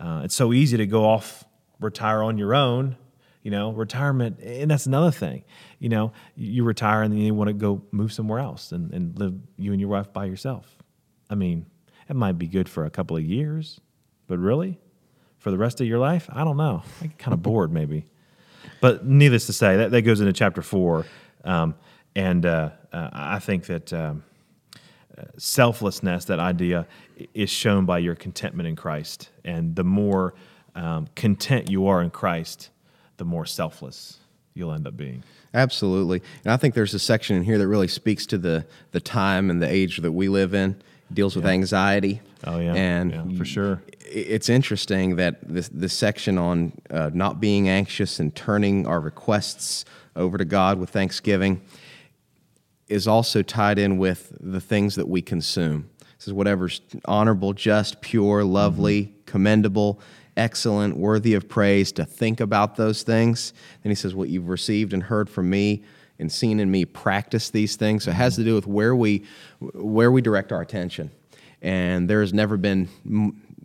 Uh, 0.00 0.22
it's 0.24 0.34
so 0.34 0.52
easy 0.52 0.76
to 0.76 0.86
go 0.86 1.04
off 1.04 1.44
retire 1.80 2.22
on 2.22 2.38
your 2.38 2.54
own 2.54 2.96
you 3.42 3.50
know 3.50 3.70
retirement 3.70 4.40
and 4.40 4.70
that's 4.70 4.86
another 4.86 5.10
thing 5.10 5.44
you 5.78 5.88
know 5.88 6.12
you 6.34 6.64
retire 6.64 7.02
and 7.02 7.12
then 7.12 7.20
you 7.20 7.34
want 7.34 7.48
to 7.48 7.54
go 7.54 7.82
move 7.92 8.12
somewhere 8.12 8.38
else 8.38 8.72
and, 8.72 8.92
and 8.92 9.18
live 9.18 9.34
you 9.56 9.70
and 9.72 9.80
your 9.80 9.90
wife 9.90 10.12
by 10.12 10.24
yourself. 10.24 10.76
I 11.30 11.34
mean 11.34 11.66
it 12.08 12.16
might 12.16 12.38
be 12.38 12.46
good 12.46 12.68
for 12.68 12.84
a 12.84 12.90
couple 12.90 13.16
of 13.16 13.24
years 13.24 13.80
but 14.26 14.38
really 14.38 14.80
for 15.38 15.50
the 15.50 15.58
rest 15.58 15.80
of 15.80 15.86
your 15.86 15.98
life 15.98 16.28
i 16.32 16.42
don't 16.44 16.56
know. 16.56 16.82
I 17.00 17.06
get 17.06 17.18
kind 17.18 17.34
of 17.34 17.42
bored 17.42 17.72
maybe. 17.72 18.06
But 18.80 19.06
needless 19.06 19.46
to 19.46 19.52
say 19.52 19.76
that, 19.76 19.92
that 19.92 20.02
goes 20.02 20.20
into 20.20 20.32
chapter 20.32 20.62
four 20.62 21.06
um, 21.44 21.76
and 22.16 22.44
uh, 22.44 22.70
uh, 22.92 23.10
i 23.12 23.38
think 23.38 23.66
that 23.66 23.92
um, 23.92 24.24
selflessness 25.38 26.24
that 26.26 26.38
idea 26.38 26.86
is 27.32 27.50
shown 27.50 27.84
by 27.84 27.98
your 27.98 28.14
contentment 28.14 28.68
in 28.68 28.76
christ. 28.76 29.30
And 29.44 29.76
the 29.76 29.84
more 29.84 30.34
um, 30.76 31.08
content 31.16 31.70
you 31.70 31.86
are 31.88 32.02
in 32.02 32.10
Christ, 32.10 32.70
the 33.16 33.24
more 33.24 33.46
selfless 33.46 34.18
you'll 34.54 34.72
end 34.72 34.86
up 34.86 34.96
being. 34.96 35.22
Absolutely. 35.52 36.22
And 36.44 36.52
I 36.52 36.56
think 36.56 36.74
there's 36.74 36.94
a 36.94 36.98
section 36.98 37.36
in 37.36 37.42
here 37.42 37.58
that 37.58 37.66
really 37.66 37.88
speaks 37.88 38.26
to 38.26 38.38
the, 38.38 38.66
the 38.92 39.00
time 39.00 39.50
and 39.50 39.62
the 39.62 39.68
age 39.68 39.98
that 39.98 40.12
we 40.12 40.28
live 40.28 40.54
in. 40.54 40.70
It 41.10 41.14
deals 41.14 41.34
with 41.34 41.44
yeah. 41.44 41.52
anxiety. 41.52 42.20
Oh, 42.44 42.58
yeah. 42.58 42.74
And 42.74 43.12
yeah, 43.12 43.38
for 43.38 43.44
sure. 43.44 43.82
It's 44.00 44.48
interesting 44.48 45.16
that 45.16 45.46
this, 45.46 45.68
this 45.68 45.94
section 45.94 46.38
on 46.38 46.72
uh, 46.90 47.10
not 47.12 47.40
being 47.40 47.68
anxious 47.68 48.20
and 48.20 48.34
turning 48.34 48.86
our 48.86 49.00
requests 49.00 49.84
over 50.14 50.38
to 50.38 50.44
God 50.44 50.78
with 50.78 50.90
thanksgiving 50.90 51.62
is 52.88 53.08
also 53.08 53.42
tied 53.42 53.78
in 53.78 53.98
with 53.98 54.36
the 54.40 54.60
things 54.60 54.94
that 54.94 55.08
we 55.08 55.22
consume. 55.22 55.90
This 56.18 56.28
is 56.28 56.32
whatever's 56.32 56.80
honorable, 57.04 57.52
just, 57.52 58.00
pure, 58.00 58.44
lovely, 58.44 59.04
mm-hmm. 59.04 59.20
commendable 59.26 60.00
excellent, 60.36 60.96
worthy 60.96 61.34
of 61.34 61.48
praise, 61.48 61.92
to 61.92 62.04
think 62.04 62.40
about 62.40 62.76
those 62.76 63.02
things. 63.02 63.52
Then 63.82 63.90
he 63.90 63.96
says, 63.96 64.14
What 64.14 64.28
you've 64.28 64.48
received 64.48 64.92
and 64.92 65.02
heard 65.02 65.28
from 65.28 65.50
me 65.50 65.84
and 66.18 66.30
seen 66.32 66.60
in 66.60 66.70
me, 66.70 66.84
practice 66.84 67.50
these 67.50 67.76
things. 67.76 68.04
So 68.04 68.10
it 68.10 68.14
has 68.14 68.36
to 68.36 68.44
do 68.44 68.54
with 68.54 68.66
where 68.66 68.96
we, 68.96 69.24
where 69.60 70.10
we 70.10 70.22
direct 70.22 70.50
our 70.50 70.62
attention. 70.62 71.10
And 71.60 72.08
there 72.08 72.20
has 72.20 72.32
never 72.32 72.56
been 72.56 72.88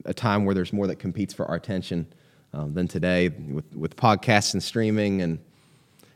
a 0.05 0.13
time 0.13 0.45
where 0.45 0.55
there's 0.55 0.73
more 0.73 0.87
that 0.87 0.97
competes 0.97 1.33
for 1.33 1.45
our 1.45 1.55
attention 1.55 2.07
um, 2.53 2.73
than 2.73 2.87
today 2.87 3.29
with, 3.29 3.73
with 3.75 3.95
podcasts 3.95 4.53
and 4.53 4.61
streaming 4.61 5.21
and 5.21 5.39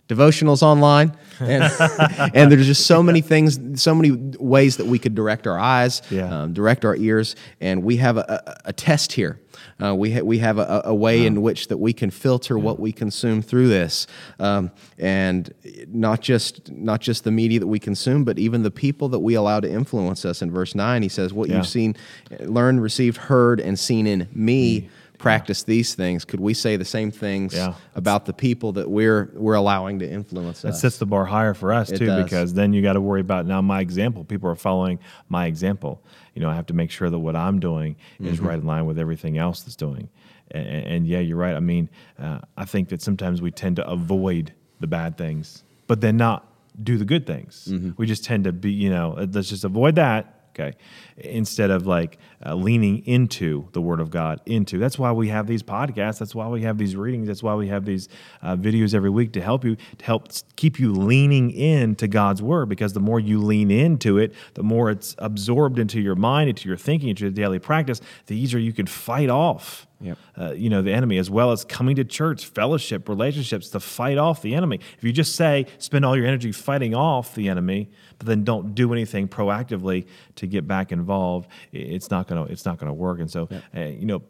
devotionals 0.08 0.62
online 0.62 1.16
and, 1.40 1.64
and 2.36 2.52
there's 2.52 2.68
just 2.68 2.86
so 2.86 3.02
many 3.02 3.22
things 3.22 3.82
so 3.82 3.96
many 3.96 4.12
ways 4.40 4.78
that 4.78 4.86
we 4.86 5.00
could 5.00 5.16
direct 5.16 5.48
our 5.48 5.60
eyes 5.60 6.02
yeah. 6.10 6.44
um, 6.44 6.54
direct 6.54 6.86
our 6.86 6.96
ears 6.96 7.36
and 7.60 7.84
we 7.84 7.98
have 7.98 8.18
a, 8.18 8.44
a, 8.46 8.70
a 8.70 8.74
test 8.74 9.14
here 9.14 9.40
uh, 9.84 9.94
we, 9.94 10.14
ha- 10.14 10.22
we 10.22 10.40
have 10.40 10.58
a, 10.58 10.84
a 10.86 10.96
way 10.96 11.22
wow. 11.22 11.28
in 11.28 11.42
which 11.42 11.68
that 11.68 11.78
we 11.78 11.92
can 11.92 12.10
filter 12.10 12.58
yeah. 12.58 12.64
what 12.64 12.80
we 12.80 12.92
consume 12.92 13.42
through 13.42 13.68
this, 13.68 14.08
um, 14.40 14.72
and 14.98 15.54
not 15.88 16.22
just 16.22 16.72
not 16.72 17.02
just 17.02 17.24
the 17.24 17.32
media 17.32 17.60
that 17.60 17.68
we 17.68 17.80
consume, 17.80 18.24
but 18.24 18.40
even 18.40 18.64
the 18.64 18.72
people 18.72 19.10
that 19.10 19.20
we 19.20 19.34
allow 19.34 19.60
to 19.60 19.70
influence 19.70 20.24
us. 20.24 20.42
In 20.42 20.52
verse 20.52 20.76
nine, 20.76 21.04
he 21.04 21.10
says, 21.10 21.34
"What 21.34 21.50
yeah. 21.50 21.58
you've 21.58 21.68
seen, 21.68 21.96
learned, 22.40 22.82
received, 22.82 23.18
heard, 23.18 23.60
and 23.60 23.78
seen 23.78 24.08
in 24.08 24.28
me." 24.34 24.82
Mm 24.82 24.90
practice 25.18 25.64
these 25.64 25.96
things, 25.96 26.26
could 26.26 26.40
we 26.40 26.54
say 26.54 26.78
the 26.78 26.86
same 26.86 27.12
things 27.12 27.54
yeah. 27.54 27.74
about 27.96 28.26
the 28.26 28.34
people 28.34 28.72
that 28.74 28.90
we're 28.90 29.32
we're 29.34 29.56
allowing 29.56 30.00
to 30.00 30.10
influence 30.10 30.62
that 30.62 30.70
us? 30.70 30.82
sets 30.82 30.98
the 30.98 31.06
bar 31.06 31.26
higher 31.26 31.54
for 31.54 31.74
us 31.74 31.90
it 31.90 31.98
too, 31.98 32.06
does. 32.06 32.24
because 32.24 32.54
then 32.54 32.74
you 32.74 32.82
got 32.82 32.94
to 32.94 33.02
worry 33.02 33.22
about 33.22 33.46
now 33.46 33.62
my 33.62 33.82
example. 33.82 34.24
People 34.24 34.50
are 34.50 34.56
following 34.56 35.00
my 35.30 35.46
example, 35.46 36.02
you 36.34 36.42
know, 36.42 36.50
I 36.50 36.56
have 36.56 36.66
to 36.68 36.74
make 36.74 36.92
sure 36.92 37.10
that 37.10 37.20
what 37.20 37.36
I'm 37.36 37.60
doing 37.60 37.96
is 38.20 38.38
mm-hmm. 38.38 38.48
right 38.48 38.60
in 38.60 38.66
line 38.66 38.86
with 38.86 39.00
everything 39.00 39.38
else 39.38 39.62
that's 39.62 39.76
doing. 39.76 40.10
And, 40.52 40.68
and 40.68 41.08
yeah, 41.08 41.20
you're 41.20 41.38
right. 41.38 41.56
I 41.56 41.60
mean, 41.60 41.90
uh, 42.20 42.40
I 42.58 42.66
think 42.66 42.90
that 42.90 43.02
sometimes 43.02 43.42
we 43.42 43.52
tend 43.52 43.78
to 43.78 43.88
avoid 43.88 44.54
the 44.80 44.88
bad 44.88 45.18
things, 45.18 45.64
but 45.88 46.02
then 46.02 46.18
not 46.18 46.48
do 46.84 46.98
the 46.98 47.06
good 47.06 47.26
things. 47.26 47.68
Mm-hmm. 47.70 47.92
We 47.98 48.06
just 48.06 48.26
tend 48.26 48.44
to 48.44 48.52
be, 48.52 48.72
you 48.72 48.90
know, 48.90 49.16
let's 49.32 49.50
just 49.50 49.64
avoid 49.64 49.96
that 49.96 50.36
okay 50.58 50.78
instead 51.18 51.70
of 51.70 51.86
like 51.86 52.18
uh, 52.46 52.56
leaning 52.56 53.06
into 53.06 53.68
the 53.74 53.82
word 53.82 54.00
of 54.00 54.10
god 54.10 54.42
into. 54.46 54.78
That's 54.78 54.98
why 54.98 55.12
we 55.12 55.30
have 55.30 55.48
these 55.48 55.64
podcasts. 55.64 56.20
That's 56.20 56.34
why 56.34 56.48
we 56.48 56.64
have 56.64 56.78
these 56.78 56.96
readings. 56.96 57.28
That's 57.28 57.44
why 57.44 57.56
we 57.56 57.68
have 57.68 57.86
these 57.86 58.10
uh, 58.42 58.56
videos 58.56 58.94
every 58.94 59.10
week 59.10 59.34
to 59.34 59.42
help 59.42 59.64
you 59.64 59.76
to 59.98 60.06
help 60.06 60.30
keep 60.56 60.80
you 60.80 60.94
leaning 60.94 61.52
into 61.52 62.08
god's 62.08 62.42
word 62.42 62.70
because 62.70 62.94
the 62.94 63.00
more 63.00 63.20
you 63.20 63.42
lean 63.42 63.70
into 63.72 64.18
it 64.18 64.34
the 64.54 64.64
more 64.64 64.90
it's 64.90 65.16
absorbed 65.20 65.80
into 65.80 66.02
your 66.02 66.16
mind 66.16 66.50
into 66.50 66.68
your 66.68 66.78
thinking 66.78 67.10
into 67.10 67.24
your 67.24 67.32
daily 67.32 67.60
practice 67.60 68.02
the 68.28 68.36
easier 68.36 68.60
you 68.60 68.74
can 68.74 68.86
fight 68.86 69.30
off 69.30 69.88
Yep. 70.02 70.18
Uh, 70.38 70.52
you 70.52 70.70
know 70.70 70.82
the 70.82 70.92
enemy 70.92 71.18
as 71.18 71.30
well 71.30 71.52
as 71.52 71.64
coming 71.64 71.96
to 71.96 72.04
church 72.04 72.46
fellowship 72.46 73.08
relationships 73.08 73.70
to 73.70 73.80
fight 73.80 74.18
off 74.18 74.42
the 74.42 74.54
enemy. 74.54 74.82
If 74.98 75.04
you 75.06 75.14
just 75.14 75.36
say 75.36 75.68
spend 75.78 76.04
all 76.04 76.18
your 76.18 76.26
energy 76.26 76.52
fighting 76.52 76.94
off 76.94 77.34
the 77.34 77.48
enemy 77.48 77.90
but 78.18 78.28
then 78.28 78.44
don't 78.44 78.76
do 78.76 78.92
anything 78.92 79.28
proactively 79.30 80.06
to 80.36 80.48
get 80.48 80.68
back 80.68 80.92
involved 80.92 81.50
it's 81.72 82.12
not 82.12 82.25
gonna 82.28 82.44
it's 82.46 82.66
not 82.66 82.78
gonna 82.78 82.94
work 82.94 83.20
and 83.20 83.30
so 83.30 83.48
yep. 83.50 83.64
uh, 83.76 83.80
you 83.82 84.06
know 84.06 84.22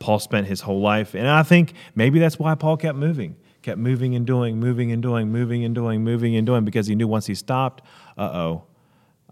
paul 0.00 0.18
spent 0.18 0.46
his 0.46 0.60
whole 0.60 0.80
life 0.80 1.14
and 1.14 1.28
i 1.28 1.42
think 1.42 1.74
maybe 1.94 2.18
that's 2.18 2.38
why 2.38 2.54
paul 2.54 2.76
kept 2.76 2.98
moving 2.98 3.36
kept 3.62 3.78
moving 3.78 4.14
and 4.14 4.26
doing 4.26 4.58
moving 4.58 4.92
and 4.92 5.02
doing 5.02 5.30
moving 5.30 5.64
and 5.64 5.74
doing 5.74 6.02
moving 6.02 6.36
and 6.36 6.46
doing 6.46 6.64
because 6.64 6.86
he 6.86 6.94
knew 6.94 7.08
once 7.08 7.26
he 7.26 7.34
stopped 7.34 7.82
uh-oh 8.18 8.62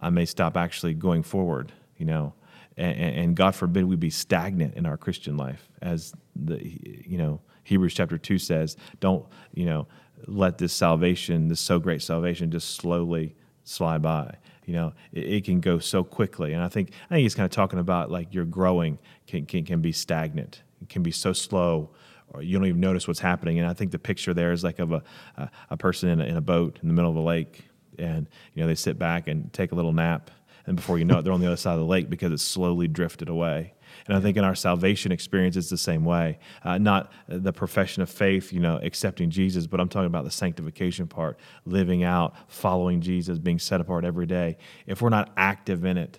i 0.01 0.09
may 0.11 0.25
stop 0.25 0.57
actually 0.57 0.95
going 0.95 1.23
forward 1.23 1.73
you 1.97 2.07
know 2.07 2.33
and, 2.77 3.17
and 3.17 3.37
God 3.37 3.55
forbid 3.55 3.85
we 3.85 3.97
be 3.97 4.11
stagnant 4.11 4.75
in 4.75 4.87
our 4.87 4.97
Christian 4.97 5.37
life, 5.37 5.69
as 5.81 6.13
the 6.35 6.59
you 6.63 7.19
know 7.19 7.41
Hebrews 7.65 7.95
chapter 7.95 8.19
two 8.19 8.39
says. 8.39 8.77
Don't 9.01 9.27
you 9.55 9.67
know 9.67 9.87
let 10.27 10.59
this 10.59 10.73
salvation, 10.73 11.49
this 11.49 11.61
so 11.61 11.79
great 11.79 12.03
salvation, 12.03 12.51
just 12.51 12.77
slowly 12.77 13.35
slide 13.65 14.03
by. 14.03 14.37
You 14.65 14.75
know, 14.75 14.93
it, 15.13 15.25
it, 15.25 15.45
can 15.45 15.61
go 15.61 15.79
so 15.79 16.05
quickly, 16.05 16.53
and 16.53 16.63
I 16.63 16.69
think 16.69 16.93
I 17.07 17.15
think 17.15 17.23
he's 17.23 17.35
kind 17.35 17.45
of 17.45 17.51
talking 17.51 17.79
about 17.79 18.11
like 18.11 18.33
your 18.33 18.45
growing 18.45 18.99
can 19.27 19.45
can, 19.45 19.65
can 19.65 19.81
be 19.81 19.93
stagnant, 19.93 20.63
it 20.81 20.89
can 20.89 21.03
be 21.03 21.11
so 21.11 21.33
slow, 21.33 21.91
or 22.29 22.43
you 22.43 22.57
don't 22.57 22.67
even 22.67 22.81
notice 22.81 23.09
what's 23.09 23.21
happening. 23.21 23.59
And 23.59 23.69
I 23.69 23.75
think 23.75 23.91
the 23.91 23.99
picture 23.99 24.33
there 24.33 24.53
is 24.53 24.63
like 24.63 24.79
of 24.79 24.93
a 24.93 25.03
a, 25.37 25.51
a 25.71 25.77
person 25.77 26.09
in 26.11 26.21
a, 26.21 26.25
in 26.25 26.37
a 26.37 26.41
boat 26.41 26.79
in 26.81 26.89
the 26.89 26.95
middle 26.95 27.11
of 27.11 27.17
a 27.17 27.21
lake, 27.21 27.65
and 27.99 28.29
you 28.55 28.63
know 28.63 28.69
they 28.69 28.75
sit 28.75 28.99
back 28.99 29.27
and 29.27 29.53
take 29.53 29.73
a 29.73 29.75
little 29.75 29.93
nap, 29.93 30.31
and 30.67 30.77
before 30.77 30.99
you 30.99 31.05
know 31.05 31.19
it, 31.19 31.23
they're 31.23 31.33
on 31.33 31.41
the 31.41 31.47
other 31.47 31.57
side 31.57 31.75
of 31.75 31.81
the 31.81 31.87
lake 31.87 32.09
because 32.09 32.31
it's 32.31 32.43
slowly 32.43 32.87
drifted 32.87 33.29
away. 33.29 33.75
And 34.07 34.17
I 34.17 34.21
think 34.21 34.37
in 34.37 34.45
our 34.45 34.55
salvation 34.55 35.13
experience, 35.13 35.57
it's 35.57 35.71
the 35.71 35.77
same 35.79 36.05
way. 36.05 36.39
Uh, 36.65 36.79
not 36.79 37.13
the 37.29 37.53
profession 37.53 38.03
of 38.03 38.11
faith, 38.11 38.53
you 38.53 38.61
know, 38.61 38.79
accepting 38.83 39.31
Jesus, 39.31 39.67
but 39.67 39.81
I'm 39.81 39.89
talking 39.89 40.07
about 40.07 40.25
the 40.25 40.31
sanctification 40.31 41.07
part, 41.07 41.39
living 41.65 42.03
out, 42.03 42.35
following 42.49 43.01
Jesus, 43.01 43.39
being 43.39 43.59
set 43.59 43.81
apart 43.81 44.05
every 44.05 44.27
day. 44.27 44.57
If 44.87 45.03
we're 45.03 45.11
not 45.11 45.31
active 45.37 45.85
in 45.85 45.97
it, 45.97 46.19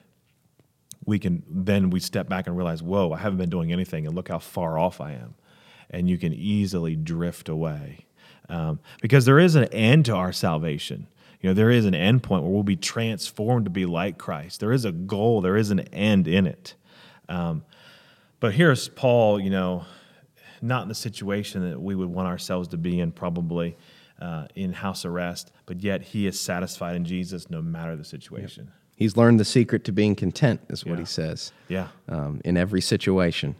we 1.05 1.19
can 1.19 1.43
then 1.49 1.89
we 1.89 1.99
step 1.99 2.29
back 2.29 2.47
and 2.47 2.55
realize, 2.55 2.81
whoa, 2.81 3.11
I 3.11 3.17
haven't 3.17 3.37
been 3.37 3.49
doing 3.49 3.71
anything, 3.71 4.05
and 4.05 4.15
look 4.15 4.29
how 4.29 4.39
far 4.39 4.77
off 4.77 5.01
I 5.01 5.13
am. 5.13 5.35
And 5.89 6.09
you 6.09 6.17
can 6.17 6.33
easily 6.33 6.95
drift 6.95 7.49
away 7.49 8.05
um, 8.49 8.79
because 9.01 9.25
there 9.25 9.39
is 9.39 9.55
an 9.55 9.65
end 9.65 10.05
to 10.05 10.15
our 10.15 10.31
salvation. 10.31 11.07
You 11.41 11.49
know, 11.49 11.53
there 11.53 11.69
is 11.69 11.85
an 11.85 11.93
end 11.93 12.23
point 12.23 12.43
where 12.43 12.51
we'll 12.51 12.63
be 12.63 12.77
transformed 12.77 13.65
to 13.65 13.71
be 13.71 13.85
like 13.85 14.17
Christ. 14.17 14.61
There 14.61 14.71
is 14.71 14.85
a 14.85 14.91
goal, 14.91 15.41
there 15.41 15.57
is 15.57 15.71
an 15.71 15.81
end 15.81 16.27
in 16.27 16.47
it. 16.47 16.75
Um, 17.29 17.63
but 18.39 18.53
here's 18.53 18.89
Paul, 18.89 19.39
you 19.39 19.49
know, 19.49 19.85
not 20.61 20.83
in 20.83 20.89
the 20.89 20.95
situation 20.95 21.69
that 21.69 21.79
we 21.79 21.95
would 21.95 22.09
want 22.09 22.27
ourselves 22.27 22.69
to 22.69 22.77
be 22.77 22.99
in, 22.99 23.11
probably 23.11 23.77
uh, 24.21 24.47
in 24.55 24.73
house 24.73 25.05
arrest, 25.05 25.51
but 25.65 25.81
yet 25.81 26.01
he 26.01 26.27
is 26.27 26.39
satisfied 26.39 26.95
in 26.95 27.05
Jesus 27.05 27.49
no 27.49 27.61
matter 27.61 27.95
the 27.95 28.05
situation. 28.05 28.65
Yep. 28.65 28.73
He's 28.95 29.17
learned 29.17 29.39
the 29.39 29.45
secret 29.45 29.83
to 29.85 29.91
being 29.91 30.15
content, 30.15 30.61
is 30.69 30.85
what 30.85 30.93
yeah. 30.93 30.99
he 30.99 31.05
says. 31.05 31.51
Yeah. 31.67 31.87
Um, 32.07 32.41
in 32.45 32.55
every 32.55 32.81
situation. 32.81 33.55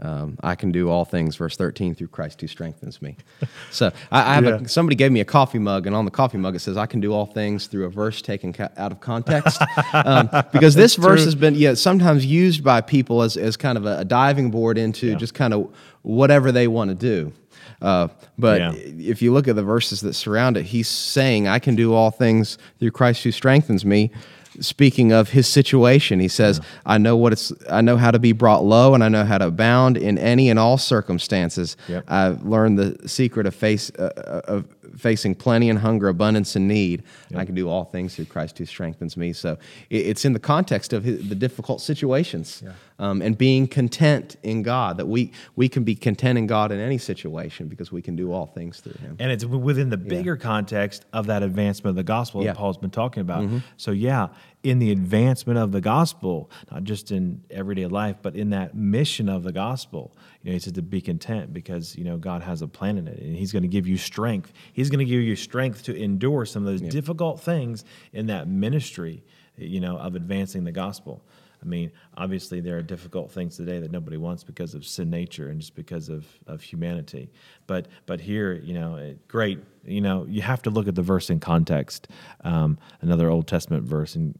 Um, 0.00 0.38
I 0.44 0.54
can 0.54 0.70
do 0.70 0.88
all 0.88 1.04
things, 1.04 1.34
verse 1.34 1.56
13, 1.56 1.94
through 1.94 2.08
Christ 2.08 2.40
who 2.40 2.46
strengthens 2.46 3.02
me. 3.02 3.16
So 3.70 3.92
I, 4.10 4.32
I 4.32 4.34
have 4.34 4.44
yeah. 4.44 4.60
a, 4.60 4.68
somebody 4.68 4.96
gave 4.96 5.12
me 5.12 5.20
a 5.20 5.24
coffee 5.24 5.58
mug, 5.58 5.86
and 5.86 5.94
on 5.94 6.04
the 6.04 6.10
coffee 6.10 6.38
mug 6.38 6.56
it 6.56 6.60
says, 6.60 6.76
I 6.76 6.86
can 6.86 7.00
do 7.00 7.12
all 7.12 7.26
things 7.26 7.66
through 7.66 7.84
a 7.84 7.90
verse 7.90 8.22
taken 8.22 8.52
ca- 8.52 8.70
out 8.76 8.92
of 8.92 9.00
context. 9.00 9.60
um, 9.92 10.30
because 10.52 10.74
this 10.74 10.94
verse 10.94 11.24
has 11.24 11.34
been 11.34 11.54
yeah, 11.54 11.74
sometimes 11.74 12.24
used 12.24 12.64
by 12.64 12.80
people 12.80 13.22
as, 13.22 13.36
as 13.36 13.56
kind 13.56 13.76
of 13.76 13.84
a, 13.84 13.98
a 13.98 14.04
diving 14.04 14.50
board 14.50 14.78
into 14.78 15.08
yeah. 15.08 15.14
just 15.16 15.34
kind 15.34 15.52
of 15.52 15.70
whatever 16.02 16.50
they 16.50 16.66
want 16.66 16.88
to 16.88 16.94
do. 16.94 17.32
Uh, 17.80 18.08
but 18.38 18.60
yeah. 18.60 18.72
if 18.74 19.22
you 19.22 19.32
look 19.32 19.46
at 19.46 19.56
the 19.56 19.62
verses 19.62 20.00
that 20.00 20.14
surround 20.14 20.56
it, 20.56 20.64
he's 20.64 20.88
saying, 20.88 21.46
I 21.46 21.58
can 21.58 21.76
do 21.76 21.94
all 21.94 22.10
things 22.10 22.58
through 22.78 22.90
Christ 22.92 23.22
who 23.22 23.30
strengthens 23.30 23.84
me 23.84 24.10
speaking 24.60 25.12
of 25.12 25.30
his 25.30 25.46
situation. 25.46 26.20
He 26.20 26.28
says, 26.28 26.58
yeah. 26.58 26.64
"I 26.86 26.98
know 26.98 27.16
what 27.16 27.32
it's. 27.32 27.52
I 27.70 27.80
know 27.80 27.96
how 27.96 28.10
to 28.10 28.18
be 28.18 28.32
brought 28.32 28.64
low, 28.64 28.94
and 28.94 29.02
I 29.04 29.08
know 29.08 29.24
how 29.24 29.38
to 29.38 29.46
abound 29.46 29.96
in 29.96 30.18
any 30.18 30.50
and 30.50 30.58
all 30.58 30.78
circumstances. 30.78 31.76
Yep. 31.88 32.04
I've 32.08 32.42
learned 32.44 32.78
the 32.78 33.08
secret 33.08 33.46
of 33.46 33.54
face 33.54 33.90
uh, 33.98 34.12
uh 34.16 34.40
of 34.52 34.66
facing 34.96 35.34
plenty 35.34 35.70
and 35.70 35.78
hunger, 35.78 36.08
abundance 36.08 36.56
and 36.56 36.66
need. 36.66 37.02
Yep. 37.30 37.40
I 37.40 37.44
can 37.44 37.54
do 37.54 37.68
all 37.68 37.84
things 37.84 38.16
through 38.16 38.26
Christ 38.26 38.58
who 38.58 38.66
strengthens 38.66 39.16
me. 39.16 39.32
So 39.32 39.58
it's 39.90 40.24
in 40.24 40.32
the 40.32 40.40
context 40.40 40.92
of 40.92 41.04
his, 41.04 41.28
the 41.28 41.34
difficult 41.34 41.80
situations 41.80 42.62
yeah. 42.64 42.72
Um, 42.98 43.22
and 43.22 43.38
being 43.38 43.66
content 43.66 44.36
in 44.42 44.62
God 44.62 44.96
that 44.96 45.06
we, 45.06 45.32
we 45.54 45.68
can 45.68 45.84
be 45.84 45.94
content 45.94 46.38
in 46.38 46.46
God 46.46 46.72
in 46.72 46.80
any 46.80 46.98
situation 46.98 47.68
because 47.68 47.92
we 47.92 48.02
can 48.02 48.16
do 48.16 48.32
all 48.32 48.46
things 48.46 48.80
through 48.80 48.94
Him. 48.94 49.16
And 49.20 49.30
it's 49.30 49.44
within 49.44 49.90
the 49.90 49.96
bigger 49.96 50.34
yeah. 50.34 50.42
context 50.42 51.04
of 51.12 51.26
that 51.26 51.42
advancement 51.42 51.90
of 51.90 51.96
the 51.96 52.02
gospel 52.02 52.42
yeah. 52.42 52.52
that 52.52 52.58
Paul's 52.58 52.78
been 52.78 52.90
talking 52.90 53.20
about. 53.20 53.42
Mm-hmm. 53.42 53.58
So, 53.76 53.92
yeah, 53.92 54.28
in 54.64 54.80
the 54.80 54.90
advancement 54.90 55.58
of 55.58 55.70
the 55.70 55.80
gospel, 55.80 56.50
not 56.70 56.82
just 56.82 57.12
in 57.12 57.42
everyday 57.50 57.86
life, 57.86 58.16
but 58.20 58.34
in 58.34 58.50
that 58.50 58.74
mission 58.74 59.28
of 59.28 59.44
the 59.44 59.52
gospel. 59.52 60.16
You 60.42 60.50
know, 60.50 60.54
he 60.54 60.58
said 60.58 60.74
to 60.74 60.82
be 60.82 61.00
content 61.00 61.52
because 61.52 61.96
you 61.96 62.04
know 62.04 62.16
God 62.16 62.42
has 62.42 62.62
a 62.62 62.68
plan 62.68 62.98
in 62.98 63.06
it, 63.06 63.18
and 63.18 63.36
He's 63.36 63.52
going 63.52 63.62
to 63.62 63.68
give 63.68 63.86
you 63.86 63.96
strength. 63.96 64.52
He's 64.72 64.90
going 64.90 64.98
to 64.98 65.04
give 65.04 65.22
you 65.22 65.36
strength 65.36 65.84
to 65.84 65.96
endure 65.96 66.44
some 66.44 66.66
of 66.66 66.72
those 66.72 66.82
yep. 66.82 66.90
difficult 66.90 67.40
things 67.40 67.84
in 68.12 68.26
that 68.26 68.48
ministry. 68.48 69.22
You 69.56 69.80
know, 69.80 69.98
of 69.98 70.14
advancing 70.14 70.62
the 70.62 70.70
gospel. 70.70 71.24
I 71.60 71.66
mean, 71.66 71.90
obviously, 72.18 72.60
there 72.60 72.76
are 72.76 72.82
difficult 72.82 73.30
things 73.30 73.56
today 73.56 73.78
that 73.78 73.90
nobody 73.90 74.16
wants 74.16 74.42
because 74.44 74.74
of 74.74 74.84
sin 74.84 75.08
nature 75.08 75.48
and 75.48 75.60
just 75.60 75.74
because 75.74 76.08
of, 76.08 76.26
of 76.46 76.60
humanity. 76.60 77.30
But 77.66 77.86
but 78.06 78.20
here, 78.20 78.54
you 78.54 78.74
know, 78.74 79.14
great. 79.28 79.60
You 79.84 80.02
know, 80.02 80.26
you 80.28 80.42
have 80.42 80.60
to 80.62 80.70
look 80.70 80.86
at 80.86 80.94
the 80.96 81.02
verse 81.02 81.30
in 81.30 81.40
context. 81.40 82.08
Um, 82.42 82.76
another 83.00 83.30
Old 83.30 83.46
Testament 83.46 83.84
verse 83.84 84.16
and 84.16 84.38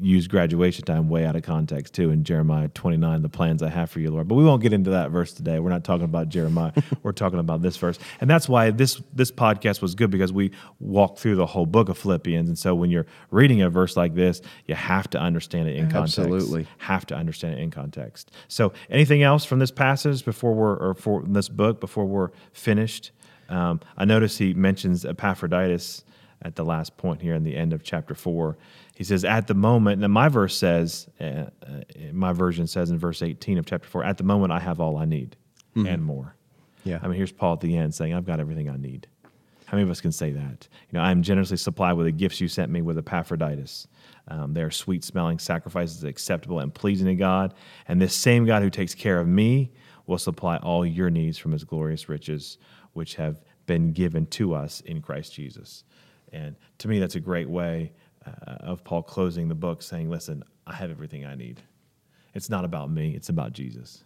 use 0.00 0.26
graduation 0.26 0.84
time 0.84 1.08
way 1.08 1.24
out 1.24 1.36
of 1.36 1.42
context 1.42 1.94
too. 1.94 2.10
In 2.10 2.24
Jeremiah 2.24 2.68
29, 2.68 3.22
the 3.22 3.28
plans 3.28 3.62
I 3.62 3.68
have 3.68 3.90
for 3.90 4.00
you, 4.00 4.10
Lord. 4.10 4.26
But 4.26 4.34
we 4.34 4.44
won't 4.44 4.62
get 4.62 4.72
into 4.72 4.90
that 4.90 5.10
verse 5.10 5.32
today. 5.32 5.60
We're 5.60 5.70
not 5.70 5.84
talking 5.84 6.04
about 6.04 6.30
Jeremiah. 6.30 6.72
We're 7.02 7.12
talking 7.12 7.38
about 7.38 7.62
this 7.62 7.76
verse, 7.76 7.98
and 8.20 8.28
that's 8.28 8.48
why 8.48 8.70
this 8.70 9.00
this 9.12 9.30
podcast 9.30 9.82
was 9.82 9.94
good 9.94 10.10
because 10.10 10.32
we 10.32 10.50
walked 10.80 11.20
through 11.20 11.36
the 11.36 11.46
whole 11.46 11.66
book 11.66 11.88
of 11.88 11.98
Philippians. 11.98 12.48
And 12.48 12.58
so 12.58 12.74
when 12.74 12.90
you're 12.90 13.06
reading 13.30 13.62
a 13.62 13.70
verse 13.70 13.96
like 13.96 14.14
this, 14.14 14.40
you 14.66 14.74
have 14.74 15.08
to 15.10 15.20
understand 15.20 15.68
it 15.68 15.76
in 15.76 15.90
context. 15.90 16.18
Absolutely, 16.18 16.66
have 16.86 17.04
to 17.06 17.14
understand 17.14 17.54
it 17.54 17.60
in 17.60 17.70
context. 17.70 18.30
So, 18.48 18.72
anything 18.88 19.22
else 19.22 19.44
from 19.44 19.58
this 19.58 19.70
passage 19.70 20.24
before 20.24 20.54
we're 20.54 20.76
or 20.76 20.94
for 20.94 21.22
this 21.26 21.48
book 21.48 21.80
before 21.80 22.04
we're 22.04 22.30
finished? 22.52 23.10
Um, 23.48 23.80
I 23.96 24.04
notice 24.04 24.38
he 24.38 24.54
mentions 24.54 25.04
Epaphroditus 25.04 26.04
at 26.42 26.56
the 26.56 26.64
last 26.64 26.96
point 26.96 27.22
here 27.22 27.34
in 27.34 27.44
the 27.44 27.56
end 27.56 27.72
of 27.72 27.82
chapter 27.82 28.14
four. 28.14 28.56
He 28.94 29.04
says, 29.04 29.24
"At 29.24 29.46
the 29.48 29.54
moment," 29.54 30.02
and 30.02 30.12
my 30.12 30.28
verse 30.28 30.56
says, 30.56 31.08
uh, 31.20 31.24
uh, 31.24 31.46
my 32.12 32.32
version 32.32 32.66
says 32.66 32.90
in 32.90 32.98
verse 32.98 33.22
18 33.22 33.58
of 33.58 33.66
chapter 33.66 33.88
four, 33.88 34.04
"At 34.04 34.18
the 34.18 34.24
moment, 34.24 34.52
I 34.52 34.60
have 34.60 34.80
all 34.80 34.96
I 34.96 35.04
need 35.04 35.36
mm-hmm. 35.76 35.86
and 35.86 36.04
more." 36.04 36.36
Yeah. 36.84 37.00
I 37.02 37.08
mean, 37.08 37.16
here's 37.16 37.32
Paul 37.32 37.54
at 37.54 37.60
the 37.60 37.76
end 37.76 37.94
saying, 37.94 38.14
"I've 38.14 38.26
got 38.26 38.40
everything 38.40 38.70
I 38.70 38.76
need." 38.76 39.08
How 39.66 39.76
many 39.76 39.82
of 39.82 39.90
us 39.90 40.00
can 40.00 40.12
say 40.12 40.30
that? 40.30 40.68
You 40.90 40.98
know, 40.98 41.00
I 41.00 41.10
am 41.10 41.22
generously 41.22 41.56
supplied 41.56 41.94
with 41.94 42.06
the 42.06 42.12
gifts 42.12 42.40
you 42.40 42.46
sent 42.46 42.70
me 42.70 42.82
with 42.82 42.96
Epaphroditus. 42.96 43.88
Um, 44.28 44.54
they 44.54 44.62
are 44.62 44.70
sweet 44.70 45.04
smelling 45.04 45.38
sacrifices, 45.38 46.02
acceptable 46.04 46.58
and 46.60 46.74
pleasing 46.74 47.06
to 47.06 47.14
God. 47.14 47.54
And 47.86 48.00
this 48.00 48.14
same 48.14 48.44
God 48.44 48.62
who 48.62 48.70
takes 48.70 48.94
care 48.94 49.20
of 49.20 49.28
me 49.28 49.72
will 50.06 50.18
supply 50.18 50.56
all 50.58 50.84
your 50.84 51.10
needs 51.10 51.38
from 51.38 51.52
his 51.52 51.64
glorious 51.64 52.08
riches, 52.08 52.58
which 52.92 53.14
have 53.16 53.40
been 53.66 53.92
given 53.92 54.26
to 54.26 54.54
us 54.54 54.80
in 54.82 55.00
Christ 55.02 55.32
Jesus. 55.34 55.84
And 56.32 56.56
to 56.78 56.88
me, 56.88 56.98
that's 56.98 57.14
a 57.14 57.20
great 57.20 57.48
way 57.48 57.92
uh, 58.26 58.30
of 58.60 58.84
Paul 58.84 59.02
closing 59.02 59.48
the 59.48 59.54
book 59.54 59.82
saying, 59.82 60.10
Listen, 60.10 60.42
I 60.66 60.74
have 60.74 60.90
everything 60.90 61.24
I 61.24 61.34
need. 61.34 61.60
It's 62.34 62.50
not 62.50 62.64
about 62.64 62.90
me, 62.90 63.14
it's 63.14 63.28
about 63.28 63.52
Jesus. 63.52 64.04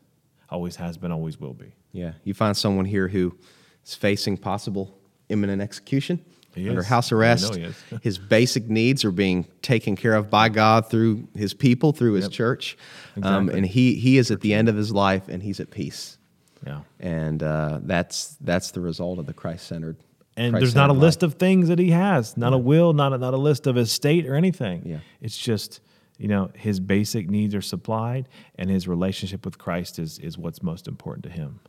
Always 0.50 0.76
has 0.76 0.98
been, 0.98 1.12
always 1.12 1.40
will 1.40 1.54
be. 1.54 1.72
Yeah. 1.92 2.12
You 2.24 2.34
find 2.34 2.56
someone 2.56 2.84
here 2.84 3.08
who 3.08 3.36
is 3.84 3.94
facing 3.94 4.36
possible 4.36 4.96
imminent 5.28 5.62
execution 5.62 6.24
under 6.56 6.82
house 6.82 7.12
arrest. 7.12 7.58
his 8.02 8.18
basic 8.18 8.68
needs 8.68 9.04
are 9.04 9.10
being 9.10 9.46
taken 9.62 9.96
care 9.96 10.14
of 10.14 10.30
by 10.30 10.48
God 10.48 10.88
through 10.88 11.28
his 11.34 11.54
people, 11.54 11.92
through 11.92 12.14
his 12.14 12.26
yep. 12.26 12.32
church. 12.32 12.76
Um, 13.16 13.22
exactly. 13.22 13.30
Um, 13.30 13.48
and 13.50 13.66
he, 13.66 13.94
he 13.94 14.18
is 14.18 14.30
at 14.30 14.40
the 14.40 14.54
end 14.54 14.68
of 14.68 14.76
his 14.76 14.92
life 14.92 15.28
and 15.28 15.42
he's 15.42 15.60
at 15.60 15.70
peace. 15.70 16.18
Yeah. 16.66 16.80
And 16.98 17.42
uh, 17.42 17.80
that's, 17.82 18.36
that's 18.40 18.70
the 18.72 18.80
result 18.80 19.18
of 19.18 19.26
the 19.26 19.32
Christ 19.32 19.66
centered. 19.66 19.96
And 20.36 20.54
there's 20.54 20.74
not 20.74 20.90
a 20.90 20.92
life. 20.92 21.02
list 21.02 21.22
of 21.22 21.34
things 21.34 21.68
that 21.68 21.78
he 21.78 21.90
has, 21.90 22.36
not 22.36 22.50
yeah. 22.50 22.56
a 22.56 22.58
will, 22.58 22.92
not 22.92 23.12
a, 23.12 23.18
not 23.18 23.34
a 23.34 23.38
list 23.38 23.66
of 23.66 23.76
his 23.76 23.88
estate 23.88 24.26
or 24.26 24.34
anything. 24.34 24.82
Yeah. 24.86 24.98
It's 25.20 25.36
just, 25.36 25.80
you 26.18 26.28
know, 26.28 26.50
his 26.54 26.80
basic 26.80 27.28
needs 27.28 27.54
are 27.54 27.62
supplied 27.62 28.28
and 28.54 28.70
his 28.70 28.86
relationship 28.86 29.44
with 29.44 29.58
Christ 29.58 29.98
is, 29.98 30.18
is 30.18 30.38
what's 30.38 30.62
most 30.62 30.88
important 30.88 31.24
to 31.24 31.30
him. 31.30 31.60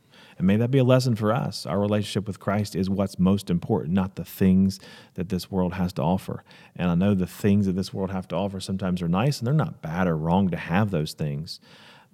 And 0.41 0.47
may 0.47 0.57
that 0.57 0.71
be 0.71 0.79
a 0.79 0.83
lesson 0.83 1.15
for 1.15 1.31
us. 1.31 1.67
Our 1.67 1.79
relationship 1.79 2.25
with 2.25 2.39
Christ 2.39 2.75
is 2.75 2.89
what's 2.89 3.19
most 3.19 3.51
important, 3.51 3.93
not 3.93 4.15
the 4.15 4.25
things 4.25 4.79
that 5.13 5.29
this 5.29 5.51
world 5.51 5.75
has 5.75 5.93
to 5.93 6.01
offer. 6.01 6.43
And 6.75 6.89
I 6.89 6.95
know 6.95 7.13
the 7.13 7.27
things 7.27 7.67
that 7.67 7.75
this 7.75 7.93
world 7.93 8.09
have 8.09 8.27
to 8.29 8.35
offer 8.35 8.59
sometimes 8.59 9.03
are 9.03 9.07
nice 9.07 9.37
and 9.37 9.45
they're 9.45 9.53
not 9.53 9.83
bad 9.83 10.07
or 10.07 10.17
wrong 10.17 10.49
to 10.49 10.57
have 10.57 10.89
those 10.89 11.13
things. 11.13 11.59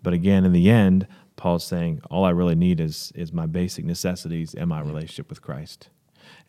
But 0.04 0.14
again, 0.14 0.44
in 0.44 0.52
the 0.52 0.70
end, 0.70 1.08
Paul's 1.38 1.64
saying 1.64 2.02
all 2.12 2.26
I 2.26 2.32
really 2.32 2.56
need 2.56 2.82
is 2.82 3.14
is 3.16 3.32
my 3.32 3.46
basic 3.46 3.86
necessities 3.86 4.54
and 4.54 4.68
my 4.68 4.82
relationship 4.82 5.30
with 5.30 5.42
Christ. 5.42 5.88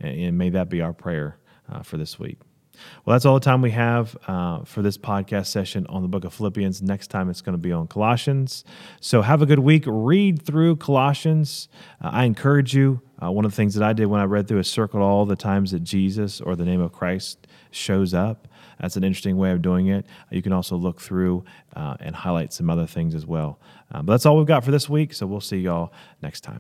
And, 0.01 0.19
and 0.21 0.37
may 0.37 0.51
that 0.51 0.69
be 0.69 0.81
our 0.81 0.93
prayer 0.93 1.37
uh, 1.73 1.85
for 1.85 1.97
this 1.97 2.19
week. 2.19 2.39
Well, 3.05 3.15
that's 3.15 3.25
all 3.25 3.35
the 3.35 3.41
time 3.41 3.63
we 3.63 3.71
have 3.71 4.17
uh, 4.27 4.65
for 4.65 4.83
this 4.83 4.99
podcast 4.99 5.47
session 5.47 5.87
on 5.89 6.03
the 6.03 6.09
book 6.09 6.25
of 6.25 6.35
Philippians. 6.35 6.83
Next 6.83 7.09
time 7.09 7.31
it's 7.31 7.41
going 7.41 7.55
to 7.55 7.59
be 7.59 7.73
on 7.73 7.87
Colossians. 7.87 8.65
So 9.01 9.23
have 9.23 9.43
a 9.43 9.47
good 9.47 9.61
week. 9.61 9.85
Read 9.87 10.43
through 10.43 10.77
Colossians. 10.77 11.69
Uh, 12.03 12.11
I 12.13 12.25
encourage 12.25 12.75
you. 12.75 13.01
Uh, 13.21 13.33
one 13.33 13.45
of 13.45 13.51
the 13.51 13.57
things 13.57 13.75
that 13.75 13.83
I 13.83 13.93
did 13.93 14.07
when 14.07 14.21
I 14.21 14.25
read 14.25 14.47
through 14.47 14.61
is 14.61 14.71
circled 14.71 15.03
all 15.03 15.27
the 15.27 15.37
times 15.37 15.73
that 15.73 15.83
Jesus 15.83 16.41
or 16.41 16.55
the 16.55 16.65
name 16.65 16.81
of 16.81 16.93
Christ 16.93 17.47
shows 17.71 18.15
up. 18.15 18.47
That's 18.81 18.97
an 18.97 19.03
interesting 19.03 19.37
way 19.37 19.51
of 19.51 19.61
doing 19.61 19.89
it. 19.89 20.07
You 20.31 20.43
can 20.43 20.53
also 20.53 20.77
look 20.77 21.01
through 21.01 21.45
uh, 21.75 21.97
and 22.01 22.15
highlight 22.15 22.53
some 22.53 22.71
other 22.71 22.87
things 22.87 23.15
as 23.15 23.27
well. 23.27 23.59
Uh, 23.93 24.03
but 24.03 24.15
that's 24.15 24.27
all 24.27 24.37
we've 24.37 24.47
got 24.47 24.65
for 24.65 24.71
this 24.71 24.89
week. 24.89 25.15
So 25.15 25.27
we'll 25.27 25.41
see 25.41 25.59
y'all 25.59 25.93
next 26.23 26.43
time. 26.43 26.59